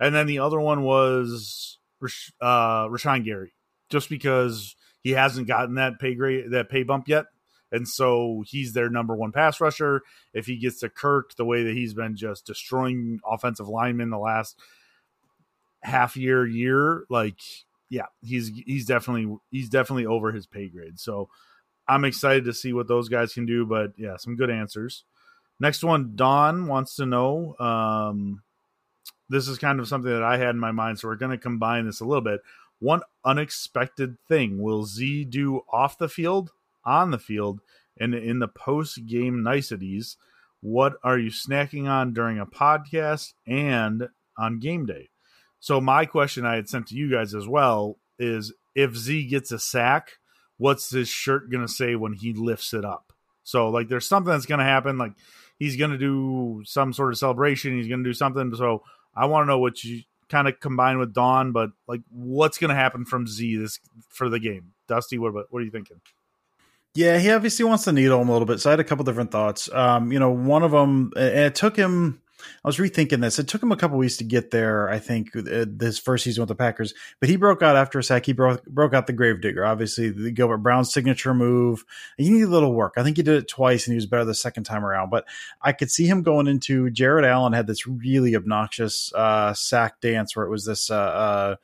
And 0.00 0.14
then 0.14 0.26
the 0.26 0.40
other 0.40 0.60
one 0.60 0.82
was 0.82 1.78
uh, 2.40 2.88
Rashan 2.88 3.24
Gary, 3.24 3.52
just 3.88 4.10
because 4.10 4.74
he 5.00 5.12
hasn't 5.12 5.46
gotten 5.46 5.76
that 5.76 6.00
pay 6.00 6.16
grade, 6.16 6.50
that 6.50 6.70
pay 6.70 6.82
bump 6.82 7.08
yet, 7.08 7.26
and 7.70 7.86
so 7.88 8.44
he's 8.46 8.72
their 8.72 8.90
number 8.90 9.14
one 9.14 9.32
pass 9.32 9.60
rusher. 9.60 10.02
If 10.32 10.46
he 10.46 10.56
gets 10.56 10.80
to 10.80 10.88
Kirk 10.88 11.36
the 11.36 11.44
way 11.44 11.64
that 11.64 11.74
he's 11.74 11.94
been 11.94 12.16
just 12.16 12.46
destroying 12.46 13.20
offensive 13.26 13.68
linemen 13.68 14.10
the 14.10 14.18
last 14.18 14.58
half 15.82 16.16
year, 16.16 16.46
year, 16.46 17.04
like 17.08 17.40
yeah, 17.90 18.06
he's 18.22 18.50
he's 18.66 18.86
definitely 18.86 19.36
he's 19.50 19.68
definitely 19.68 20.06
over 20.06 20.32
his 20.32 20.46
pay 20.46 20.68
grade. 20.68 20.98
So 20.98 21.28
I'm 21.86 22.04
excited 22.04 22.44
to 22.44 22.52
see 22.54 22.72
what 22.72 22.88
those 22.88 23.08
guys 23.08 23.32
can 23.32 23.46
do. 23.46 23.64
But 23.64 23.92
yeah, 23.96 24.16
some 24.16 24.36
good 24.36 24.50
answers. 24.50 25.04
Next 25.60 25.82
one, 25.82 26.12
Don 26.14 26.66
wants 26.66 26.96
to 26.96 27.06
know. 27.06 27.56
Um, 27.58 28.42
this 29.28 29.48
is 29.48 29.58
kind 29.58 29.80
of 29.80 29.88
something 29.88 30.10
that 30.10 30.22
I 30.22 30.38
had 30.38 30.50
in 30.50 30.58
my 30.58 30.72
mind, 30.72 30.98
so 30.98 31.08
we're 31.08 31.16
going 31.16 31.32
to 31.32 31.38
combine 31.38 31.86
this 31.86 32.00
a 32.00 32.04
little 32.04 32.22
bit. 32.22 32.40
One 32.78 33.02
unexpected 33.24 34.16
thing 34.28 34.62
will 34.62 34.84
Z 34.84 35.24
do 35.24 35.62
off 35.72 35.98
the 35.98 36.08
field, 36.08 36.52
on 36.88 37.10
the 37.10 37.18
field, 37.18 37.60
and 37.98 38.14
in 38.14 38.38
the 38.38 38.48
post 38.48 39.06
game 39.06 39.42
niceties? 39.42 40.16
What 40.60 40.94
are 41.04 41.18
you 41.18 41.30
snacking 41.30 41.88
on 41.88 42.12
during 42.12 42.38
a 42.38 42.46
podcast 42.46 43.34
and 43.46 44.08
on 44.36 44.58
game 44.58 44.86
day? 44.86 45.10
So, 45.60 45.80
my 45.80 46.04
question 46.04 46.44
I 46.44 46.56
had 46.56 46.68
sent 46.68 46.88
to 46.88 46.96
you 46.96 47.10
guys 47.10 47.34
as 47.34 47.46
well 47.46 47.98
is 48.18 48.52
if 48.74 48.96
Z 48.96 49.26
gets 49.28 49.52
a 49.52 49.58
sack, 49.58 50.18
what's 50.56 50.90
his 50.90 51.08
shirt 51.08 51.50
going 51.50 51.66
to 51.66 51.72
say 51.72 51.94
when 51.94 52.12
he 52.12 52.32
lifts 52.32 52.72
it 52.74 52.84
up? 52.84 53.12
So, 53.44 53.68
like, 53.68 53.88
there's 53.88 54.08
something 54.08 54.32
that's 54.32 54.46
going 54.46 54.58
to 54.58 54.64
happen. 54.64 54.98
Like, 54.98 55.12
he's 55.58 55.76
going 55.76 55.90
to 55.90 55.98
do 55.98 56.62
some 56.64 56.92
sort 56.92 57.12
of 57.12 57.18
celebration. 57.18 57.76
He's 57.76 57.88
going 57.88 58.02
to 58.02 58.08
do 58.08 58.14
something. 58.14 58.54
So, 58.54 58.82
I 59.14 59.26
want 59.26 59.44
to 59.44 59.46
know 59.46 59.58
what 59.58 59.82
you 59.82 60.02
kind 60.28 60.46
of 60.46 60.60
combine 60.60 60.98
with 60.98 61.14
Dawn, 61.14 61.52
but 61.52 61.70
like, 61.86 62.02
what's 62.10 62.58
going 62.58 62.68
to 62.68 62.74
happen 62.74 63.04
from 63.04 63.26
Z 63.26 63.56
this 63.56 63.80
for 64.08 64.28
the 64.28 64.38
game? 64.38 64.72
Dusty, 64.86 65.18
what 65.18 65.28
about 65.28 65.46
what 65.50 65.62
are 65.62 65.64
you 65.64 65.70
thinking? 65.70 66.00
Yeah, 66.94 67.18
he 67.18 67.30
obviously 67.30 67.64
wants 67.64 67.84
to 67.84 67.92
needle 67.92 68.20
him 68.20 68.28
a 68.28 68.32
little 68.32 68.46
bit. 68.46 68.60
So 68.60 68.70
I 68.70 68.72
had 68.72 68.80
a 68.80 68.84
couple 68.84 69.04
different 69.04 69.30
thoughts. 69.30 69.72
Um, 69.72 70.10
you 70.10 70.18
know, 70.18 70.30
one 70.30 70.62
of 70.62 70.72
them, 70.72 71.12
and 71.16 71.38
it 71.40 71.54
took 71.54 71.76
him 71.76 72.20
I 72.64 72.68
was 72.68 72.76
rethinking 72.76 73.20
this. 73.20 73.38
It 73.38 73.48
took 73.48 73.62
him 73.62 73.72
a 73.72 73.76
couple 73.76 73.98
weeks 73.98 74.16
to 74.18 74.24
get 74.24 74.50
there. 74.50 74.88
I 74.88 74.98
think 74.98 75.34
uh, 75.34 75.64
this 75.66 75.98
first 75.98 76.24
season 76.24 76.42
with 76.42 76.48
the 76.48 76.54
Packers, 76.54 76.94
but 77.20 77.28
he 77.28 77.36
broke 77.36 77.62
out 77.62 77.76
after 77.76 77.98
a 77.98 78.04
sack. 78.04 78.26
He 78.26 78.32
broke 78.32 78.64
broke 78.66 78.94
out 78.94 79.06
the 79.06 79.12
Gravedigger. 79.12 79.64
Obviously, 79.64 80.10
the 80.10 80.30
Gilbert 80.30 80.58
Brown 80.58 80.84
signature 80.84 81.34
move. 81.34 81.84
He 82.16 82.30
needed 82.30 82.48
a 82.48 82.52
little 82.52 82.72
work. 82.72 82.94
I 82.96 83.02
think 83.02 83.16
he 83.16 83.22
did 83.22 83.36
it 83.36 83.48
twice, 83.48 83.86
and 83.86 83.92
he 83.92 83.96
was 83.96 84.06
better 84.06 84.24
the 84.24 84.34
second 84.34 84.64
time 84.64 84.84
around. 84.84 85.10
But 85.10 85.26
I 85.60 85.72
could 85.72 85.90
see 85.90 86.06
him 86.06 86.22
going 86.22 86.46
into 86.46 86.90
Jared 86.90 87.24
Allen 87.24 87.52
had 87.52 87.66
this 87.66 87.86
really 87.86 88.36
obnoxious 88.36 89.12
uh, 89.14 89.54
sack 89.54 90.00
dance 90.00 90.36
where 90.36 90.46
it 90.46 90.50
was 90.50 90.64
this. 90.64 90.90
Uh, 90.90 90.96
uh 90.96 91.56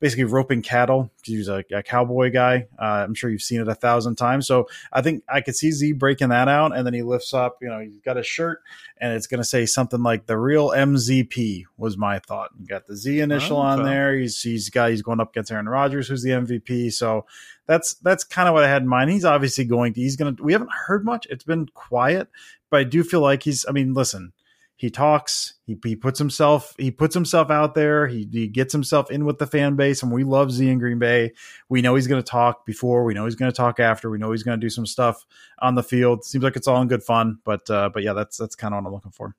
basically 0.00 0.24
roping 0.24 0.62
cattle 0.62 1.12
because 1.18 1.32
he 1.32 1.38
was 1.38 1.48
a, 1.48 1.62
a 1.72 1.82
cowboy 1.82 2.32
guy. 2.32 2.66
Uh, 2.78 3.04
I'm 3.04 3.14
sure 3.14 3.30
you've 3.30 3.42
seen 3.42 3.60
it 3.60 3.68
a 3.68 3.74
thousand 3.74 4.16
times. 4.16 4.46
So 4.46 4.66
I 4.92 5.02
think 5.02 5.22
I 5.28 5.42
could 5.42 5.54
see 5.54 5.70
Z 5.70 5.92
breaking 5.92 6.30
that 6.30 6.48
out, 6.48 6.76
and 6.76 6.86
then 6.86 6.94
he 6.94 7.02
lifts 7.02 7.34
up. 7.34 7.58
You 7.60 7.68
know, 7.68 7.78
he's 7.78 8.00
got 8.00 8.16
a 8.16 8.22
shirt, 8.22 8.60
and 8.98 9.12
it's 9.12 9.26
going 9.26 9.38
to 9.38 9.44
say 9.44 9.66
something 9.66 10.02
like 10.02 10.26
"the 10.26 10.38
real 10.38 10.70
MZP." 10.70 11.64
Was 11.76 11.96
my 11.96 12.18
thought. 12.18 12.50
You 12.58 12.66
got 12.66 12.86
the 12.86 12.96
Z 12.96 13.20
initial 13.20 13.58
oh, 13.58 13.60
okay. 13.60 13.80
on 13.80 13.84
there. 13.84 14.16
He's 14.16 14.40
he's 14.40 14.70
got 14.70 14.90
he's 14.90 15.02
going 15.02 15.20
up 15.20 15.30
against 15.30 15.52
Aaron 15.52 15.68
Rodgers, 15.68 16.08
who's 16.08 16.22
the 16.22 16.30
MVP. 16.30 16.92
So 16.92 17.26
that's 17.66 17.94
that's 17.94 18.24
kind 18.24 18.48
of 18.48 18.54
what 18.54 18.64
I 18.64 18.68
had 18.68 18.82
in 18.82 18.88
mind. 18.88 19.10
He's 19.10 19.24
obviously 19.24 19.64
going 19.64 19.92
to. 19.94 20.00
He's 20.00 20.16
going 20.16 20.34
to. 20.34 20.42
We 20.42 20.52
haven't 20.52 20.72
heard 20.72 21.04
much. 21.04 21.26
It's 21.30 21.44
been 21.44 21.66
quiet, 21.74 22.28
but 22.70 22.80
I 22.80 22.84
do 22.84 23.04
feel 23.04 23.20
like 23.20 23.42
he's. 23.42 23.66
I 23.68 23.72
mean, 23.72 23.94
listen 23.94 24.32
he 24.80 24.88
talks 24.88 25.52
he, 25.66 25.76
he 25.84 25.94
puts 25.94 26.18
himself 26.18 26.74
he 26.78 26.90
puts 26.90 27.12
himself 27.12 27.50
out 27.50 27.74
there. 27.74 28.06
He, 28.06 28.26
he 28.32 28.48
gets 28.48 28.72
himself 28.72 29.10
in 29.10 29.26
with 29.26 29.36
the 29.36 29.46
fan 29.46 29.76
base 29.76 30.02
and 30.02 30.10
we 30.10 30.24
love 30.24 30.50
z 30.50 30.70
in 30.70 30.78
green 30.78 30.98
bay. 30.98 31.32
We 31.68 31.82
know 31.82 31.96
he's 31.96 32.06
going 32.06 32.22
to 32.22 32.26
talk 32.26 32.64
before. 32.64 33.04
We 33.04 33.12
know 33.12 33.26
he's 33.26 33.34
going 33.34 33.52
to 33.52 33.56
talk 33.56 33.78
after. 33.78 34.08
We 34.08 34.16
know 34.16 34.30
he's 34.32 34.42
going 34.42 34.58
to 34.58 34.64
do 34.64 34.70
some 34.70 34.86
stuff 34.86 35.26
on 35.58 35.74
the 35.74 35.82
field. 35.82 36.24
Seems 36.24 36.42
like 36.42 36.56
it's 36.56 36.66
all 36.66 36.80
in 36.80 36.88
good 36.88 37.02
fun 37.02 37.40
but 37.44 37.68
uh 37.68 37.90
but 37.92 38.02
yeah 38.02 38.14
that's 38.14 38.38
that's 38.38 38.56
kind 38.56 38.72
of 38.72 38.82
what 38.82 38.88
i'm 38.88 38.94
looking 38.94 39.12
for. 39.12 39.36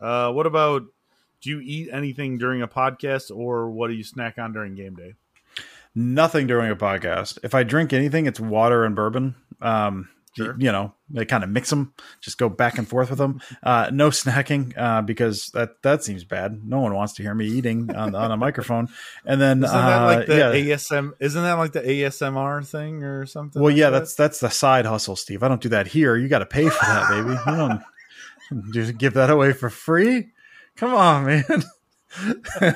Uh 0.00 0.30
what 0.30 0.46
about 0.46 0.82
do 1.40 1.50
you 1.50 1.60
eat 1.60 1.88
anything 1.92 2.38
during 2.38 2.62
a 2.62 2.68
podcast 2.68 3.36
or 3.36 3.68
what 3.68 3.88
do 3.88 3.94
you 3.94 4.04
snack 4.04 4.38
on 4.38 4.52
during 4.52 4.76
game 4.76 4.94
day? 4.94 5.14
Nothing 5.96 6.46
during 6.46 6.70
a 6.70 6.76
podcast. 6.76 7.38
If 7.42 7.52
i 7.52 7.64
drink 7.64 7.92
anything 7.92 8.26
it's 8.26 8.38
water 8.38 8.84
and 8.84 8.94
bourbon. 8.94 9.34
Um 9.60 10.08
Sure. 10.44 10.56
You 10.58 10.72
know, 10.72 10.94
they 11.10 11.24
kind 11.24 11.44
of 11.44 11.50
mix 11.50 11.70
them, 11.70 11.92
just 12.20 12.38
go 12.38 12.48
back 12.48 12.78
and 12.78 12.88
forth 12.88 13.10
with 13.10 13.18
them. 13.18 13.40
Uh, 13.62 13.90
no 13.92 14.10
snacking 14.10 14.72
uh, 14.76 15.02
because 15.02 15.48
that 15.48 15.82
that 15.82 16.04
seems 16.04 16.24
bad. 16.24 16.64
No 16.64 16.80
one 16.80 16.94
wants 16.94 17.14
to 17.14 17.22
hear 17.22 17.34
me 17.34 17.46
eating 17.46 17.94
on, 17.94 18.14
on 18.14 18.30
a 18.30 18.36
microphone. 18.36 18.88
And 19.24 19.40
then 19.40 19.64
isn't 19.64 19.76
that 19.76 20.02
like 20.04 20.26
the 20.26 20.48
uh, 20.48 20.52
yeah. 20.52 20.74
ASM? 20.74 21.12
Isn't 21.20 21.42
that 21.42 21.54
like 21.54 21.72
the 21.72 21.82
ASMR 21.82 22.66
thing 22.66 23.02
or 23.02 23.26
something? 23.26 23.60
Well, 23.60 23.72
like 23.72 23.78
yeah, 23.78 23.90
that? 23.90 23.98
that's 24.00 24.14
that's 24.14 24.40
the 24.40 24.50
side 24.50 24.86
hustle, 24.86 25.16
Steve. 25.16 25.42
I 25.42 25.48
don't 25.48 25.60
do 25.60 25.70
that 25.70 25.88
here. 25.88 26.16
You 26.16 26.28
got 26.28 26.40
to 26.40 26.46
pay 26.46 26.68
for 26.68 26.84
that, 26.84 27.10
baby. 27.10 27.30
You 27.30 27.56
don't 27.56 28.72
just 28.72 28.96
give 28.96 29.14
that 29.14 29.30
away 29.30 29.52
for 29.52 29.70
free. 29.70 30.28
Come 30.76 30.94
on, 30.94 31.26
man. 31.26 31.44
okay, 32.62 32.72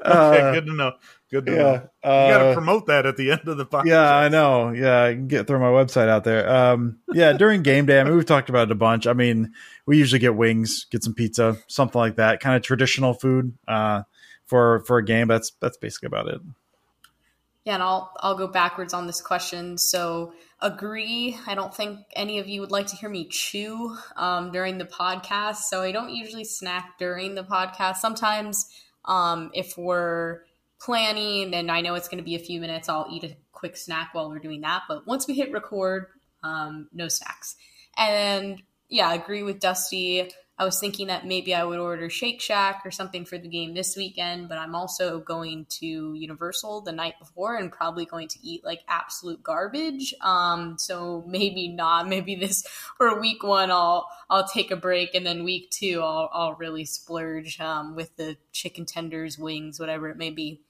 uh, 0.00 0.52
good 0.52 0.66
to 0.66 0.74
know. 0.74 0.92
Good 1.30 1.44
to 1.46 1.52
yeah, 1.52 1.58
know. 1.58 1.72
Uh, 2.02 2.26
you 2.26 2.34
got 2.34 2.48
to 2.48 2.54
promote 2.54 2.86
that 2.86 3.04
at 3.04 3.18
the 3.18 3.30
end 3.32 3.46
of 3.46 3.58
the 3.58 3.66
podcast. 3.66 3.86
Yeah, 3.86 4.16
I 4.16 4.28
know. 4.28 4.70
Yeah, 4.70 5.04
I 5.04 5.12
can 5.12 5.28
get 5.28 5.46
throw 5.46 5.58
my 5.58 5.66
website 5.66 6.08
out 6.08 6.24
there. 6.24 6.48
Um, 6.48 7.00
yeah, 7.12 7.34
during 7.34 7.62
game 7.62 7.84
day, 7.84 8.00
I 8.00 8.04
mean, 8.04 8.14
we've 8.14 8.24
talked 8.24 8.48
about 8.48 8.68
it 8.68 8.72
a 8.72 8.76
bunch. 8.76 9.06
I 9.06 9.12
mean, 9.12 9.52
we 9.84 9.98
usually 9.98 10.20
get 10.20 10.36
wings, 10.36 10.86
get 10.90 11.04
some 11.04 11.12
pizza, 11.12 11.58
something 11.66 11.98
like 11.98 12.16
that, 12.16 12.40
kind 12.40 12.56
of 12.56 12.62
traditional 12.62 13.12
food 13.12 13.52
uh, 13.68 14.04
for 14.46 14.80
for 14.86 14.96
a 14.96 15.04
game. 15.04 15.28
That's 15.28 15.52
that's 15.60 15.76
basically 15.76 16.06
about 16.06 16.28
it. 16.28 16.40
Yeah, 17.64 17.74
and 17.74 17.82
I'll 17.82 18.10
I'll 18.20 18.34
go 18.38 18.46
backwards 18.46 18.94
on 18.94 19.06
this 19.06 19.20
question. 19.20 19.76
So 19.76 20.32
agree. 20.62 21.36
I 21.46 21.54
don't 21.54 21.74
think 21.74 22.00
any 22.16 22.38
of 22.38 22.48
you 22.48 22.62
would 22.62 22.70
like 22.70 22.86
to 22.86 22.96
hear 22.96 23.10
me 23.10 23.28
chew 23.28 23.94
um, 24.16 24.50
during 24.50 24.78
the 24.78 24.86
podcast. 24.86 25.56
So 25.68 25.82
I 25.82 25.92
don't 25.92 26.08
usually 26.08 26.44
snack 26.44 26.96
during 26.98 27.34
the 27.34 27.44
podcast. 27.44 27.96
Sometimes 27.96 28.70
um, 29.04 29.50
if 29.52 29.76
we're 29.76 30.40
planning 30.80 31.54
and 31.54 31.70
I 31.70 31.80
know 31.80 31.94
it's 31.94 32.08
going 32.08 32.18
to 32.18 32.24
be 32.24 32.34
a 32.34 32.40
few 32.40 32.60
minutes, 32.60 32.88
I'll 32.88 33.08
eat 33.10 33.24
a 33.24 33.36
quick 33.52 33.76
snack 33.76 34.10
while 34.12 34.28
we're 34.28 34.38
doing 34.38 34.60
that. 34.62 34.82
But 34.88 35.06
once 35.06 35.26
we 35.26 35.34
hit 35.34 35.52
record, 35.52 36.06
um, 36.42 36.88
no 36.92 37.08
snacks. 37.08 37.56
And 37.96 38.62
yeah, 38.88 39.08
I 39.08 39.14
agree 39.14 39.42
with 39.42 39.60
Dusty. 39.60 40.30
I 40.60 40.64
was 40.64 40.80
thinking 40.80 41.06
that 41.06 41.24
maybe 41.24 41.54
I 41.54 41.62
would 41.62 41.78
order 41.78 42.10
Shake 42.10 42.40
Shack 42.40 42.82
or 42.84 42.90
something 42.90 43.24
for 43.24 43.38
the 43.38 43.48
game 43.48 43.74
this 43.74 43.96
weekend, 43.96 44.48
but 44.48 44.58
I'm 44.58 44.74
also 44.74 45.20
going 45.20 45.66
to 45.78 46.14
Universal 46.14 46.80
the 46.80 46.90
night 46.90 47.14
before 47.20 47.56
and 47.56 47.70
probably 47.70 48.04
going 48.04 48.26
to 48.26 48.38
eat 48.42 48.64
like 48.64 48.80
absolute 48.88 49.40
garbage. 49.40 50.12
Um, 50.20 50.76
so 50.76 51.24
maybe 51.28 51.68
not. 51.68 52.08
Maybe 52.18 52.34
this 52.34 52.64
or 52.98 53.20
week 53.20 53.42
one 53.44 53.70
I'll 53.70 54.08
I'll 54.28 54.48
take 54.48 54.70
a 54.70 54.76
break, 54.76 55.14
and 55.14 55.24
then 55.24 55.44
week 55.44 55.70
two 55.70 56.00
I'll 56.02 56.28
I'll 56.32 56.54
really 56.54 56.84
splurge 56.84 57.60
um, 57.60 57.94
with 57.94 58.16
the 58.16 58.36
chicken 58.50 58.84
tenders, 58.84 59.38
wings, 59.38 59.78
whatever 59.78 60.08
it 60.08 60.16
may 60.16 60.30
be. 60.30 60.62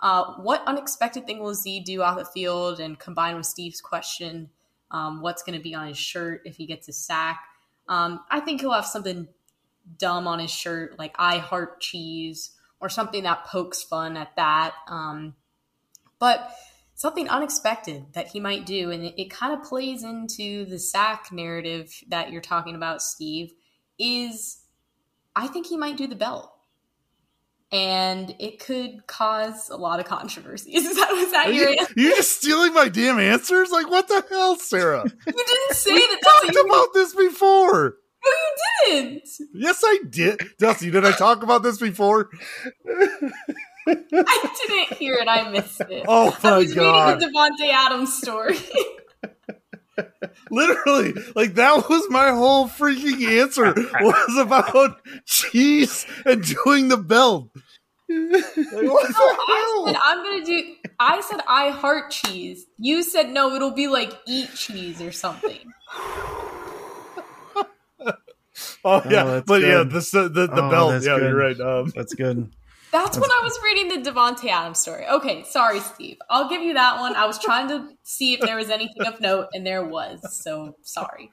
Uh, 0.00 0.34
what 0.34 0.62
unexpected 0.66 1.26
thing 1.26 1.40
will 1.40 1.54
Z 1.54 1.80
do 1.80 2.02
off 2.02 2.18
the 2.18 2.24
field? 2.24 2.80
And 2.80 2.98
combined 2.98 3.36
with 3.36 3.46
Steve's 3.46 3.80
question, 3.80 4.50
um, 4.90 5.22
what's 5.22 5.42
going 5.42 5.58
to 5.58 5.62
be 5.62 5.74
on 5.74 5.88
his 5.88 5.98
shirt 5.98 6.42
if 6.44 6.56
he 6.56 6.66
gets 6.66 6.88
a 6.88 6.92
sack? 6.92 7.42
Um, 7.88 8.20
I 8.30 8.40
think 8.40 8.60
he'll 8.60 8.72
have 8.72 8.86
something 8.86 9.28
dumb 9.98 10.26
on 10.26 10.38
his 10.38 10.50
shirt, 10.50 10.98
like 10.98 11.14
I 11.18 11.38
heart 11.38 11.80
cheese, 11.80 12.52
or 12.80 12.88
something 12.88 13.22
that 13.22 13.46
pokes 13.46 13.82
fun 13.82 14.16
at 14.16 14.34
that. 14.36 14.74
Um, 14.88 15.34
but 16.18 16.52
something 16.94 17.28
unexpected 17.28 18.06
that 18.14 18.28
he 18.28 18.40
might 18.40 18.66
do, 18.66 18.90
and 18.90 19.02
it, 19.04 19.14
it 19.20 19.30
kind 19.30 19.52
of 19.52 19.66
plays 19.66 20.02
into 20.02 20.64
the 20.64 20.78
sack 20.78 21.30
narrative 21.30 21.92
that 22.08 22.32
you're 22.32 22.40
talking 22.40 22.74
about, 22.74 23.02
Steve, 23.02 23.52
is 23.98 24.60
I 25.34 25.46
think 25.46 25.66
he 25.66 25.76
might 25.76 25.96
do 25.96 26.06
the 26.06 26.16
belt. 26.16 26.50
And 27.72 28.34
it 28.38 28.60
could 28.60 29.06
cause 29.06 29.70
a 29.70 29.76
lot 29.76 29.98
of 29.98 30.06
controversies. 30.06 30.74
Is 30.86 30.96
that 30.96 31.10
was 31.10 31.32
that 31.32 31.52
your 31.52 31.70
you, 31.70 31.86
You're 31.96 32.16
just 32.16 32.36
stealing 32.38 32.72
my 32.72 32.88
damn 32.88 33.18
answers? 33.18 33.70
Like 33.70 33.90
what 33.90 34.08
the 34.08 34.24
hell, 34.30 34.56
Sarah? 34.56 35.04
you 35.26 35.32
didn't 35.32 35.72
say 35.72 35.92
we 35.92 36.00
that. 36.00 36.20
Talked 36.22 36.66
about 36.66 36.94
this 36.94 37.14
before. 37.14 37.96
No, 38.24 38.30
you 38.30 39.02
didn't. 39.02 39.28
Yes, 39.52 39.82
I 39.84 39.98
did. 40.08 40.40
Dusty, 40.58 40.90
did 40.90 41.04
I 41.04 41.12
talk 41.12 41.42
about 41.42 41.62
this 41.62 41.78
before? 41.78 42.30
I 43.88 44.54
didn't 44.68 44.98
hear 44.98 45.14
it. 45.14 45.28
I 45.28 45.48
missed 45.50 45.80
it. 45.80 46.04
Oh 46.08 46.36
my 46.42 46.50
I 46.50 46.58
was 46.58 46.74
god! 46.74 47.14
Reading 47.14 47.32
the 47.32 47.38
Davante 47.38 47.70
Adams 47.70 48.14
story. 48.18 48.56
Literally, 50.50 51.14
like 51.34 51.54
that 51.54 51.88
was 51.88 52.08
my 52.10 52.30
whole 52.30 52.68
freaking 52.68 53.40
answer 53.40 53.72
was 54.00 54.36
about 54.38 55.00
cheese 55.24 56.06
and 56.24 56.42
doing 56.64 56.88
the 56.88 56.96
belt. 56.96 57.50
Like, 58.08 58.44
what 58.72 59.10
no, 59.10 59.16
I 59.18 59.84
said 59.86 59.96
I'm 60.04 60.22
gonna 60.22 60.44
do. 60.44 60.74
I 61.00 61.20
said 61.22 61.40
I 61.48 61.70
heart 61.70 62.10
cheese. 62.10 62.66
You 62.78 63.02
said 63.02 63.30
no. 63.30 63.54
It'll 63.54 63.72
be 63.72 63.88
like 63.88 64.12
eat 64.26 64.54
cheese 64.54 65.02
or 65.02 65.10
something. 65.12 65.72
oh 68.84 69.02
yeah, 69.10 69.24
oh, 69.24 69.42
but 69.46 69.60
good. 69.60 69.62
yeah, 69.62 69.82
the 69.82 70.28
the, 70.32 70.46
the 70.46 70.62
oh, 70.64 70.70
belt. 70.70 71.02
Yeah, 71.02 71.18
good. 71.18 71.22
you're 71.22 71.36
right. 71.36 71.60
Um, 71.60 71.92
that's 71.96 72.14
good. 72.14 72.48
That's, 72.92 73.18
when 73.18 73.30
I 73.30 73.40
was 73.42 73.58
reading 73.64 74.02
the 74.02 74.10
Davante 74.10 74.48
Adams 74.48 74.78
story. 74.78 75.06
Okay, 75.06 75.44
sorry, 75.44 75.80
Steve. 75.80 76.16
I'll 76.30 76.48
give 76.48 76.62
you 76.62 76.74
that 76.74 76.98
one. 77.00 77.14
I 77.14 77.26
was 77.26 77.38
trying 77.38 77.68
to 77.68 77.88
see 78.04 78.34
if 78.34 78.40
there 78.40 78.56
was 78.56 78.70
anything 78.70 79.06
of 79.06 79.20
note, 79.20 79.48
and 79.52 79.66
there 79.66 79.84
was. 79.84 80.20
So 80.34 80.76
sorry. 80.82 81.30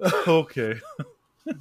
okay. 0.28 0.74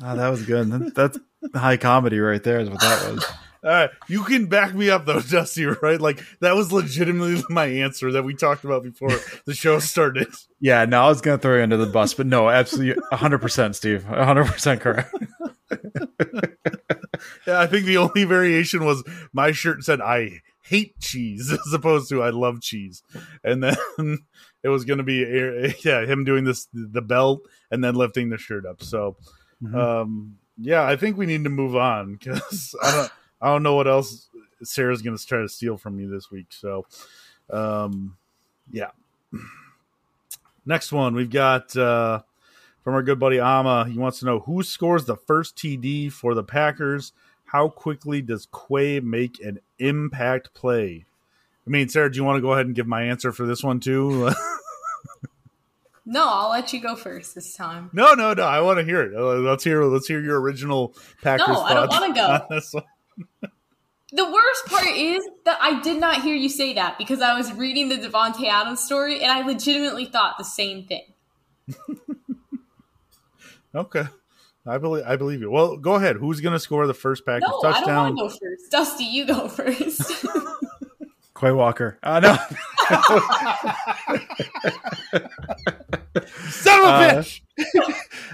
Oh, 0.02 0.16
that 0.16 0.30
was 0.30 0.44
good. 0.44 0.96
That's 0.96 1.20
high 1.54 1.78
comedy 1.78 2.20
right 2.20 2.44
there. 2.44 2.60
Is 2.60 2.70
what 2.70 2.80
that 2.82 3.12
was. 3.12 3.26
All 3.66 3.72
right, 3.72 3.90
you 4.08 4.24
can 4.24 4.46
back 4.46 4.76
me 4.76 4.92
up 4.92 5.08
though, 5.08 5.20
Dusty. 5.30 5.66
Right? 5.66 6.00
Like 6.00 6.24
that 6.40 6.56
was 6.56 6.72
legitimately 6.72 7.44
my 7.50 7.66
answer 7.66 8.12
that 8.12 8.24
we 8.24 8.36
talked 8.36 8.64
about 8.64 8.84
before 8.84 9.10
the 9.46 9.56
show 9.56 9.80
started. 9.80 10.28
Yeah, 10.60 10.86
no, 10.86 11.06
I 11.06 11.08
was 11.08 11.20
gonna 11.20 11.40
throw 11.40 11.58
you 11.58 11.64
under 11.64 11.78
the 11.78 11.88
bus, 11.88 12.14
but 12.14 12.28
no, 12.28 12.48
absolutely, 12.48 13.02
hundred 13.12 13.40
percent, 13.40 13.76
Steve, 13.76 14.04
hundred 14.04 14.46
percent 14.46 14.82
correct. 14.82 15.16
yeah, 17.48 17.60
I 17.60 17.68
think 17.68 17.86
the 17.86 17.98
only 17.98 18.24
variation 18.24 18.86
was 18.86 19.04
my 19.34 19.52
shirt 19.52 19.84
said 19.84 20.02
I 20.02 20.42
hate 20.62 21.00
cheese 21.00 21.52
as 21.68 21.74
opposed 21.74 22.10
to 22.10 22.24
I 22.24 22.30
love 22.30 22.62
cheese, 22.62 23.04
and 23.44 23.64
then 23.64 23.78
it 24.64 24.70
was 24.70 24.86
gonna 24.86 25.04
be 25.04 25.74
yeah 25.84 26.06
him 26.06 26.24
doing 26.24 26.44
this 26.44 26.68
the 26.74 27.02
belt 27.02 27.42
and 27.72 27.84
then 27.84 27.96
lifting 27.96 28.30
the 28.30 28.38
shirt 28.38 28.66
up. 28.66 28.82
So, 28.82 29.18
mm-hmm. 29.64 29.76
um, 29.76 30.38
yeah, 30.58 30.84
I 30.84 30.96
think 30.96 31.18
we 31.18 31.26
need 31.26 31.44
to 31.44 31.50
move 31.50 31.76
on 31.76 32.14
because 32.16 32.76
I 32.84 32.92
don't. 32.92 33.12
I 33.42 33.48
don't 33.50 33.64
know 33.64 33.76
what 33.76 33.88
else 33.88 34.28
Sarah's 34.64 35.02
going 35.02 35.18
to 35.18 35.26
try 35.26 35.42
to 35.42 35.50
steal 35.50 35.78
from 35.78 35.98
me 35.98 36.06
this 36.06 36.32
week. 36.32 36.48
So, 36.50 36.86
um, 37.50 38.18
yeah. 38.72 38.92
Next 40.66 40.92
one, 40.92 41.14
we've 41.14 41.30
got 41.30 41.76
uh, 41.78 42.24
from 42.86 42.94
our 42.94 43.04
good 43.04 43.20
buddy 43.20 43.40
Ama. 43.40 43.90
He 43.90 43.98
wants 43.98 44.20
to 44.20 44.26
know 44.26 44.40
who 44.40 44.64
scores 44.64 45.04
the 45.04 45.18
first 45.18 45.58
TD 45.58 46.12
for 46.14 46.34
the 46.34 46.44
Packers. 46.44 47.12
How 47.46 47.68
quickly 47.68 48.22
does 48.22 48.48
Quay 48.70 49.02
make 49.02 49.42
an 49.44 49.60
impact 49.80 50.54
play? 50.54 51.06
I 51.68 51.70
mean, 51.70 51.90
Sarah, 51.90 52.12
do 52.12 52.16
you 52.16 52.24
want 52.24 52.38
to 52.38 52.42
go 52.42 52.54
ahead 52.54 52.68
and 52.68 52.76
give 52.76 52.88
my 52.88 53.02
answer 53.02 53.32
for 53.32 53.46
this 53.46 53.64
one 53.64 53.82
too? 53.82 54.32
No, 56.08 56.28
I'll 56.30 56.52
let 56.52 56.72
you 56.72 56.80
go 56.80 56.96
first 56.96 57.34
this 57.34 57.56
time. 57.56 57.90
No, 57.92 58.14
no, 58.14 58.34
no. 58.34 58.44
I 58.44 58.62
want 58.62 58.78
to 58.78 58.86
hear 58.86 59.02
it. 59.02 59.16
Uh, 59.16 59.40
Let's 59.40 59.64
hear. 59.64 59.84
Let's 59.86 60.08
hear 60.08 60.22
your 60.22 60.40
original 60.40 60.94
Packers. 61.24 61.48
No, 61.48 61.62
I 61.62 61.74
don't 61.74 61.90
thoughts 61.90 62.00
wanna 62.00 62.14
go. 62.14 62.28
on 62.28 62.42
this 62.52 62.72
one. 62.72 62.84
The 64.12 64.24
worst 64.32 64.66
part 64.68 64.96
is 64.96 65.28
that 65.46 65.58
I 65.60 65.82
did 65.82 66.00
not 66.00 66.22
hear 66.22 66.36
you 66.36 66.48
say 66.48 66.74
that 66.76 67.00
because 67.00 67.22
I 67.22 67.36
was 67.36 67.52
reading 67.54 67.90
the 67.90 67.98
Davante 67.98 68.48
Adams 68.48 68.82
story 68.82 69.24
and 69.24 69.32
I 69.32 69.42
legitimately 69.48 70.06
thought 70.06 70.38
the 70.38 70.44
same 70.44 70.86
thing. 70.86 71.06
Okay, 73.76 74.06
I 74.66 74.78
believe. 74.78 75.04
I 75.06 75.16
believe 75.18 75.42
you. 75.42 75.52
Well, 75.52 75.76
go 75.78 75.96
ahead. 75.96 76.16
Who's 76.16 76.40
going 76.42 76.54
to 76.54 76.60
score 76.60 76.88
the 76.88 76.94
first 76.94 77.26
Packers 77.26 77.50
No, 77.50 77.60
I 77.60 77.62
don't 77.62 77.74
touchdown? 77.74 78.16
want 78.16 78.18
to 78.18 78.24
go 78.24 78.30
first. 78.30 78.72
Dusty, 78.72 79.04
you 79.04 79.28
go 79.28 79.48
first. 79.50 80.26
Quay 81.40 81.52
Walker. 81.52 82.00
Uh, 82.02 82.20
no. 82.22 82.38
Son 86.50 86.80
of 86.80 86.86
a 86.86 86.88
Uh, 86.88 87.14
bitch! 87.22 87.42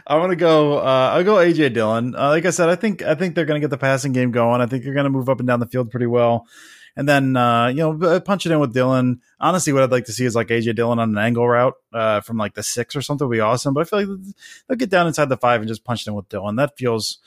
I 0.08 0.18
want 0.18 0.30
to 0.32 0.36
go. 0.36 0.78
Uh, 0.78 1.12
I'll 1.14 1.24
go 1.24 1.36
AJ 1.36 1.74
Dillon. 1.74 2.16
Uh, 2.16 2.30
like 2.30 2.46
I 2.46 2.50
said, 2.52 2.70
I 2.70 2.76
think 2.76 3.02
I 3.02 3.16
think 3.16 3.34
they're 3.36 3.46
going 3.46 3.60
to 3.60 3.64
get 3.64 3.70
the 3.72 3.78
passing 3.78 4.12
game 4.12 4.32
going. 4.32 4.62
I 4.62 4.66
think 4.68 4.84
they're 4.84 4.94
going 4.94 5.06
to 5.06 5.10
move 5.10 5.30
up 5.30 5.40
and 5.40 5.48
down 5.48 5.60
the 5.60 5.66
field 5.68 5.90
pretty 5.90 6.06
well, 6.06 6.46
and 6.96 7.08
then 7.08 7.36
uh, 7.36 7.68
you 7.68 7.78
know 7.78 8.20
punch 8.22 8.46
it 8.46 8.52
in 8.52 8.60
with 8.60 8.74
Dillon. 8.74 9.22
Honestly, 9.40 9.74
what 9.74 9.84
I'd 9.84 9.92
like 9.92 10.06
to 10.06 10.14
see 10.14 10.26
is 10.26 10.36
like 10.36 10.48
AJ 10.48 10.76
Dillon 10.76 11.00
on 11.00 11.10
an 11.10 11.18
angle 11.18 11.48
route 11.48 11.76
uh, 11.94 12.22
from 12.22 12.38
like 12.38 12.54
the 12.54 12.64
six 12.64 12.96
or 12.96 13.02
something 13.02 13.28
would 13.28 13.34
be 13.34 13.40
awesome. 13.40 13.74
But 13.74 13.82
I 13.82 13.84
feel 13.86 14.00
like 14.00 14.36
they'll 14.68 14.78
get 14.78 14.90
down 14.90 15.08
inside 15.08 15.30
the 15.30 15.38
five 15.38 15.62
and 15.62 15.68
just 15.68 15.84
punch 15.84 16.02
it 16.02 16.10
in 16.10 16.16
with 16.16 16.30
Dillon. 16.30 16.56
That 16.56 16.78
feels 16.78 17.20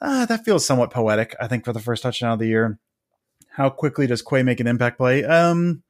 uh, 0.00 0.26
that 0.26 0.44
feels 0.44 0.64
somewhat 0.64 0.90
poetic. 0.90 1.34
I 1.40 1.46
think 1.46 1.64
for 1.64 1.72
the 1.72 1.80
first 1.80 2.02
touchdown 2.02 2.32
of 2.32 2.38
the 2.38 2.46
year. 2.46 2.78
How 3.50 3.68
quickly 3.68 4.06
does 4.06 4.22
Quay 4.22 4.42
make 4.42 4.60
an 4.60 4.66
impact 4.66 4.96
play? 4.96 5.24
Um, 5.24 5.82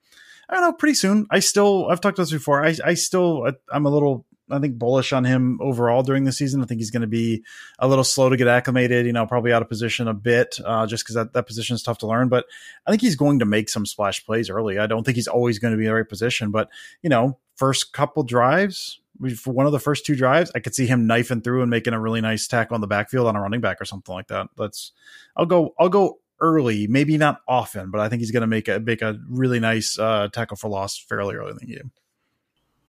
I 0.49 0.55
don't 0.55 0.63
know. 0.65 0.73
Pretty 0.73 0.95
soon. 0.95 1.27
I 1.31 1.39
still. 1.39 1.87
I've 1.89 2.01
talked 2.01 2.19
about 2.19 2.25
this 2.25 2.33
before. 2.33 2.65
I 2.65 2.75
I 2.85 2.95
still. 2.95 3.51
I'm 3.73 3.87
a 3.87 3.91
little. 3.91 4.27
I 4.53 4.59
think 4.59 4.79
bullish 4.79 5.13
on 5.13 5.25
him 5.25 5.59
overall 5.63 6.03
during 6.03 6.25
the 6.25 6.33
season. 6.33 6.63
I 6.63 6.67
think 6.67 6.81
he's 6.81 6.91
going 6.91 7.03
to 7.03 7.07
be 7.07 7.43
a 7.79 7.89
little 7.89 8.05
slow 8.05 8.29
to 8.29 8.37
get 8.37 8.49
acclimated. 8.49 9.07
You 9.07 9.13
know, 9.13 9.27
probably 9.27 9.53
out 9.53 9.63
of 9.63 9.69
position 9.69 10.09
a 10.09 10.15
bit, 10.15 10.59
uh, 10.65 10.87
just 10.87 11.05
because 11.05 11.15
that 11.15 11.33
that 11.33 11.47
position 11.47 11.75
is 11.75 11.83
tough 11.83 11.99
to 11.99 12.07
learn. 12.07 12.29
But 12.29 12.47
I 12.87 12.91
think 12.91 13.03
he's 13.03 13.17
going 13.17 13.39
to 13.39 13.45
make 13.45 13.69
some 13.69 13.87
splash 13.87 14.25
plays 14.25 14.51
early. 14.51 14.79
I 14.79 14.87
don't 14.87 15.05
think 15.05 15.17
he's 15.17 15.29
always 15.29 15.59
going 15.59 15.73
to 15.73 15.79
be 15.79 15.85
in 15.85 15.91
the 15.91 15.95
right 15.95 16.09
position. 16.09 16.51
But 16.51 16.69
you 17.03 17.11
know, 17.11 17.39
first 17.57 17.93
couple 17.93 18.23
drives. 18.23 19.01
One 19.45 19.67
of 19.67 19.73
the 19.73 19.79
first 19.79 20.05
two 20.05 20.17
drives, 20.17 20.51
I 20.55 20.59
could 20.59 20.75
see 20.75 20.87
him 20.87 21.07
knifing 21.07 21.43
through 21.43 21.63
and 21.63 21.71
making 21.71 21.93
a 21.93 22.01
really 22.01 22.21
nice 22.21 22.49
tackle 22.49 22.75
on 22.75 22.81
the 22.81 22.89
backfield 22.89 23.29
on 23.29 23.37
a 23.37 23.41
running 23.41 23.61
back 23.61 23.81
or 23.81 23.85
something 23.85 24.13
like 24.13 24.29
that. 24.29 24.49
That's 24.57 24.93
I'll 25.37 25.47
go. 25.47 25.75
I'll 25.79 25.89
go 25.89 26.19
early, 26.43 26.89
maybe 26.89 27.17
not 27.17 27.41
often, 27.47 27.91
but 27.91 28.01
I 28.01 28.09
think 28.09 28.21
he's 28.21 28.33
going 28.33 28.43
to 28.43 28.47
make 28.49 28.69
a 28.69 28.81
make 28.81 29.01
a 29.01 29.19
really 29.29 29.61
nice 29.61 29.99
uh, 29.99 30.29
tackle 30.33 30.57
for 30.57 30.69
loss 30.69 30.99
fairly 30.99 31.37
early 31.37 31.53
in 31.53 31.57
the 31.59 31.67
game. 31.67 31.93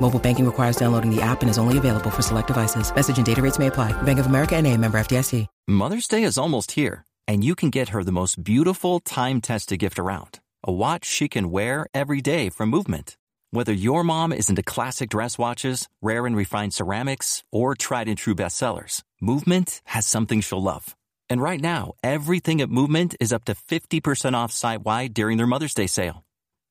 Mobile 0.00 0.18
banking 0.18 0.46
requires 0.46 0.76
downloading 0.76 1.14
the 1.14 1.22
app 1.22 1.42
and 1.42 1.50
is 1.50 1.58
only 1.58 1.78
available 1.78 2.10
for 2.10 2.22
select 2.22 2.46
devices. 2.46 2.94
Message 2.94 3.18
and 3.18 3.26
data 3.26 3.42
rates 3.42 3.58
may 3.58 3.68
apply. 3.68 3.92
Bank 4.02 4.18
of 4.18 4.26
America 4.26 4.56
and 4.56 4.66
a 4.66 4.76
member 4.76 4.98
FDIC. 4.98 5.46
Mother's 5.68 6.08
Day 6.08 6.22
is 6.22 6.38
almost 6.38 6.72
here, 6.72 7.04
and 7.28 7.44
you 7.44 7.54
can 7.54 7.70
get 7.70 7.90
her 7.90 8.02
the 8.02 8.12
most 8.12 8.42
beautiful 8.42 8.98
time 8.98 9.40
tested 9.40 9.78
gift 9.78 9.98
around 9.98 10.40
a 10.62 10.72
watch 10.72 11.06
she 11.06 11.28
can 11.28 11.50
wear 11.50 11.86
every 11.94 12.20
day 12.20 12.50
from 12.50 12.68
Movement. 12.68 13.16
Whether 13.50 13.72
your 13.72 14.04
mom 14.04 14.32
is 14.32 14.50
into 14.50 14.62
classic 14.62 15.08
dress 15.10 15.38
watches, 15.38 15.88
rare 16.02 16.26
and 16.26 16.36
refined 16.36 16.74
ceramics, 16.74 17.42
or 17.50 17.74
tried 17.74 18.08
and 18.08 18.18
true 18.18 18.34
bestsellers, 18.34 19.02
Movement 19.20 19.80
has 19.84 20.06
something 20.06 20.40
she'll 20.40 20.62
love. 20.62 20.94
And 21.30 21.40
right 21.40 21.60
now, 21.60 21.92
everything 22.02 22.60
at 22.60 22.70
Movement 22.70 23.14
is 23.20 23.32
up 23.32 23.44
to 23.46 23.54
50% 23.54 24.34
off 24.34 24.52
site 24.52 24.82
wide 24.82 25.14
during 25.14 25.36
their 25.36 25.46
Mother's 25.46 25.74
Day 25.74 25.86
sale. 25.86 26.24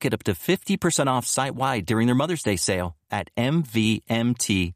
Get 0.00 0.14
up 0.14 0.22
to 0.24 0.32
50% 0.32 1.06
off 1.06 1.26
site 1.26 1.54
wide 1.54 1.86
during 1.86 2.06
their 2.06 2.14
Mother's 2.14 2.42
Day 2.42 2.56
sale 2.56 2.96
at 3.10 3.30
MVMT.com. 3.36 4.74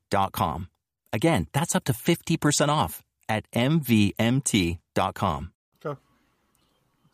Again, 1.12 1.46
that's 1.52 1.74
up 1.74 1.84
to 1.84 1.92
50% 1.92 2.68
off 2.68 3.02
at 3.28 3.50
MVMT.com. 3.52 5.52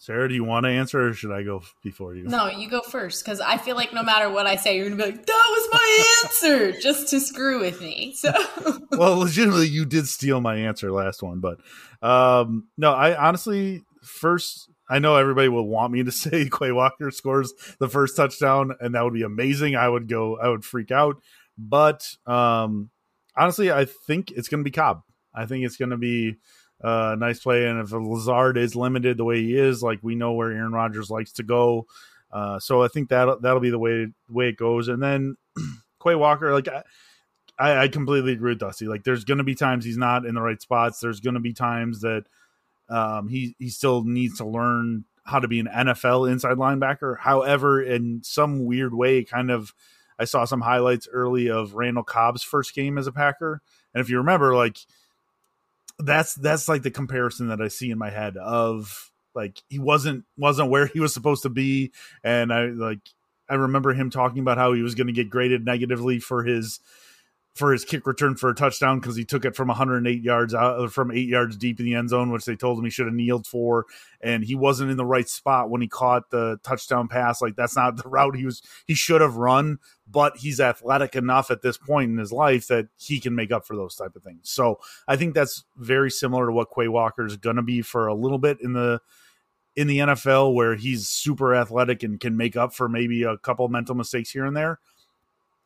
Sarah, 0.01 0.29
do 0.29 0.35
you 0.35 0.45
want 0.45 0.65
to 0.65 0.71
answer, 0.71 1.09
or 1.09 1.13
should 1.13 1.33
I 1.33 1.43
go 1.43 1.61
before 1.83 2.15
you? 2.15 2.23
no, 2.23 2.47
you 2.47 2.71
go 2.71 2.83
first 2.83 3.25
because 3.25 3.41
I 3.41 3.59
feel 3.59 3.75
like 3.75 3.93
no 3.93 4.05
matter 4.05 4.31
what 4.31 4.47
I 4.47 4.55
say, 4.55 4.77
you're 4.77 4.87
going 4.87 4.97
to 4.97 5.05
be 5.05 5.11
like, 5.11 5.27
that 5.27 5.47
was 5.51 5.69
my 5.73 6.21
answer 6.25 6.71
just 6.81 7.09
to 7.09 7.19
screw 7.19 7.59
with 7.61 7.81
me. 7.81 8.15
So, 8.15 8.33
well, 8.93 9.19
legitimately, 9.19 9.67
you 9.67 9.85
did 9.85 10.07
steal 10.07 10.41
my 10.41 10.55
answer 10.55 10.93
last 10.93 11.21
one, 11.21 11.41
but 11.41 11.59
um, 12.01 12.69
no, 12.77 12.93
I 12.93 13.17
honestly 13.17 13.83
first. 14.03 14.71
I 14.89 14.99
know 14.99 15.17
everybody 15.17 15.49
will 15.49 15.67
want 15.67 15.93
me 15.93 16.03
to 16.03 16.13
say 16.13 16.49
Quay 16.49 16.73
Walker 16.73 17.11
scores 17.11 17.53
the 17.79 17.89
first 17.89 18.17
touchdown, 18.17 18.73
and 18.81 18.95
that 18.95 19.05
would 19.05 19.15
be 19.15 19.23
amazing. 19.23 19.77
I 19.77 19.89
would 19.89 20.09
go, 20.09 20.39
I 20.39 20.49
would 20.49 20.65
freak 20.65 20.91
out, 20.91 21.21
but 21.57 22.09
um, 22.27 22.91
honestly, 23.37 23.71
I 23.71 23.85
think 23.85 24.31
it's 24.31 24.49
going 24.49 24.61
to 24.61 24.65
be 24.65 24.71
Cobb. 24.71 25.03
I 25.35 25.47
think 25.47 25.65
it's 25.65 25.77
going 25.77 25.91
to 25.91 25.97
be 25.97 26.37
a 26.81 27.17
nice 27.17 27.41
play, 27.41 27.67
and 27.67 27.81
if 27.81 27.93
Lazard 27.93 28.57
is 28.57 28.75
limited 28.75 29.17
the 29.17 29.25
way 29.25 29.43
he 29.43 29.57
is, 29.57 29.83
like 29.83 30.01
we 30.03 30.15
know 30.15 30.33
where 30.33 30.53
Aaron 30.53 30.73
Rodgers 30.73 31.11
likes 31.11 31.33
to 31.33 31.43
go, 31.43 31.87
uh, 32.33 32.59
so 32.59 32.83
I 32.83 32.89
think 32.89 33.09
that 33.09 33.43
that'll 33.43 33.61
be 33.61 33.71
the 33.71 33.79
way 33.79 34.09
way 34.29 34.49
it 34.49 34.57
goes. 34.57 34.89
And 34.89 35.03
then 35.03 35.37
Quay 36.03 36.15
Walker, 36.15 36.53
like. 36.53 36.69
I, 36.69 36.83
I, 37.61 37.77
I 37.77 37.89
completely 37.89 38.35
agree 38.35 38.53
with 38.53 38.61
Dusty. 38.61 38.87
Like, 38.87 39.03
there's 39.03 39.25
going 39.25 39.39
to 39.39 39.45
be 39.45 39.57
times 39.57 39.85
he's 39.85 39.97
not 39.97 40.25
in 40.25 40.37
the 40.37 40.41
right 40.41 40.63
spots. 40.63 41.01
There's 41.01 41.19
going 41.19 41.35
to 41.35 41.41
be 41.41 41.53
times 41.53 42.03
that 42.03 42.25
um, 42.89 43.29
he 43.29 43.55
he 43.59 43.69
still 43.69 44.05
needs 44.05 44.39
to 44.39 44.47
learn 44.47 45.05
how 45.25 45.39
to 45.39 45.49
be 45.49 45.61
an 45.61 45.69
NFL 45.73 46.31
inside 46.31 46.57
linebacker. 46.57 47.19
However, 47.19 47.83
in 47.83 48.23
some 48.25 48.65
weird 48.65 48.95
way, 48.95 49.25
kind 49.25 49.51
of, 49.51 49.75
I 50.19 50.25
saw 50.25 50.47
some 50.47 50.63
highlights 50.63 51.07
early 51.13 51.51
of 51.51 51.75
Randall 51.75 52.05
Cobb's 52.05 52.43
first 52.43 52.75
game 52.75 52.97
as 52.97 53.07
a 53.07 53.13
Packer, 53.13 53.61
and 53.95 54.01
if 54.01 54.09
you 54.09 54.19
remember, 54.19 54.55
like 54.55 54.79
that's 55.99 56.35
that's 56.35 56.69
like 56.69 56.83
the 56.83 56.91
comparison 56.91 57.49
that 57.49 57.61
I 57.61 57.69
see 57.69 57.91
in 57.91 57.99
my 57.99 58.11
head 58.11 58.37
of 58.37 59.11
like 59.35 59.63
he 59.69 59.79
wasn't 59.79 60.25
wasn't 60.37 60.71
where 60.71 60.87
he 60.87 61.01
was 61.01 61.13
supposed 61.13 61.43
to 61.43 61.51
be, 61.51 61.93
and 62.25 62.53
I 62.53 62.67
like 62.67 63.01
I 63.49 63.55
remember 63.55 63.93
him 63.93 64.11
talking 64.11 64.41
about 64.41 64.59
how 64.59 64.73
he 64.73 64.83
was 64.83 64.95
going 64.95 65.07
to 65.07 65.13
get 65.13 65.31
graded 65.31 65.65
negatively 65.65 66.19
for 66.19 66.45
his 66.45 66.81
for 67.59 67.73
his 67.73 67.85
kick 67.85 68.07
return 68.07 68.37
for 68.37 68.49
a 68.49 68.55
touchdown 68.55 69.01
because 69.01 69.17
he 69.17 69.25
took 69.25 69.45
it 69.45 69.57
from 69.57 69.69
108 69.69 70.23
yards 70.23 70.55
uh, 70.55 70.59
out 70.59 70.93
from 70.93 71.11
eight 71.11 71.29
yards 71.29 71.57
deep 71.57 71.81
in 71.81 71.87
the 71.87 71.95
end 71.95 72.09
zone, 72.09 72.31
which 72.31 72.45
they 72.45 72.55
told 72.55 72.79
him 72.79 72.85
he 72.85 72.91
should 72.91 73.07
have 73.07 73.15
kneeled 73.15 73.47
for, 73.47 73.87
and 74.21 74.45
he 74.45 74.55
wasn't 74.55 74.91
in 74.91 74.97
the 74.97 75.05
right 75.05 75.29
spot 75.29 75.69
when 75.69 75.81
he 75.81 75.89
caught 75.89 76.31
the 76.31 76.59
touchdown 76.63 77.09
pass. 77.09 77.43
Like 77.43 77.57
that's 77.57 77.77
not 77.77 77.97
the 77.97 78.09
route 78.09 78.37
he 78.37 78.45
was 78.45 78.63
he 78.87 78.95
should 78.95 79.21
have 79.21 79.37
run, 79.37 79.79
but 80.07 80.37
he's 80.37 80.61
athletic 80.61 81.17
enough 81.17 81.51
at 81.51 81.63
this 81.63 81.77
point 81.77 82.11
in 82.11 82.19
his 82.19 82.33
life 82.33 82.69
that 82.69 82.89
he 82.97 83.19
can 83.19 83.35
make 83.35 83.51
up 83.51 83.67
for 83.67 83.77
those 83.77 83.97
type 83.97 84.15
of 84.15 84.23
things. 84.23 84.49
So 84.49 84.79
I 85.09 85.17
think 85.17 85.35
that's 85.35 85.65
very 85.77 86.11
similar 86.11 86.47
to 86.47 86.53
what 86.53 86.69
Quay 86.75 86.89
Walker 86.89 87.27
is 87.27 87.37
going 87.37 87.57
to 87.57 87.63
be 87.63 87.83
for 87.83 88.07
a 88.07 88.15
little 88.15 88.39
bit 88.39 88.59
in 88.63 88.73
the 88.73 89.01
in 89.75 89.87
the 89.87 89.99
NFL, 89.99 90.55
where 90.55 90.75
he's 90.75 91.07
super 91.07 91.55
athletic 91.55 92.03
and 92.03 92.19
can 92.19 92.37
make 92.37 92.57
up 92.57 92.75
for 92.75 92.89
maybe 92.89 93.23
a 93.23 93.39
couple 93.39 93.69
mental 93.69 93.95
mistakes 93.95 94.31
here 94.31 94.45
and 94.45 94.57
there. 94.57 94.81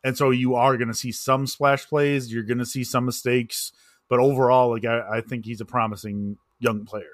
And 0.05 0.17
so 0.17 0.31
you 0.31 0.55
are 0.57 0.77
going 0.77 0.89
to 0.89 0.95
see 0.95 1.13
some 1.13 1.47
splash 1.47 1.87
plays. 1.87 2.33
You're 2.33 2.43
going 2.43 2.59
to 2.59 2.67
see 2.67 2.85
some 2.85 3.05
mistakes, 3.05 3.73
but 4.09 4.19
overall, 4.19 4.71
like 4.71 4.85
I, 4.85 5.19
I 5.19 5.21
think 5.21 5.45
he's 5.45 5.61
a 5.61 5.65
promising 5.65 6.39
young 6.59 6.85
player. 6.85 7.13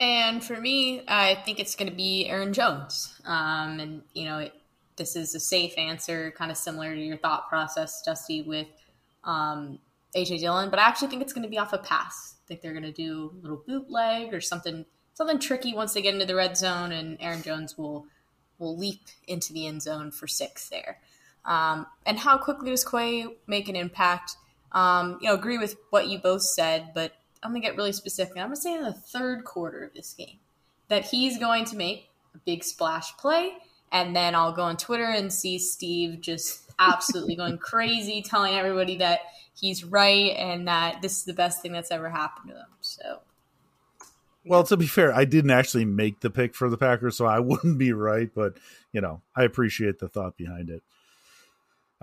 and 0.00 0.42
for 0.44 0.60
me, 0.60 1.02
I 1.08 1.36
think 1.44 1.60
it's 1.60 1.76
going 1.76 1.90
to 1.90 1.96
be 1.96 2.26
Aaron 2.28 2.52
Jones. 2.52 3.14
Um, 3.24 3.80
and, 3.80 4.02
you 4.12 4.24
know, 4.24 4.38
it, 4.38 4.52
this 4.96 5.16
is 5.16 5.34
a 5.34 5.40
safe 5.40 5.76
answer, 5.78 6.32
kind 6.36 6.50
of 6.50 6.56
similar 6.56 6.94
to 6.94 7.00
your 7.00 7.16
thought 7.16 7.48
process, 7.48 8.02
Dusty, 8.02 8.42
with 8.42 8.68
um, 9.24 9.78
AJ 10.16 10.40
Dillon, 10.40 10.70
but 10.70 10.78
I 10.78 10.82
actually 10.82 11.08
think 11.08 11.22
it's 11.22 11.32
going 11.32 11.42
to 11.42 11.48
be 11.48 11.58
off 11.58 11.72
a 11.72 11.78
pass. 11.78 12.36
I 12.44 12.46
think 12.46 12.60
they're 12.60 12.72
going 12.72 12.84
to 12.84 12.92
do 12.92 13.32
a 13.32 13.40
little 13.40 13.62
bootleg 13.66 14.32
or 14.32 14.40
something 14.40 14.84
something 15.14 15.38
tricky 15.38 15.74
once 15.74 15.94
they 15.94 16.02
get 16.02 16.14
into 16.14 16.26
the 16.26 16.34
red 16.34 16.56
zone, 16.56 16.92
and 16.92 17.16
Aaron 17.20 17.42
Jones 17.42 17.78
will 17.78 18.06
will 18.58 18.76
leap 18.76 19.00
into 19.26 19.52
the 19.52 19.66
end 19.66 19.82
zone 19.82 20.10
for 20.10 20.26
six 20.26 20.68
there. 20.68 20.98
Um, 21.44 21.86
and 22.06 22.18
how 22.18 22.38
quickly 22.38 22.70
does 22.70 22.84
Quay 22.84 23.26
make 23.46 23.68
an 23.68 23.76
impact? 23.76 24.36
Um, 24.72 25.18
you 25.20 25.28
know, 25.28 25.34
agree 25.34 25.58
with 25.58 25.76
what 25.90 26.08
you 26.08 26.18
both 26.18 26.42
said, 26.42 26.92
but 26.94 27.12
I'm 27.42 27.50
gonna 27.50 27.60
get 27.60 27.76
really 27.76 27.92
specific. 27.92 28.36
I'm 28.36 28.46
gonna 28.46 28.56
say 28.56 28.74
in 28.74 28.82
the 28.82 28.92
third 28.92 29.44
quarter 29.44 29.84
of 29.84 29.94
this 29.94 30.14
game 30.14 30.38
that 30.88 31.04
he's 31.04 31.38
going 31.38 31.64
to 31.66 31.76
make 31.76 32.10
a 32.34 32.38
big 32.38 32.64
splash 32.64 33.16
play, 33.16 33.52
and 33.92 34.16
then 34.16 34.34
I'll 34.34 34.52
go 34.52 34.62
on 34.62 34.76
Twitter 34.76 35.04
and 35.04 35.32
see 35.32 35.58
Steve 35.58 36.20
just 36.20 36.70
absolutely 36.78 37.36
going 37.36 37.58
crazy, 37.58 38.22
telling 38.22 38.54
everybody 38.54 38.96
that 38.98 39.20
he's 39.54 39.84
right 39.84 40.34
and 40.36 40.66
that 40.66 41.02
this 41.02 41.18
is 41.18 41.24
the 41.24 41.34
best 41.34 41.62
thing 41.62 41.72
that's 41.72 41.90
ever 41.90 42.10
happened 42.10 42.48
to 42.48 42.54
them. 42.54 42.68
So 42.80 43.20
well, 44.46 44.62
to 44.64 44.76
be 44.76 44.86
fair, 44.86 45.14
I 45.14 45.24
didn't 45.24 45.50
actually 45.50 45.86
make 45.86 46.20
the 46.20 46.30
pick 46.30 46.54
for 46.54 46.68
the 46.68 46.76
Packers, 46.76 47.16
so 47.16 47.26
I 47.26 47.38
wouldn't 47.40 47.78
be 47.78 47.92
right, 47.92 48.30
but 48.34 48.58
you 48.92 49.00
know, 49.00 49.22
I 49.36 49.44
appreciate 49.44 49.98
the 49.98 50.08
thought 50.08 50.36
behind 50.36 50.70
it. 50.70 50.82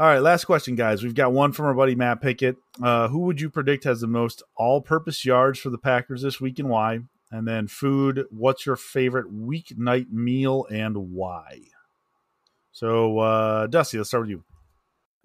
All 0.02 0.08
right, 0.08 0.18
last 0.18 0.46
question, 0.46 0.74
guys. 0.74 1.04
We've 1.04 1.14
got 1.14 1.32
one 1.32 1.52
from 1.52 1.68
our 1.68 1.76
buddy 1.76 1.94
Matt 1.94 2.22
Pickett. 2.22 2.56
Uh, 2.82 3.08
who 3.10 3.20
would 3.20 3.40
you 3.40 3.52
predict 3.52 3.84
has 3.84 4.02
the 4.02 4.08
most 4.08 4.42
all-purpose 4.58 5.24
yards 5.26 5.60
for 5.60 5.70
the 5.70 5.78
Packers 5.78 6.24
this 6.24 6.42
week, 6.42 6.58
and 6.58 6.70
why? 6.70 7.02
And 7.30 7.48
then 7.48 7.68
food. 7.68 8.26
What's 8.32 8.66
your 8.66 8.76
favorite 8.76 9.32
weeknight 9.32 10.10
meal 10.10 10.66
and 10.72 11.12
why? 11.12 11.60
So, 12.72 13.20
uh, 13.20 13.68
Dusty, 13.68 14.00
let's 14.00 14.10
start 14.10 14.24
with 14.24 14.32
you. 14.32 14.44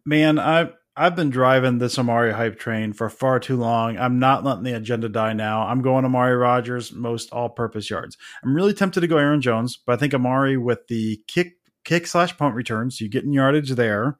Man, 0.04 0.38
I 0.38 0.72
I've 0.94 1.16
been 1.16 1.30
driving 1.30 1.78
this 1.78 1.98
Amari 1.98 2.34
hype 2.34 2.58
train 2.58 2.92
for 2.92 3.08
far 3.08 3.40
too 3.40 3.56
long. 3.56 3.96
I'm 3.96 4.18
not 4.18 4.44
letting 4.44 4.64
the 4.64 4.76
agenda 4.76 5.08
die 5.08 5.32
now. 5.32 5.62
I'm 5.62 5.80
going 5.80 6.04
Amari 6.04 6.36
Rodgers, 6.36 6.92
most 6.92 7.32
all 7.32 7.48
purpose 7.48 7.88
yards. 7.88 8.18
I'm 8.44 8.54
really 8.54 8.74
tempted 8.74 9.00
to 9.00 9.08
go 9.08 9.16
Aaron 9.16 9.40
Jones, 9.40 9.78
but 9.86 9.94
I 9.94 9.96
think 9.96 10.12
Amari 10.12 10.58
with 10.58 10.86
the 10.88 11.22
kick 11.26 11.54
kick 11.82 12.06
slash 12.06 12.36
punt 12.36 12.54
returns, 12.54 12.98
so 12.98 13.06
you 13.06 13.10
get 13.10 13.24
in 13.24 13.32
yardage 13.32 13.70
there 13.70 14.18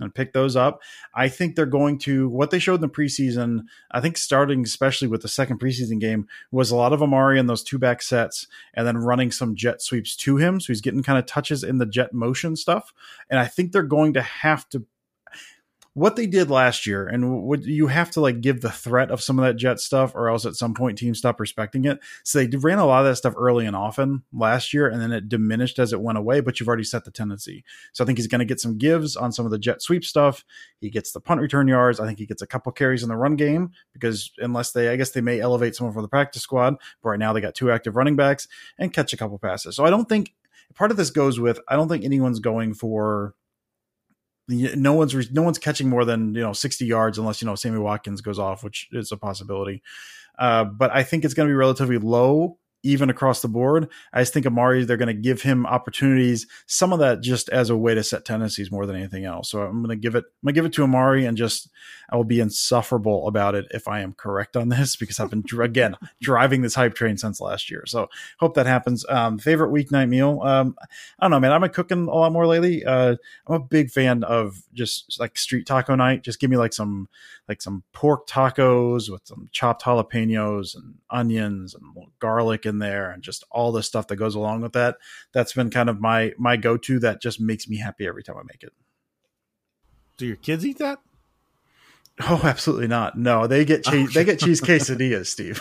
and 0.00 0.14
pick 0.14 0.32
those 0.32 0.56
up. 0.56 0.80
I 1.14 1.28
think 1.28 1.54
they're 1.54 1.66
going 1.66 1.98
to 2.00 2.28
what 2.28 2.50
they 2.50 2.58
showed 2.58 2.76
in 2.76 2.80
the 2.80 2.88
preseason. 2.88 3.64
I 3.90 4.00
think 4.00 4.16
starting 4.16 4.62
especially 4.62 5.08
with 5.08 5.22
the 5.22 5.28
second 5.28 5.60
preseason 5.60 6.00
game 6.00 6.26
was 6.50 6.70
a 6.70 6.76
lot 6.76 6.92
of 6.92 7.02
Amari 7.02 7.38
in 7.38 7.46
those 7.46 7.62
two 7.62 7.78
back 7.78 8.02
sets, 8.02 8.46
and 8.74 8.86
then 8.86 8.98
running 8.98 9.30
some 9.30 9.54
jet 9.54 9.82
sweeps 9.82 10.16
to 10.16 10.36
him. 10.36 10.60
So 10.60 10.68
he's 10.68 10.80
getting 10.80 11.02
kind 11.02 11.18
of 11.18 11.26
touches 11.26 11.62
in 11.62 11.78
the 11.78 11.86
jet 11.86 12.12
motion 12.12 12.56
stuff. 12.56 12.92
And 13.28 13.38
I 13.38 13.46
think 13.46 13.72
they're 13.72 13.82
going 13.82 14.14
to 14.14 14.22
have 14.22 14.68
to 14.70 14.84
what 15.94 16.14
they 16.14 16.26
did 16.26 16.50
last 16.50 16.86
year, 16.86 17.06
and 17.06 17.42
would 17.44 17.64
you 17.64 17.88
have 17.88 18.12
to 18.12 18.20
like 18.20 18.40
give 18.40 18.60
the 18.60 18.70
threat 18.70 19.10
of 19.10 19.20
some 19.20 19.38
of 19.38 19.44
that 19.44 19.56
jet 19.56 19.80
stuff, 19.80 20.14
or 20.14 20.28
else 20.28 20.46
at 20.46 20.54
some 20.54 20.72
point 20.72 20.96
teams 20.96 21.18
stop 21.18 21.40
respecting 21.40 21.84
it. 21.84 21.98
So 22.22 22.44
they 22.44 22.56
ran 22.56 22.78
a 22.78 22.86
lot 22.86 23.00
of 23.00 23.06
that 23.06 23.16
stuff 23.16 23.34
early 23.36 23.66
and 23.66 23.74
often 23.74 24.22
last 24.32 24.72
year, 24.72 24.88
and 24.88 25.00
then 25.00 25.10
it 25.10 25.28
diminished 25.28 25.78
as 25.80 25.92
it 25.92 26.00
went 26.00 26.18
away. 26.18 26.40
But 26.40 26.60
you've 26.60 26.68
already 26.68 26.84
set 26.84 27.04
the 27.04 27.10
tendency. 27.10 27.64
So 27.92 28.04
I 28.04 28.06
think 28.06 28.18
he's 28.18 28.28
going 28.28 28.38
to 28.38 28.44
get 28.44 28.60
some 28.60 28.78
gives 28.78 29.16
on 29.16 29.32
some 29.32 29.44
of 29.44 29.50
the 29.50 29.58
jet 29.58 29.82
sweep 29.82 30.04
stuff. 30.04 30.44
He 30.80 30.90
gets 30.90 31.10
the 31.10 31.20
punt 31.20 31.40
return 31.40 31.66
yards. 31.66 31.98
I 31.98 32.06
think 32.06 32.20
he 32.20 32.26
gets 32.26 32.42
a 32.42 32.46
couple 32.46 32.70
carries 32.70 33.02
in 33.02 33.08
the 33.08 33.16
run 33.16 33.34
game 33.34 33.72
because 33.92 34.30
unless 34.38 34.70
they, 34.70 34.90
I 34.90 34.96
guess 34.96 35.10
they 35.10 35.20
may 35.20 35.40
elevate 35.40 35.74
someone 35.74 35.92
from 35.92 36.02
the 36.02 36.08
practice 36.08 36.42
squad. 36.42 36.76
But 37.02 37.10
right 37.10 37.18
now 37.18 37.32
they 37.32 37.40
got 37.40 37.56
two 37.56 37.72
active 37.72 37.96
running 37.96 38.16
backs 38.16 38.46
and 38.78 38.92
catch 38.92 39.12
a 39.12 39.16
couple 39.16 39.38
passes. 39.38 39.74
So 39.74 39.84
I 39.84 39.90
don't 39.90 40.08
think 40.08 40.34
part 40.74 40.90
of 40.90 40.96
this 40.96 41.10
goes 41.10 41.40
with 41.40 41.58
I 41.68 41.76
don't 41.76 41.88
think 41.88 42.04
anyone's 42.04 42.38
going 42.38 42.74
for 42.74 43.34
no 44.50 44.92
one's 44.92 45.30
no 45.30 45.42
one's 45.42 45.58
catching 45.58 45.88
more 45.88 46.04
than 46.04 46.34
you 46.34 46.42
know 46.42 46.52
60 46.52 46.84
yards 46.84 47.18
unless 47.18 47.40
you 47.40 47.46
know 47.46 47.54
Sammy 47.54 47.78
Watkins 47.78 48.20
goes 48.20 48.38
off, 48.38 48.62
which 48.64 48.88
is 48.92 49.12
a 49.12 49.16
possibility. 49.16 49.82
Uh, 50.38 50.64
but 50.64 50.90
I 50.90 51.02
think 51.02 51.24
it's 51.24 51.34
going 51.34 51.48
to 51.48 51.52
be 51.52 51.56
relatively 51.56 51.98
low 51.98 52.58
even 52.82 53.10
across 53.10 53.42
the 53.42 53.48
board. 53.48 53.88
I 54.12 54.22
just 54.22 54.32
think 54.32 54.46
Amari, 54.46 54.84
they're 54.84 54.96
going 54.96 55.14
to 55.14 55.22
give 55.22 55.42
him 55.42 55.66
opportunities, 55.66 56.46
some 56.66 56.92
of 56.92 56.98
that 57.00 57.20
just 57.20 57.48
as 57.50 57.70
a 57.70 57.76
way 57.76 57.94
to 57.94 58.02
set 58.02 58.24
tendencies 58.24 58.70
more 58.70 58.86
than 58.86 58.96
anything 58.96 59.24
else. 59.24 59.50
So 59.50 59.62
I'm 59.62 59.82
going 59.82 59.90
to 59.90 59.96
give 59.96 60.14
it, 60.14 60.24
I'm 60.24 60.46
going 60.46 60.54
to 60.54 60.58
give 60.58 60.64
it 60.64 60.72
to 60.74 60.84
Amari 60.84 61.26
and 61.26 61.36
just, 61.36 61.68
I 62.10 62.16
will 62.16 62.24
be 62.24 62.40
insufferable 62.40 63.28
about 63.28 63.54
it 63.54 63.66
if 63.70 63.88
I 63.88 64.00
am 64.00 64.12
correct 64.12 64.56
on 64.56 64.68
this 64.68 64.96
because 64.96 65.20
I've 65.20 65.30
been, 65.30 65.44
again, 65.60 65.96
driving 66.20 66.62
this 66.62 66.74
hype 66.74 66.94
train 66.94 67.16
since 67.16 67.40
last 67.40 67.70
year. 67.70 67.84
So 67.86 68.08
hope 68.38 68.54
that 68.54 68.66
happens. 68.66 69.04
Um, 69.08 69.38
favorite 69.38 69.70
weeknight 69.70 70.08
meal. 70.08 70.40
Um, 70.42 70.76
I 71.18 71.24
don't 71.24 71.30
know, 71.30 71.40
man. 71.40 71.52
I've 71.52 71.60
been 71.60 71.70
cooking 71.70 72.08
a 72.08 72.14
lot 72.14 72.32
more 72.32 72.46
lately. 72.46 72.84
Uh, 72.84 73.16
I'm 73.46 73.54
a 73.54 73.60
big 73.60 73.90
fan 73.90 74.24
of 74.24 74.62
just 74.74 75.18
like 75.20 75.38
street 75.38 75.66
taco 75.66 75.94
night. 75.94 76.22
Just 76.22 76.40
give 76.40 76.50
me 76.50 76.56
like 76.56 76.72
some, 76.72 77.08
like 77.48 77.62
some 77.62 77.84
pork 77.92 78.26
tacos 78.28 79.10
with 79.10 79.22
some 79.24 79.48
chopped 79.52 79.84
jalapenos 79.84 80.74
and 80.74 80.94
onions 81.10 81.74
and 81.74 81.84
garlic 82.18 82.66
in 82.66 82.78
there 82.78 83.10
and 83.10 83.22
just 83.22 83.44
all 83.50 83.72
the 83.72 83.82
stuff 83.82 84.08
that 84.08 84.16
goes 84.16 84.34
along 84.34 84.60
with 84.60 84.72
that. 84.72 84.96
That's 85.32 85.52
been 85.52 85.70
kind 85.70 85.88
of 85.88 86.00
my 86.00 86.32
my 86.38 86.56
go 86.56 86.76
to. 86.76 86.98
That 86.98 87.20
just 87.20 87.40
makes 87.40 87.68
me 87.68 87.78
happy 87.78 88.06
every 88.06 88.22
time 88.22 88.36
I 88.36 88.42
make 88.42 88.62
it. 88.62 88.72
Do 90.16 90.26
your 90.26 90.36
kids 90.36 90.66
eat 90.66 90.78
that? 90.78 90.98
Oh, 92.22 92.40
absolutely 92.44 92.88
not. 92.88 93.18
No, 93.18 93.46
they 93.46 93.64
get 93.64 93.84
cheese. 93.84 94.12
they 94.12 94.24
get 94.24 94.40
cheese 94.40 94.60
quesadillas, 94.60 95.26
Steve. 95.26 95.60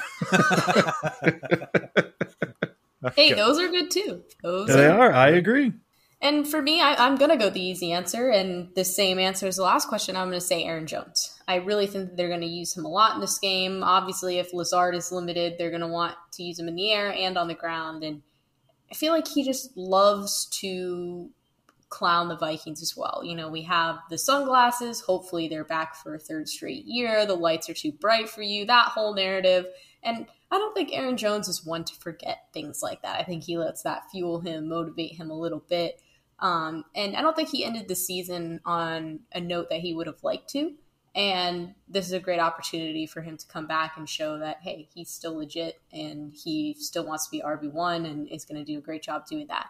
hey, 3.16 3.34
those 3.34 3.60
are 3.60 3.70
good 3.70 3.92
too. 3.92 4.24
Those 4.44 4.68
they 4.68 4.88
are. 4.88 5.12
are. 5.12 5.14
I 5.14 5.30
agree. 5.30 5.74
And 6.22 6.46
for 6.46 6.62
me, 6.62 6.82
I, 6.82 7.08
am 7.08 7.16
going 7.16 7.32
to 7.32 7.38
go 7.38 7.50
the 7.50 7.62
easy 7.62 7.94
answer. 7.94 8.30
And 8.30 8.70
the 8.76 8.84
same 8.84 9.20
answer 9.20 9.48
as 9.48 9.56
the 9.56 9.64
last 9.64 9.88
question. 9.88 10.18
I'm 10.18 10.28
going 10.28 10.40
to 10.40 10.46
say 10.46 10.64
Aaron 10.64 10.86
Jones. 10.86 11.40
I 11.48 11.56
really 11.56 11.88
think 11.88 12.10
that 12.10 12.18
they're 12.18 12.28
going 12.28 12.42
to 12.42 12.48
use 12.48 12.76
him 12.76 12.86
a 12.86 12.90
lot 12.90 13.16
in 13.16 13.22
this 13.22 13.40
game. 13.40 13.84
Obviously, 13.84 14.38
if 14.38 14.54
Lazard 14.54 14.96
is 14.96 15.12
limited, 15.12 15.56
they're 15.58 15.70
going 15.70 15.82
to 15.82 15.88
want 15.88 16.16
to 16.34 16.44
use 16.44 16.60
him 16.60 16.68
in 16.68 16.76
the 16.76 16.92
air 16.92 17.14
and 17.14 17.38
on 17.38 17.48
the 17.48 17.54
ground. 17.54 18.04
And 18.04 18.22
I 18.92 18.96
feel 18.96 19.14
like 19.14 19.28
he 19.30 19.44
just 19.44 19.76
loves 19.78 20.48
to 20.60 21.30
clown 21.90 22.30
the 22.30 22.38
Vikings 22.38 22.82
as 22.82 22.96
well. 22.96 23.22
You 23.24 23.36
know, 23.36 23.50
we 23.50 23.64
have 23.64 24.00
the 24.10 24.18
sunglasses. 24.18 25.02
Hopefully, 25.02 25.48
they're 25.48 25.64
back 25.64 25.96
for 25.96 26.16
a 26.16 26.20
third 26.20 26.48
straight 26.48 26.86
year. 26.86 27.26
The 27.26 27.36
lights 27.36 27.70
are 27.70 27.74
too 27.74 27.92
bright 27.92 28.30
for 28.30 28.42
you. 28.42 28.66
That 28.66 28.90
whole 28.90 29.14
narrative. 29.14 29.66
And 30.04 30.28
I 30.52 30.58
don't 30.58 30.74
think 30.74 30.92
Aaron 30.94 31.18
Jones 31.18 31.48
is 31.48 31.66
one 31.66 31.84
to 31.86 31.96
forget 31.96 32.48
things 32.54 32.82
like 32.82 33.02
that. 33.02 33.20
I 33.20 33.24
think 33.24 33.44
he 33.44 33.58
lets 33.58 33.84
that 33.84 34.10
fuel 34.12 34.40
him, 34.40 34.70
motivate 34.70 35.16
him 35.16 35.30
a 35.30 35.40
little 35.40 35.64
bit. 35.68 36.02
Um, 36.40 36.86
and 36.96 37.16
I 37.16 37.22
don't 37.22 37.36
think 37.36 37.50
he 37.50 37.66
ended 37.66 37.88
the 37.88 37.96
season 37.96 38.62
on 38.66 39.20
a 39.34 39.42
note 39.42 39.70
that 39.70 39.82
he 39.82 39.94
would 39.94 40.08
have 40.08 40.24
liked 40.24 40.50
to. 40.52 40.74
And 41.16 41.74
this 41.88 42.06
is 42.06 42.14
a 42.14 42.20
great 42.20 42.40
opportunity 42.40 43.06
for 43.06 43.22
him 43.22 43.36
to 43.36 43.48
come 43.48 43.68
back 43.68 43.98
and 43.98 44.08
show 44.08 44.40
that, 44.40 44.58
hey, 44.62 44.88
he's 44.94 45.10
still 45.10 45.38
legit 45.38 45.82
and 45.92 46.32
he 46.34 46.76
still 46.80 47.06
wants 47.06 47.26
to 47.26 47.32
be 47.32 47.42
RB1 47.42 48.10
and 48.10 48.28
is 48.30 48.46
going 48.46 48.64
to 48.64 48.72
do 48.72 48.78
a 48.78 48.82
great 48.82 49.04
job 49.04 49.26
doing 49.26 49.48
that. 49.48 49.68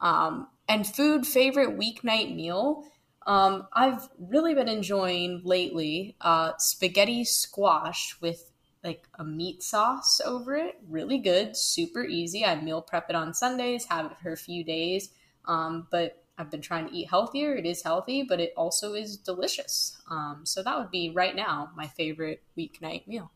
Um, 0.00 0.48
and 0.68 0.86
food 0.86 1.26
favorite 1.26 1.78
weeknight 1.78 2.34
meal. 2.34 2.84
Um, 3.26 3.66
I've 3.72 4.08
really 4.18 4.54
been 4.54 4.68
enjoying 4.68 5.42
lately 5.44 6.16
uh, 6.20 6.52
spaghetti 6.58 7.24
squash 7.24 8.16
with 8.20 8.50
like 8.84 9.08
a 9.18 9.24
meat 9.24 9.62
sauce 9.62 10.20
over 10.24 10.54
it. 10.54 10.76
Really 10.88 11.18
good, 11.18 11.56
super 11.56 12.04
easy. 12.04 12.44
I 12.44 12.60
meal 12.60 12.80
prep 12.80 13.10
it 13.10 13.16
on 13.16 13.34
Sundays, 13.34 13.86
have 13.86 14.06
it 14.06 14.18
for 14.18 14.32
a 14.32 14.36
few 14.36 14.62
days 14.62 15.10
um, 15.46 15.86
but 15.90 16.22
I've 16.38 16.50
been 16.50 16.60
trying 16.60 16.88
to 16.88 16.94
eat 16.94 17.08
healthier. 17.08 17.54
It 17.54 17.64
is 17.64 17.82
healthy, 17.82 18.22
but 18.22 18.40
it 18.40 18.52
also 18.56 18.94
is 18.94 19.16
delicious. 19.16 19.96
Um, 20.10 20.40
so 20.44 20.62
that 20.62 20.78
would 20.78 20.90
be 20.90 21.10
right 21.10 21.34
now 21.34 21.70
my 21.76 21.86
favorite 21.86 22.42
weeknight 22.58 23.06
meal. 23.06 23.30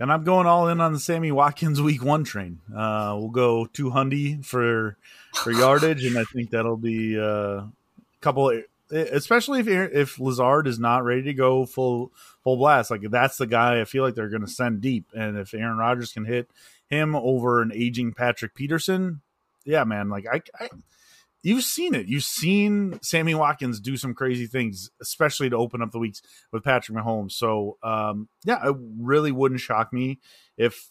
And 0.00 0.10
I'm 0.10 0.24
going 0.24 0.46
all 0.46 0.66
in 0.68 0.80
on 0.80 0.94
the 0.94 0.98
Sammy 0.98 1.30
Watkins 1.30 1.80
week 1.82 2.02
one 2.02 2.24
train. 2.24 2.60
Uh, 2.74 3.14
we'll 3.18 3.28
go 3.28 3.66
two 3.66 3.90
hundy 3.90 4.44
for 4.44 4.96
for 5.34 5.52
yardage, 5.52 6.04
and 6.04 6.18
I 6.18 6.24
think 6.24 6.50
that'll 6.50 6.76
be 6.76 7.18
uh, 7.18 7.22
a 7.22 7.72
couple. 8.20 8.62
Especially 8.90 9.60
if 9.60 9.68
if 9.68 10.18
Lazard 10.18 10.66
is 10.66 10.80
not 10.80 11.04
ready 11.04 11.22
to 11.22 11.34
go 11.34 11.66
full 11.66 12.10
full 12.42 12.56
blast, 12.56 12.90
like 12.90 13.02
that's 13.10 13.36
the 13.36 13.46
guy 13.46 13.80
I 13.80 13.84
feel 13.84 14.02
like 14.02 14.14
they're 14.14 14.28
going 14.28 14.40
to 14.40 14.48
send 14.48 14.80
deep. 14.80 15.04
And 15.14 15.38
if 15.38 15.54
Aaron 15.54 15.76
Rodgers 15.76 16.12
can 16.12 16.24
hit 16.24 16.50
him 16.88 17.14
over 17.14 17.62
an 17.62 17.70
aging 17.72 18.14
Patrick 18.14 18.54
Peterson, 18.54 19.20
yeah, 19.64 19.84
man, 19.84 20.08
like 20.08 20.26
I, 20.26 20.40
I 20.58 20.70
you've 21.42 21.64
seen 21.64 21.94
it. 21.94 22.06
You've 22.06 22.24
seen 22.24 22.98
Sammy 23.02 23.34
Watkins 23.34 23.80
do 23.80 23.96
some 23.96 24.14
crazy 24.14 24.46
things, 24.46 24.90
especially 25.00 25.50
to 25.50 25.56
open 25.56 25.82
up 25.82 25.90
the 25.90 25.98
weeks 25.98 26.22
with 26.52 26.64
Patrick 26.64 26.96
Mahomes. 26.96 27.32
So, 27.32 27.78
um, 27.82 28.28
yeah, 28.44 28.68
it 28.68 28.76
really 28.98 29.32
wouldn't 29.32 29.60
shock 29.60 29.92
me 29.92 30.20
if 30.56 30.90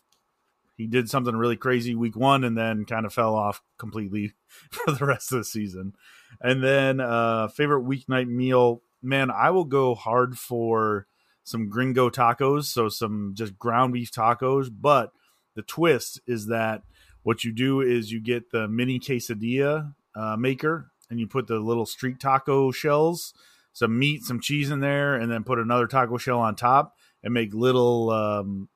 he 0.76 0.88
did 0.88 1.10
something 1.10 1.36
really 1.36 1.58
crazy 1.58 1.94
week 1.94 2.16
one 2.16 2.44
and 2.44 2.58
then 2.58 2.86
kind 2.86 3.06
of 3.06 3.14
fell 3.14 3.36
off 3.36 3.62
completely 3.78 4.34
for 4.72 4.92
the 4.92 5.06
rest 5.06 5.32
of 5.32 5.40
the 5.40 5.44
season. 5.44 5.94
And 6.42 6.64
then, 6.64 7.00
uh, 7.00 7.50
favorite 7.50 7.84
weeknight 7.84 8.28
meal, 8.28 8.82
man, 9.02 9.30
I 9.32 9.50
will 9.52 9.66
go 9.66 9.96
hard 9.96 10.38
for 10.38 11.08
some 11.44 11.70
gringo 11.70 12.10
tacos. 12.10 12.66
So, 12.66 12.90
some 12.90 13.34
just 13.36 13.58
ground 13.58 13.94
beef 13.94 14.12
tacos. 14.12 14.70
But 14.72 15.12
the 15.56 15.62
twist 15.62 16.22
is 16.28 16.48
that 16.48 16.84
what 17.24 17.44
you 17.44 17.52
do 17.52 17.82
is 17.82 18.12
you 18.12 18.22
get 18.22 18.52
the 18.52 18.68
mini 18.68 19.00
quesadilla 19.00 19.94
uh, 20.16 20.36
maker 20.38 20.92
and 21.10 21.20
you 21.20 21.28
put 21.28 21.48
the 21.48 21.60
little 21.60 21.86
street 21.86 22.20
taco 22.20 22.72
shells, 22.72 23.34
some 23.74 23.98
meat, 23.98 24.24
some 24.24 24.40
cheese 24.40 24.70
in 24.70 24.80
there, 24.80 25.16
and 25.16 25.32
then 25.32 25.44
put 25.44 25.60
another 25.60 25.88
taco 25.88 26.18
shell 26.18 26.40
on 26.40 26.56
top 26.56 26.96
and 27.24 27.34
make 27.34 27.54
little 27.54 28.10
um, 28.12 28.70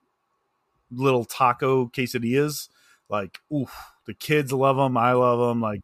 little 0.92 1.26
taco 1.26 1.88
quesadillas 1.88 2.70
like 3.14 3.40
oof, 3.54 3.72
the 4.06 4.14
kids 4.14 4.52
love 4.52 4.78
them. 4.78 4.98
I 4.98 5.14
love 5.14 5.40
them. 5.40 5.62
Like 5.62 5.82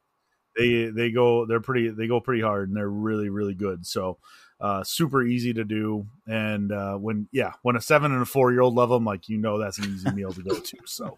they 0.57 0.85
they 0.85 1.11
go 1.11 1.45
they're 1.45 1.61
pretty 1.61 1.89
they 1.89 2.07
go 2.07 2.19
pretty 2.19 2.41
hard 2.41 2.69
and 2.69 2.75
they're 2.75 2.89
really 2.89 3.29
really 3.29 3.53
good. 3.53 3.85
So 3.85 4.17
uh, 4.59 4.83
super 4.83 5.23
easy 5.23 5.53
to 5.53 5.63
do. 5.63 6.07
And 6.27 6.71
uh, 6.71 6.95
when 6.95 7.27
yeah, 7.31 7.53
when 7.61 7.75
a 7.75 7.81
seven 7.81 8.11
and 8.11 8.23
a 8.23 8.25
four 8.25 8.51
year 8.51 8.61
old 8.61 8.73
love 8.73 8.89
them, 8.89 9.05
like 9.05 9.29
you 9.29 9.37
know 9.37 9.59
that's 9.59 9.77
an 9.77 9.85
easy 9.85 10.11
meal 10.11 10.33
to 10.33 10.41
go 10.41 10.55
to. 10.55 10.77
So 10.85 11.17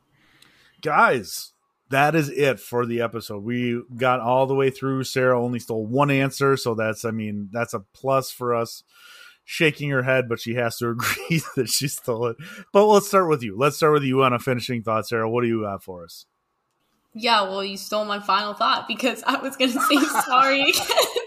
guys, 0.82 1.52
that 1.90 2.14
is 2.14 2.28
it 2.28 2.60
for 2.60 2.86
the 2.86 3.00
episode. 3.00 3.42
We 3.42 3.82
got 3.96 4.20
all 4.20 4.46
the 4.46 4.54
way 4.54 4.70
through. 4.70 5.04
Sarah 5.04 5.40
only 5.42 5.58
stole 5.58 5.86
one 5.86 6.10
answer, 6.10 6.56
so 6.56 6.74
that's 6.74 7.04
I 7.04 7.10
mean 7.10 7.48
that's 7.52 7.74
a 7.74 7.80
plus 7.94 8.30
for 8.30 8.54
us. 8.54 8.82
Shaking 9.50 9.88
her 9.88 10.02
head, 10.02 10.28
but 10.28 10.40
she 10.40 10.56
has 10.56 10.76
to 10.76 10.88
agree 10.90 11.40
that 11.56 11.70
she 11.70 11.88
stole 11.88 12.26
it. 12.26 12.36
But 12.70 12.84
let's 12.84 13.08
start 13.08 13.30
with 13.30 13.42
you. 13.42 13.56
Let's 13.56 13.76
start 13.76 13.94
with 13.94 14.02
you 14.02 14.22
on 14.22 14.34
a 14.34 14.38
finishing 14.38 14.82
thought, 14.82 15.08
Sarah. 15.08 15.30
What 15.30 15.40
do 15.40 15.48
you 15.48 15.62
have 15.62 15.82
for 15.82 16.04
us? 16.04 16.26
Yeah, 17.14 17.42
well, 17.42 17.64
you 17.64 17.76
stole 17.76 18.04
my 18.04 18.20
final 18.20 18.52
thought 18.52 18.86
because 18.86 19.22
I 19.26 19.38
was 19.38 19.56
going 19.56 19.72
to 19.72 19.80
say 19.80 19.96
sorry 20.26 20.62
again 20.62 20.74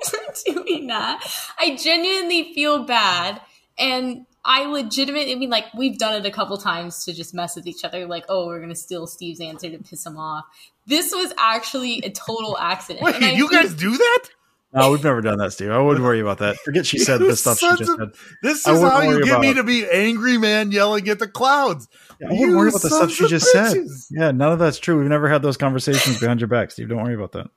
for 0.06 0.54
doing 0.54 0.88
that. 0.88 1.28
I 1.60 1.76
genuinely 1.76 2.54
feel 2.54 2.84
bad. 2.84 3.42
And 3.78 4.26
I 4.44 4.66
legitimately 4.66 5.34
I 5.34 5.36
mean, 5.36 5.50
like, 5.50 5.66
we've 5.76 5.98
done 5.98 6.14
it 6.16 6.26
a 6.26 6.32
couple 6.32 6.58
times 6.58 7.06
to 7.06 7.14
just 7.14 7.34
mess 7.34 7.56
with 7.56 7.68
each 7.68 7.84
other, 7.84 8.06
like, 8.08 8.26
oh, 8.28 8.48
we're 8.48 8.58
going 8.58 8.70
to 8.70 8.76
steal 8.76 9.08
Steve's 9.08 9.40
answer 9.40 9.70
to 9.70 9.78
piss 9.78 10.06
him 10.06 10.18
off. 10.18 10.46
This 10.88 11.12
was 11.14 11.34
actually 11.38 12.00
a 12.00 12.10
total 12.10 12.58
accident. 12.58 13.04
Wait, 13.04 13.36
you 13.36 13.50
guys 13.50 13.74
do 13.74 13.92
that? 13.96 14.30
No, 14.74 14.92
we've 14.92 15.04
never 15.04 15.20
done 15.22 15.38
that, 15.40 15.52
Steve. 15.52 15.70
I 15.70 15.80
wouldn't 15.80 16.04
worry 16.04 16.22
about 16.22 16.38
that. 16.38 16.56
Forget 16.58 16.86
she 16.86 16.98
said 16.98 17.20
the 17.20 17.36
stuff 17.36 17.60
she 17.60 17.68
just 17.76 17.86
said. 17.98 18.12
This 18.42 18.66
is 18.66 18.82
how 18.82 19.02
you 19.02 19.24
get 19.24 19.42
me 19.42 19.54
to 19.54 19.64
be 19.64 19.86
angry 19.90 20.38
man 20.38 20.72
yelling 20.72 21.10
at 21.10 21.20
the 21.20 21.28
clouds. 21.28 21.90
Yeah, 22.22 22.30
I 22.30 22.32
wouldn't 22.32 22.56
worry 22.56 22.70
about 22.70 22.82
the 22.82 22.90
stuff 22.90 23.12
she 23.12 23.28
just 23.28 23.54
bitches. 23.54 23.88
said. 23.90 24.18
Yeah, 24.18 24.32
none 24.32 24.54
of 24.54 24.60
that's 24.60 24.80
true. 24.80 24.98
We've 25.00 25.10
never 25.10 25.28
had 25.28 25.42
those 25.42 25.58
conversations 25.58 26.20
behind 26.22 26.40
your 26.40 26.48
back, 26.48 26.72
Steve. 26.72 26.88
Don't 26.88 27.04
worry 27.04 27.16
about 27.16 27.34
that. 27.34 27.48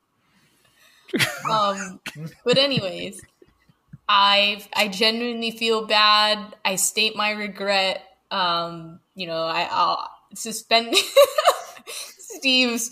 Um, 1.49 2.01
but 2.45 2.59
anyways, 2.59 3.23
I 4.09 4.65
I 4.75 4.89
genuinely 4.89 5.51
feel 5.51 5.87
bad. 5.87 6.55
I 6.65 6.77
state 6.77 7.17
my 7.17 7.31
regret. 7.31 8.03
Um, 8.31 9.01
you 9.15 9.27
know, 9.27 9.45
I, 9.45 9.69
I'll 9.71 10.11
suspend 10.35 10.95
Steve's 11.87 12.91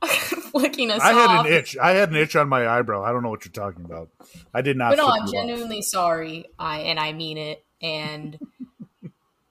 flicking 0.52 0.90
us 0.90 1.02
I 1.02 1.12
had 1.12 1.30
off. 1.30 1.46
an 1.46 1.52
itch. 1.52 1.76
I 1.76 1.90
had 1.90 2.10
an 2.10 2.16
itch 2.16 2.36
on 2.36 2.48
my 2.48 2.68
eyebrow. 2.68 3.02
I 3.02 3.12
don't 3.12 3.22
know 3.22 3.30
what 3.30 3.44
you're 3.44 3.52
talking 3.52 3.84
about. 3.84 4.08
I 4.54 4.62
did 4.62 4.76
not. 4.76 4.90
But 4.90 4.98
no, 4.98 5.08
I'm 5.08 5.30
genuinely 5.30 5.78
off. 5.78 5.84
sorry. 5.84 6.46
I 6.58 6.80
and 6.80 6.98
I 7.00 7.12
mean 7.12 7.36
it. 7.38 7.64
And 7.82 8.38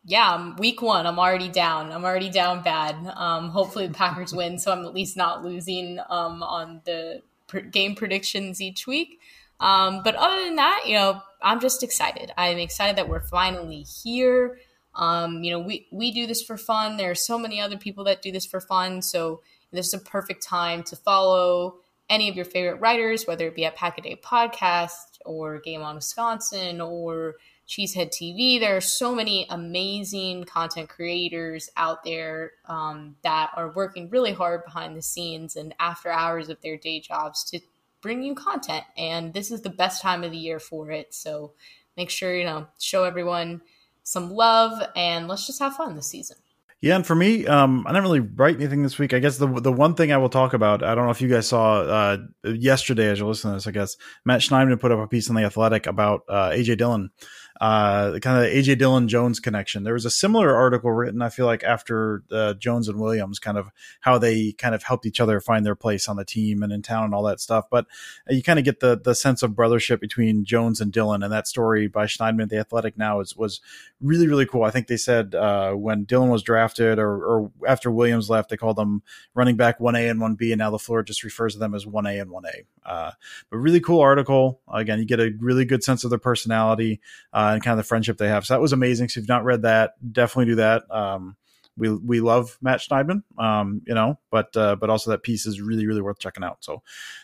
yeah, 0.05 0.33
I'm 0.33 0.55
week 0.55 0.81
one. 0.81 1.05
I'm 1.05 1.19
already 1.19 1.49
down. 1.49 1.91
I'm 1.91 2.05
already 2.05 2.29
down 2.29 2.63
bad. 2.63 2.95
Um, 3.15 3.49
hopefully 3.49 3.87
the 3.87 3.93
Packers 3.93 4.33
win, 4.33 4.57
so 4.57 4.71
I'm 4.71 4.85
at 4.85 4.93
least 4.93 5.17
not 5.17 5.43
losing 5.43 5.99
um, 6.09 6.41
on 6.43 6.81
the 6.85 7.21
pr- 7.47 7.59
game 7.59 7.93
predictions 7.95 8.61
each 8.61 8.87
week. 8.87 9.19
Um, 9.59 10.01
but 10.03 10.15
other 10.15 10.43
than 10.43 10.55
that, 10.55 10.83
you 10.85 10.95
know, 10.95 11.21
I'm 11.41 11.59
just 11.59 11.83
excited. 11.83 12.31
I'm 12.37 12.57
excited 12.57 12.97
that 12.97 13.09
we're 13.09 13.21
finally 13.21 13.85
here. 14.03 14.59
Um, 14.95 15.43
you 15.43 15.51
know, 15.51 15.59
we 15.59 15.87
we 15.91 16.11
do 16.11 16.25
this 16.25 16.41
for 16.41 16.57
fun. 16.57 16.97
There 16.97 17.11
are 17.11 17.15
so 17.15 17.37
many 17.37 17.61
other 17.61 17.77
people 17.77 18.03
that 18.05 18.21
do 18.21 18.31
this 18.31 18.45
for 18.45 18.59
fun, 18.59 19.01
so 19.01 19.41
this 19.71 19.87
is 19.87 19.93
a 19.93 19.99
perfect 19.99 20.43
time 20.43 20.83
to 20.83 20.95
follow 20.95 21.77
any 22.09 22.29
of 22.29 22.35
your 22.35 22.45
favorite 22.45 22.79
writers, 22.79 23.25
whether 23.25 23.47
it 23.47 23.55
be 23.55 23.65
at 23.65 23.75
Pack 23.75 23.97
a 23.97 24.01
Day 24.01 24.19
Podcast 24.23 25.19
or 25.25 25.59
Game 25.59 25.81
on 25.81 25.95
Wisconsin 25.95 26.79
or 26.81 27.35
Cheesehead 27.67 28.09
TV. 28.09 28.59
There 28.59 28.77
are 28.77 28.81
so 28.81 29.13
many 29.13 29.45
amazing 29.49 30.45
content 30.45 30.89
creators 30.89 31.69
out 31.75 32.03
there 32.03 32.53
um, 32.65 33.17
that 33.23 33.51
are 33.55 33.71
working 33.71 34.09
really 34.09 34.31
hard 34.31 34.63
behind 34.63 34.95
the 34.95 35.01
scenes 35.01 35.57
and 35.57 35.75
after 35.79 36.09
hours 36.09 36.49
of 36.49 36.61
their 36.61 36.77
day 36.77 37.01
jobs 37.01 37.43
to 37.51 37.59
bring 38.07 38.23
you 38.23 38.35
content. 38.35 38.85
And 38.97 39.33
this 39.33 39.51
is 39.51 39.61
the 39.61 39.69
best 39.69 40.01
time 40.01 40.23
of 40.23 40.31
the 40.31 40.37
year 40.37 40.59
for 40.59 40.91
it. 40.91 41.13
So 41.13 41.51
make 41.97 42.09
sure, 42.09 42.33
you 42.33 42.45
know, 42.45 42.67
show 42.79 43.03
everyone 43.03 43.61
some 44.03 44.31
love 44.31 44.81
and 44.95 45.27
let's 45.27 45.45
just 45.45 45.59
have 45.59 45.75
fun 45.75 45.93
this 45.95 46.07
season. 46.07 46.37
Yeah, 46.79 46.95
and 46.95 47.05
for 47.05 47.15
me, 47.15 47.45
um, 47.47 47.85
I 47.85 47.89
didn't 47.89 48.03
really 48.03 48.19
write 48.19 48.57
anything 48.57 48.83
this 48.83 48.99
week. 48.99 49.11
I 49.11 49.17
guess 49.19 49.39
the 49.39 49.47
the 49.47 49.71
one 49.71 49.95
thing 49.95 50.11
I 50.11 50.17
will 50.17 50.29
talk 50.29 50.53
about, 50.53 50.83
I 50.83 50.93
don't 50.93 51.05
know 51.05 51.11
if 51.11 51.21
you 51.21 51.27
guys 51.27 51.47
saw 51.47 51.81
uh, 51.81 52.17
yesterday 52.43 53.09
as 53.09 53.17
you're 53.17 53.27
listening 53.27 53.53
to 53.53 53.57
this. 53.57 53.67
I 53.67 53.71
guess 53.71 53.97
Matt 54.25 54.41
Schneidman 54.41 54.79
put 54.79 54.91
up 54.91 54.99
a 54.99 55.07
piece 55.07 55.27
in 55.27 55.33
the 55.33 55.41
Athletic 55.41 55.87
about 55.87 56.21
uh, 56.29 56.51
AJ 56.51 56.77
Dillon 56.77 57.09
uh, 57.59 58.19
kind 58.19 58.45
of 58.45 58.51
AJ 58.51 58.77
Dillon 58.77 59.07
Jones 59.07 59.39
connection. 59.39 59.83
There 59.83 59.93
was 59.93 60.05
a 60.05 60.11
similar 60.11 60.55
article 60.55 60.91
written, 60.91 61.21
I 61.21 61.29
feel 61.29 61.45
like, 61.45 61.63
after 61.63 62.23
uh, 62.31 62.53
Jones 62.53 62.87
and 62.87 62.99
Williams, 62.99 63.39
kind 63.39 63.57
of 63.57 63.69
how 64.01 64.17
they 64.17 64.51
kind 64.53 64.75
of 64.75 64.83
helped 64.83 65.05
each 65.05 65.19
other 65.19 65.39
find 65.39 65.65
their 65.65 65.75
place 65.75 66.07
on 66.07 66.17
the 66.17 66.25
team 66.25 66.61
and 66.61 66.71
in 66.71 66.81
town 66.81 67.05
and 67.05 67.13
all 67.15 67.23
that 67.23 67.39
stuff. 67.39 67.65
But 67.69 67.87
you 68.29 68.43
kind 68.43 68.59
of 68.59 68.65
get 68.65 68.79
the 68.79 68.99
the 69.03 69.15
sense 69.15 69.41
of 69.41 69.51
brothership 69.51 69.99
between 69.99 70.45
Jones 70.45 70.81
and 70.81 70.91
Dillon, 70.91 71.23
and 71.23 71.31
that 71.33 71.47
story 71.47 71.87
by 71.87 72.05
Schneidman, 72.05 72.49
the 72.49 72.59
Athletic, 72.59 72.97
now 72.97 73.19
is 73.21 73.35
was 73.35 73.59
really 74.01 74.27
really 74.27 74.45
cool. 74.45 74.63
I 74.63 74.71
think 74.71 74.87
they 74.87 74.97
said 74.97 75.33
uh, 75.33 75.73
when 75.73 76.03
Dillon 76.03 76.29
was 76.29 76.43
drafted 76.43 76.99
or, 76.99 77.25
or 77.25 77.51
after 77.67 77.89
Williams 77.89 78.29
left, 78.29 78.49
they 78.49 78.57
called 78.57 78.77
them 78.77 79.01
running 79.33 79.55
back 79.55 79.79
one 79.79 79.95
A 79.95 80.07
and 80.07 80.21
one 80.21 80.35
B, 80.35 80.51
and 80.51 80.59
now 80.59 80.71
LaFleur 80.71 81.05
just 81.05 81.23
refers 81.23 81.53
to 81.53 81.59
them 81.59 81.73
as 81.73 81.87
one 81.87 82.05
A 82.05 82.19
and 82.19 82.29
one 82.29 82.45
A. 82.45 82.65
Uh, 82.87 83.11
but 83.49 83.57
really 83.57 83.81
cool 83.81 83.99
article. 83.99 84.61
Again, 84.71 84.99
you 84.99 85.05
get 85.05 85.19
a 85.19 85.31
really 85.39 85.65
good 85.65 85.83
sense 85.83 86.03
of 86.03 86.09
their 86.09 86.19
personality. 86.19 87.01
Uh, 87.33 87.46
uh, 87.47 87.53
and 87.53 87.63
kind 87.63 87.79
of 87.79 87.85
the 87.85 87.87
friendship 87.87 88.17
they 88.17 88.27
have. 88.27 88.45
So 88.45 88.53
that 88.53 88.61
was 88.61 88.73
amazing. 88.73 89.09
So 89.09 89.19
if 89.19 89.23
you've 89.23 89.29
not 89.29 89.45
read 89.45 89.61
that, 89.63 89.93
definitely 90.13 90.51
do 90.51 90.55
that. 90.55 90.83
Um, 90.89 91.35
we 91.77 91.95
we 91.95 92.21
love 92.21 92.57
Matt 92.59 92.79
Schneidman, 92.79 93.21
um, 93.37 93.81
you 93.85 93.93
know, 93.93 94.17
but 94.31 94.55
uh, 94.57 94.75
but 94.75 94.89
also 94.89 95.11
that 95.11 95.21
piece 95.21 95.45
is 95.45 95.61
really 95.61 95.85
really 95.85 96.01
worth 96.01 96.17
checking 96.17 96.43
out. 96.43 96.57
So 96.61 96.81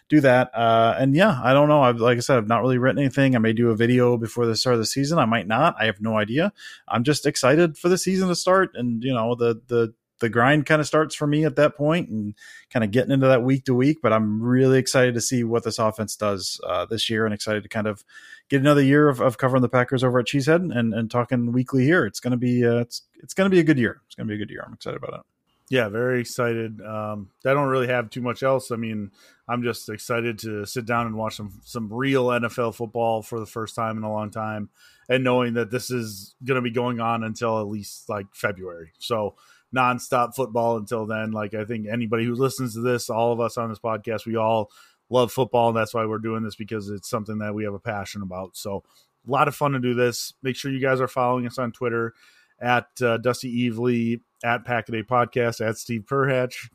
do 0.09 0.21
that. 0.21 0.51
Uh, 0.53 0.95
and 0.99 1.15
yeah, 1.15 1.39
I 1.43 1.53
don't 1.53 1.69
know. 1.69 1.81
I've 1.81 1.99
like 1.99 2.17
I 2.17 2.21
said, 2.21 2.37
I've 2.37 2.47
not 2.47 2.61
really 2.61 2.77
written 2.77 2.99
anything. 2.99 3.35
I 3.35 3.39
may 3.39 3.53
do 3.53 3.71
a 3.71 3.75
video 3.75 4.15
before 4.15 4.45
the 4.45 4.55
start 4.55 4.75
of 4.75 4.79
the 4.79 4.85
season. 4.85 5.17
I 5.17 5.25
might 5.25 5.47
not. 5.47 5.75
I 5.79 5.85
have 5.85 6.01
no 6.01 6.17
idea. 6.17 6.53
I'm 6.87 7.03
just 7.03 7.25
excited 7.25 7.77
for 7.77 7.89
the 7.89 7.97
season 7.97 8.27
to 8.27 8.35
start, 8.35 8.71
and 8.75 9.03
you 9.03 9.13
know 9.13 9.33
the 9.33 9.59
the 9.67 9.93
the 10.19 10.29
grind 10.29 10.65
kind 10.65 10.79
of 10.79 10.87
starts 10.87 11.15
for 11.15 11.27
me 11.27 11.43
at 11.43 11.55
that 11.57 11.75
point 11.75 12.09
and 12.09 12.35
kind 12.71 12.83
of 12.83 12.91
getting 12.91 13.11
into 13.11 13.27
that 13.27 13.43
week 13.43 13.65
to 13.65 13.73
week. 13.73 13.97
But 14.01 14.13
I'm 14.13 14.41
really 14.41 14.77
excited 14.77 15.15
to 15.15 15.21
see 15.21 15.43
what 15.43 15.63
this 15.63 15.79
offense 15.79 16.15
does 16.15 16.61
uh, 16.65 16.85
this 16.85 17.09
year 17.09 17.25
and 17.25 17.33
excited 17.33 17.63
to 17.63 17.69
kind 17.69 17.87
of 17.87 18.05
get 18.49 18.61
another 18.61 18.81
year 18.81 19.09
of, 19.09 19.21
of 19.21 19.37
covering 19.37 19.61
the 19.61 19.69
Packers 19.69 20.03
over 20.03 20.19
at 20.19 20.25
Cheesehead 20.25 20.75
and, 20.75 20.93
and 20.93 21.09
talking 21.09 21.51
weekly 21.51 21.83
here. 21.83 22.05
It's 22.05 22.19
to 22.19 22.37
be 22.37 22.65
uh, 22.65 22.77
it's 22.77 23.03
it's 23.15 23.33
to 23.33 23.49
be 23.49 23.59
a 23.59 23.63
good 23.63 23.79
year. 23.79 24.01
It's 24.05 24.15
to 24.15 24.25
be 24.25 24.35
a 24.35 24.37
good 24.37 24.49
year. 24.49 24.63
I'm 24.65 24.73
excited 24.73 24.97
about 25.01 25.19
it. 25.19 25.25
Yeah, 25.69 25.89
very 25.89 26.19
excited. 26.21 26.81
Um, 26.81 27.29
I 27.45 27.53
don't 27.53 27.69
really 27.69 27.87
have 27.87 28.09
too 28.09 28.21
much 28.21 28.43
else. 28.43 28.69
I 28.69 28.75
mean, 28.75 29.11
I'm 29.47 29.63
just 29.63 29.89
excited 29.89 30.37
to 30.39 30.65
sit 30.65 30.85
down 30.85 31.07
and 31.07 31.15
watch 31.15 31.37
some 31.37 31.61
some 31.63 31.91
real 31.91 32.27
NFL 32.27 32.75
football 32.75 33.21
for 33.21 33.39
the 33.39 33.45
first 33.45 33.75
time 33.75 33.97
in 33.97 34.03
a 34.03 34.11
long 34.11 34.29
time, 34.29 34.69
and 35.09 35.23
knowing 35.23 35.53
that 35.53 35.71
this 35.71 35.89
is 35.89 36.35
going 36.43 36.55
to 36.55 36.61
be 36.61 36.71
going 36.71 36.99
on 36.99 37.23
until 37.23 37.59
at 37.59 37.67
least 37.67 38.09
like 38.09 38.27
February. 38.33 38.91
So 38.99 39.35
nonstop 39.75 40.35
football 40.35 40.77
until 40.77 41.05
then. 41.05 41.31
Like 41.31 41.53
I 41.53 41.65
think 41.65 41.87
anybody 41.87 42.25
who 42.25 42.35
listens 42.35 42.75
to 42.75 42.81
this, 42.81 43.09
all 43.09 43.31
of 43.31 43.39
us 43.39 43.57
on 43.57 43.69
this 43.69 43.79
podcast, 43.79 44.25
we 44.25 44.35
all 44.35 44.69
love 45.09 45.31
football, 45.31 45.69
and 45.69 45.77
that's 45.77 45.93
why 45.93 46.05
we're 46.05 46.17
doing 46.19 46.43
this 46.43 46.55
because 46.55 46.89
it's 46.89 47.09
something 47.09 47.39
that 47.39 47.53
we 47.53 47.63
have 47.63 47.73
a 47.73 47.79
passion 47.79 48.21
about. 48.21 48.55
So 48.55 48.83
a 49.27 49.31
lot 49.31 49.47
of 49.47 49.55
fun 49.55 49.71
to 49.73 49.79
do 49.79 49.93
this. 49.93 50.33
Make 50.41 50.55
sure 50.55 50.71
you 50.71 50.81
guys 50.81 51.01
are 51.01 51.07
following 51.07 51.45
us 51.47 51.57
on 51.57 51.71
Twitter 51.71 52.13
at 52.59 52.87
uh, 53.01 53.17
Dusty 53.17 53.69
Evely, 53.69 54.21
at 54.43 54.65
Packaday 54.65 55.03
Podcast, 55.03 55.65
at 55.65 55.77
Steve 55.77 56.03
Perhatch. 56.05 56.69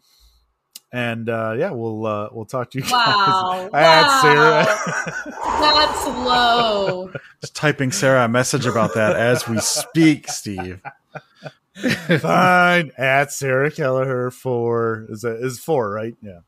And 0.90 1.28
uh, 1.28 1.54
yeah, 1.58 1.70
we'll 1.70 2.06
uh, 2.06 2.28
we'll 2.32 2.46
talk 2.46 2.70
to 2.70 2.78
you 2.78 2.84
wow. 2.90 3.68
guys. 3.70 3.72
Wow. 3.72 4.20
Sarah. 4.22 5.34
That's 5.60 6.06
low. 6.06 7.12
Just 7.42 7.54
typing 7.54 7.92
Sarah 7.92 8.24
a 8.24 8.28
message 8.28 8.64
about 8.64 8.94
that 8.94 9.14
as 9.14 9.46
we 9.46 9.58
speak, 9.58 10.28
Steve. 10.30 10.80
Fine. 12.20 12.92
At 12.96 13.32
Sarah 13.32 13.70
Kelleher 13.70 14.30
for 14.30 15.06
is 15.10 15.20
that 15.22 15.40
is 15.44 15.58
four, 15.58 15.90
right? 15.90 16.14
Yeah. 16.22 16.40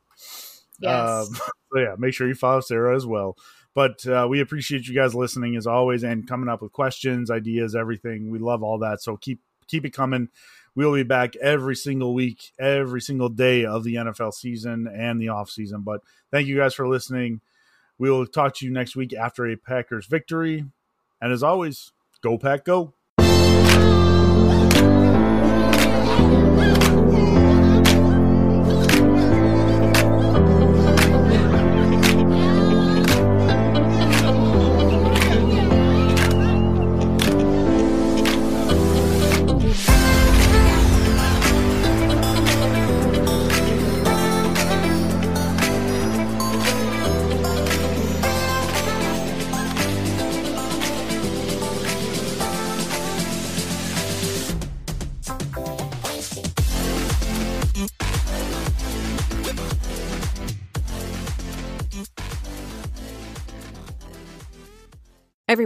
Yes. 0.80 1.28
Um, 1.28 1.34
so 1.72 1.78
yeah, 1.78 1.94
make 1.98 2.14
sure 2.14 2.28
you 2.28 2.34
follow 2.34 2.60
Sarah 2.60 2.96
as 2.96 3.06
well. 3.06 3.36
But 3.74 4.04
uh, 4.06 4.26
we 4.28 4.40
appreciate 4.40 4.88
you 4.88 4.94
guys 4.94 5.14
listening 5.14 5.56
as 5.56 5.66
always 5.66 6.02
and 6.02 6.28
coming 6.28 6.48
up 6.48 6.60
with 6.60 6.72
questions, 6.72 7.30
ideas, 7.30 7.76
everything. 7.76 8.30
We 8.30 8.38
love 8.38 8.62
all 8.62 8.78
that. 8.78 9.00
So 9.00 9.16
keep 9.16 9.40
keep 9.68 9.84
it 9.84 9.90
coming. 9.90 10.28
We'll 10.74 10.94
be 10.94 11.02
back 11.02 11.36
every 11.36 11.76
single 11.76 12.14
week, 12.14 12.52
every 12.58 13.00
single 13.00 13.28
day 13.28 13.64
of 13.64 13.84
the 13.84 13.96
NFL 13.96 14.34
season 14.34 14.88
and 14.88 15.20
the 15.20 15.28
off 15.28 15.50
season. 15.50 15.82
But 15.82 16.00
thank 16.30 16.48
you 16.48 16.56
guys 16.56 16.74
for 16.74 16.88
listening. 16.88 17.40
We 17.98 18.10
will 18.10 18.26
talk 18.26 18.54
to 18.56 18.64
you 18.64 18.72
next 18.72 18.96
week 18.96 19.12
after 19.12 19.46
a 19.46 19.56
Packers 19.56 20.06
victory. 20.06 20.64
And 21.20 21.32
as 21.32 21.42
always, 21.42 21.92
go 22.22 22.38
pack 22.38 22.64
go. 22.64 22.94